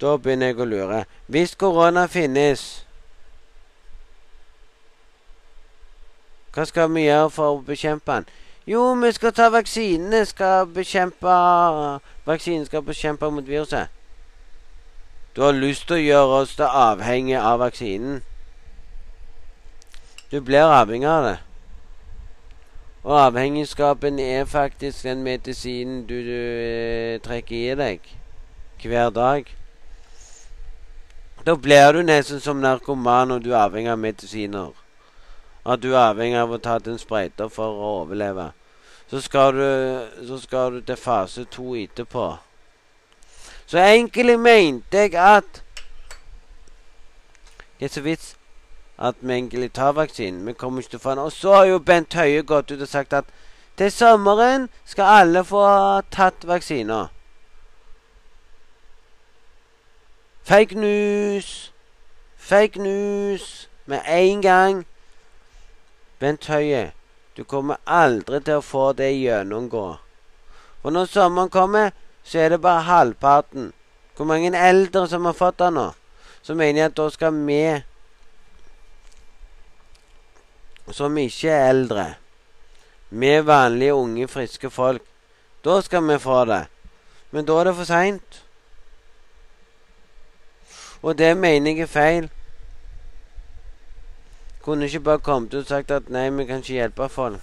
Da 0.00 0.16
begynner 0.18 0.50
jeg 0.50 0.58
å 0.58 0.66
lure. 0.66 1.04
Hvis 1.30 1.54
korona 1.54 2.08
finnes, 2.10 2.82
hva 6.54 6.64
skal 6.68 6.90
vi 6.92 7.06
gjøre 7.06 7.30
for 7.32 7.56
å 7.56 7.60
bekjempe 7.66 8.20
den? 8.20 8.26
Jo, 8.66 8.94
vi 8.94 9.12
skal 9.12 9.32
ta 9.34 9.48
vaksinene. 9.50 10.24
Skal 10.26 10.66
bekjempe 10.70 11.36
Vaksinen 12.24 12.66
skal 12.66 12.82
bekjempe 12.82 13.30
mot 13.30 13.48
viruset. 13.48 13.88
Du 15.36 15.42
har 15.42 15.52
lyst 15.52 15.88
til 15.88 15.96
å 15.96 16.04
gjøre 16.04 16.42
oss 16.42 16.52
det 16.56 16.68
avhengig 16.68 17.38
av 17.40 17.58
vaksinen. 17.64 18.20
Du 20.30 20.40
blir 20.40 20.68
avhengig 20.68 21.08
av 21.08 21.24
det. 21.24 21.38
Og 23.02 23.16
avhengigskapen 23.18 24.20
er 24.22 24.44
faktisk 24.44 25.02
den 25.02 25.24
medisinen 25.26 26.04
du, 26.06 26.14
du 26.22 26.36
eh, 26.36 27.18
trekker 27.24 27.56
i 27.56 27.74
deg 27.80 28.12
hver 28.82 29.10
dag. 29.10 29.48
Da 31.46 31.56
blir 31.58 31.96
du 31.96 32.04
nesten 32.06 32.40
som 32.40 32.62
narkoman 32.62 33.32
når 33.32 33.42
du 33.42 33.50
er 33.50 33.64
avhengig 33.64 33.90
av 33.90 33.98
medisiner. 33.98 34.81
At 35.66 35.82
du 35.82 35.92
er 35.92 36.08
avhengig 36.08 36.38
av 36.38 36.50
å 36.50 36.58
ta 36.58 36.78
en 36.82 36.98
sprøyte 36.98 37.48
for 37.50 37.70
å 37.70 37.90
overleve. 38.02 38.50
Så 39.10 39.20
skal, 39.20 39.54
du, 39.54 40.26
så 40.26 40.38
skal 40.40 40.78
du 40.78 40.80
til 40.80 40.96
fase 40.96 41.44
to 41.44 41.74
etterpå. 41.76 42.36
Så 43.66 43.78
egentlig 43.78 44.38
mente 44.40 44.98
jeg 44.98 45.14
at 45.14 45.62
Det 47.78 47.88
er 47.88 47.92
så 47.92 48.00
vits 48.00 48.36
at 48.98 49.14
vi 49.20 49.32
egentlig 49.32 49.72
tar 49.72 49.92
vaksinen. 49.92 50.46
Vi 50.46 50.52
kommer 50.52 50.80
ikke 50.80 50.90
til 50.90 51.00
å 51.00 51.02
få 51.02 51.10
den. 51.10 51.18
Og 51.18 51.32
så 51.32 51.54
har 51.54 51.64
jo 51.64 51.78
Bent 51.78 52.14
Høie 52.14 52.42
gått 52.46 52.70
ut 52.70 52.82
og 52.82 52.88
sagt 52.88 53.12
at 53.12 53.24
til 53.76 53.90
sommeren 53.90 54.68
skal 54.84 55.04
alle 55.04 55.44
få 55.44 55.64
tatt 56.14 56.46
vaksiner. 56.46 57.08
Fake 60.44 60.78
news! 60.78 61.72
Fake 62.36 62.78
news! 62.78 63.68
Med 63.86 64.00
en 64.06 64.42
gang. 64.42 64.86
Bent 66.22 66.46
Høie, 66.46 66.92
du 67.34 67.42
kommer 67.42 67.80
aldri 67.82 68.38
til 68.46 68.60
å 68.60 68.62
få 68.62 68.92
det 68.94 69.08
gjennomgå. 69.10 69.86
For 70.82 70.94
når 70.94 71.08
sommeren 71.10 71.50
kommer, 71.50 71.90
så 72.22 72.44
er 72.44 72.52
det 72.54 72.60
bare 72.62 72.84
halvparten. 72.86 73.72
Hvor 74.14 74.28
mange 74.30 74.52
eldre 74.54 75.08
som 75.10 75.26
har 75.26 75.34
fått 75.34 75.58
det 75.58 75.72
nå? 75.74 75.88
Så 76.46 76.54
mener 76.54 76.84
jeg 76.84 76.92
at 76.92 76.98
da 77.00 77.08
skal 77.10 77.34
vi 77.46 77.62
som 80.92 81.18
ikke 81.18 81.50
er 81.50 81.70
eldre, 81.72 82.04
vi 83.10 83.32
vanlige, 83.46 83.94
unge, 83.94 84.28
friske 84.28 84.70
folk, 84.70 85.02
da 85.64 85.80
skal 85.82 86.06
vi 86.06 86.18
få 86.22 86.44
det. 86.50 86.64
Men 87.30 87.46
da 87.48 87.58
er 87.60 87.70
det 87.70 87.74
for 87.78 87.88
seint. 87.88 88.38
Og 91.02 91.18
det 91.18 91.32
mener 91.36 91.72
jeg 91.72 91.86
er 91.86 91.90
feil. 91.90 92.30
Kunne 94.62 94.86
ikke 94.86 95.00
bare 95.00 95.18
kommet 95.18 95.54
ut 95.54 95.64
og 95.64 95.66
sagt 95.66 95.90
at 95.90 96.10
nei, 96.10 96.28
vi 96.30 96.46
kan 96.46 96.62
ikke 96.62 96.76
hjelpe 96.76 97.08
folk. 97.10 97.40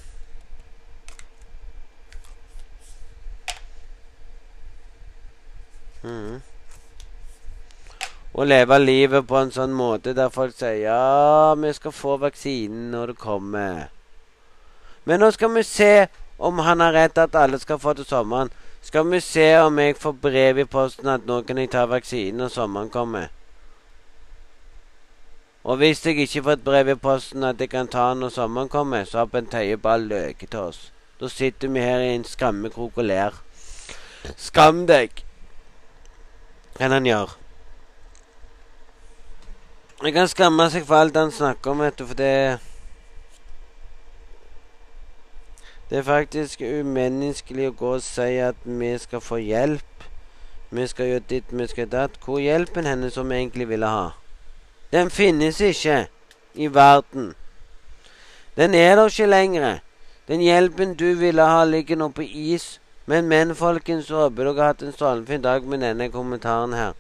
Mm. 6.04 6.40
Å 8.40 8.46
leve 8.46 8.78
livet 8.80 9.28
på 9.28 9.36
en 9.36 9.52
sånn 9.52 9.74
måte 9.76 10.14
der 10.16 10.32
folk 10.32 10.56
sier 10.56 10.78
ja, 10.86 11.56
vi 11.60 11.74
skal 11.76 11.92
få 11.92 12.16
vaksinen 12.22 12.88
når 12.94 13.12
det 13.12 13.20
kommer. 13.20 13.90
Men 15.04 15.20
nå 15.20 15.32
skal 15.36 15.52
vi 15.58 15.66
se 15.68 16.08
om 16.38 16.62
han 16.64 16.80
har 16.80 16.96
rett 16.96 17.20
at 17.20 17.36
alle 17.36 17.60
skal 17.60 17.82
få 17.84 17.98
til 17.98 18.08
sommeren. 18.08 18.54
Skal 18.82 19.10
vi 19.12 19.20
se 19.20 19.50
om 19.60 19.82
jeg 19.82 19.98
får 20.00 20.16
brev 20.24 20.64
i 20.64 20.68
posten 20.70 21.12
at 21.12 21.28
nå 21.28 21.42
kan 21.44 21.60
jeg 21.60 21.74
ta 21.74 21.84
vaksinen 21.90 22.40
når 22.46 22.54
sommeren 22.54 22.94
kommer. 22.94 23.28
Og 25.64 25.78
hvis 25.78 26.06
jeg 26.06 26.18
ikke 26.18 26.44
får 26.44 26.52
et 26.52 26.64
brev 26.64 26.88
i 26.88 26.96
posten 26.96 27.44
at 27.44 27.60
jeg 27.60 27.70
kan 27.70 27.88
ta 27.88 28.14
når 28.14 28.30
sommeren 28.30 28.70
kommer, 28.70 29.04
så 29.04 29.18
har 29.18 29.26
Bent 29.26 29.54
Høie 29.54 29.78
bare 29.78 30.00
løket 30.02 30.50
til 30.50 30.60
oss. 30.60 30.92
Da 31.20 31.28
sitter 31.28 31.68
vi 31.68 31.80
her 31.80 32.00
i 32.00 32.14
en 32.16 32.24
skammekrok 32.24 32.98
og 32.98 33.04
ler. 33.04 33.36
Skam 34.38 34.86
deg! 34.88 35.24
Kan 36.78 36.92
han 36.92 37.06
gjøre. 37.06 37.36
Jeg 40.04 40.14
kan 40.16 40.28
skamme 40.32 40.70
seg 40.72 40.86
for 40.88 40.96
alt 40.96 41.18
han 41.20 41.32
snakker 41.32 41.72
om, 41.72 41.84
vet 41.84 42.00
du, 42.00 42.06
for 42.08 42.16
det 42.16 42.60
Det 45.90 45.98
er 45.98 46.04
faktisk 46.06 46.62
umenneskelig 46.62 47.72
å 47.72 47.74
gå 47.74 47.92
og 47.98 48.04
si 48.06 48.38
at 48.46 48.56
vi 48.64 48.92
skal 49.02 49.24
få 49.26 49.40
hjelp. 49.42 50.04
Vi 50.70 50.86
skal 50.88 51.10
gjøre 51.10 51.28
ditt, 51.32 51.50
vi 51.50 51.66
skal 51.68 51.90
datt. 51.90 52.20
Hvor 52.22 52.38
hjelpen 52.40 52.86
henne 52.86 53.10
som 53.10 53.26
vi 53.28 53.42
egentlig 53.42 53.66
ville 53.72 53.90
ha? 53.90 54.19
Den 54.92 55.10
finnes 55.10 55.62
ikke 55.62 56.08
i 56.54 56.68
verden. 56.68 57.34
Den 58.58 58.74
er 58.74 58.96
der 58.96 59.06
ikke 59.06 59.26
lenger. 59.26 59.80
Den 60.28 60.42
hjelpen 60.42 60.96
du 60.96 61.14
ville 61.14 61.42
ha, 61.42 61.64
ligger 61.64 61.96
nå 61.96 62.10
på 62.10 62.22
is. 62.22 62.80
Men, 63.06 63.28
men, 63.28 63.56
folkens, 63.56 64.10
håper 64.10 64.44
dere 64.44 64.62
har 64.62 64.74
hatt 64.74 64.84
en 64.86 64.94
strålende 64.94 65.38
dag 65.42 65.64
med 65.64 65.82
denne 65.82 66.10
kommentaren 66.14 66.74
her. 66.74 66.94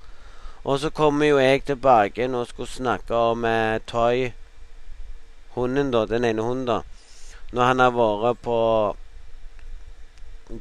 Og 0.63 0.79
så 0.79 0.89
kommer 0.89 1.27
jo 1.27 1.37
jeg 1.37 1.63
tilbake 1.65 2.29
og 2.29 2.47
skulle 2.47 2.69
snakke 2.69 3.15
om 3.15 3.45
eh, 3.45 3.79
Toy. 3.87 4.31
Hunden, 5.53 5.91
da. 5.91 6.05
Den 6.05 6.25
ene 6.25 6.41
hunden, 6.41 6.65
da. 6.65 6.81
Når 7.51 7.63
han 7.63 7.79
har 7.79 7.91
vært 7.91 8.41
på 8.41 8.59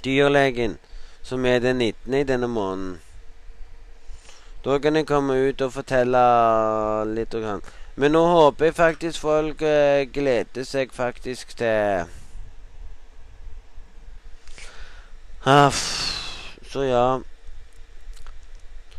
dyrlegen, 0.04 0.78
som 1.22 1.44
er 1.44 1.58
den 1.58 1.76
19. 1.76 2.14
i 2.14 2.24
denne 2.24 2.48
måneden. 2.48 2.98
Da 4.64 4.78
kan 4.82 4.96
jeg 4.96 5.06
komme 5.06 5.36
ut 5.48 5.60
og 5.62 5.72
fortelle 5.72 6.22
litt. 7.14 7.34
Og 7.34 7.42
grann. 7.42 7.62
Men 7.98 8.14
nå 8.14 8.20
håper 8.30 8.68
jeg 8.68 8.74
faktisk 8.74 9.20
folk 9.20 9.62
eh, 9.66 10.04
gleder 10.14 10.66
seg 10.66 10.92
faktisk 10.94 11.56
til 11.58 12.06
ah, 15.42 15.80
Så 16.70 16.84
ja. 16.86 17.18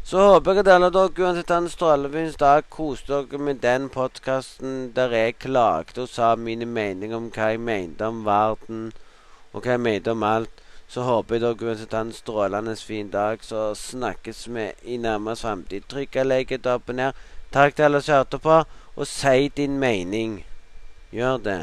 Så 0.03 0.26
håper 0.26 0.57
jeg 0.57 0.66
at 0.66 0.72
alle 0.74 0.89
dere 0.91 1.24
uansett 1.24 1.51
han 1.53 1.70
en 1.70 1.72
strålende 1.72 2.26
dag 2.41 2.68
koste 2.76 3.14
dere 3.14 3.39
med 3.39 3.62
den 3.64 3.88
podkasten 3.93 4.89
der 4.95 5.16
jeg 5.16 5.38
klagde 5.45 6.01
og 6.03 6.10
sa 6.10 6.34
mine 6.36 6.66
meninger 6.66 7.16
om 7.16 7.28
hva 7.32 7.51
jeg 7.53 7.62
mente 7.62 8.07
om 8.07 8.26
verden, 8.26 8.88
og 9.53 9.62
hva 9.62 9.78
jeg 9.78 9.86
mente 9.86 10.12
om 10.12 10.26
alt. 10.28 10.64
Så 10.89 11.05
håper 11.05 11.35
jeg 11.35 11.41
dere 11.43 11.67
vil 11.69 11.87
ta 11.87 12.01
en 12.01 12.13
strålende 12.13 12.75
fin 12.75 13.09
dag. 13.13 13.43
Så 13.45 13.75
snakkes 13.77 14.47
vi 14.49 14.71
i 14.83 14.97
nærmest 14.97 15.45
framtid. 15.45 15.85
Trykk 15.89 16.15
og 16.21 16.29
ned. 16.97 17.13
Takk 17.53 17.75
til 17.75 17.83
alle 17.85 18.01
som 18.01 18.15
hørte 18.15 18.39
på, 18.41 18.63
og 18.95 19.07
si 19.07 19.49
din 19.57 19.77
mening. 19.79 20.45
Gjør 21.13 21.37
det. 21.37 21.61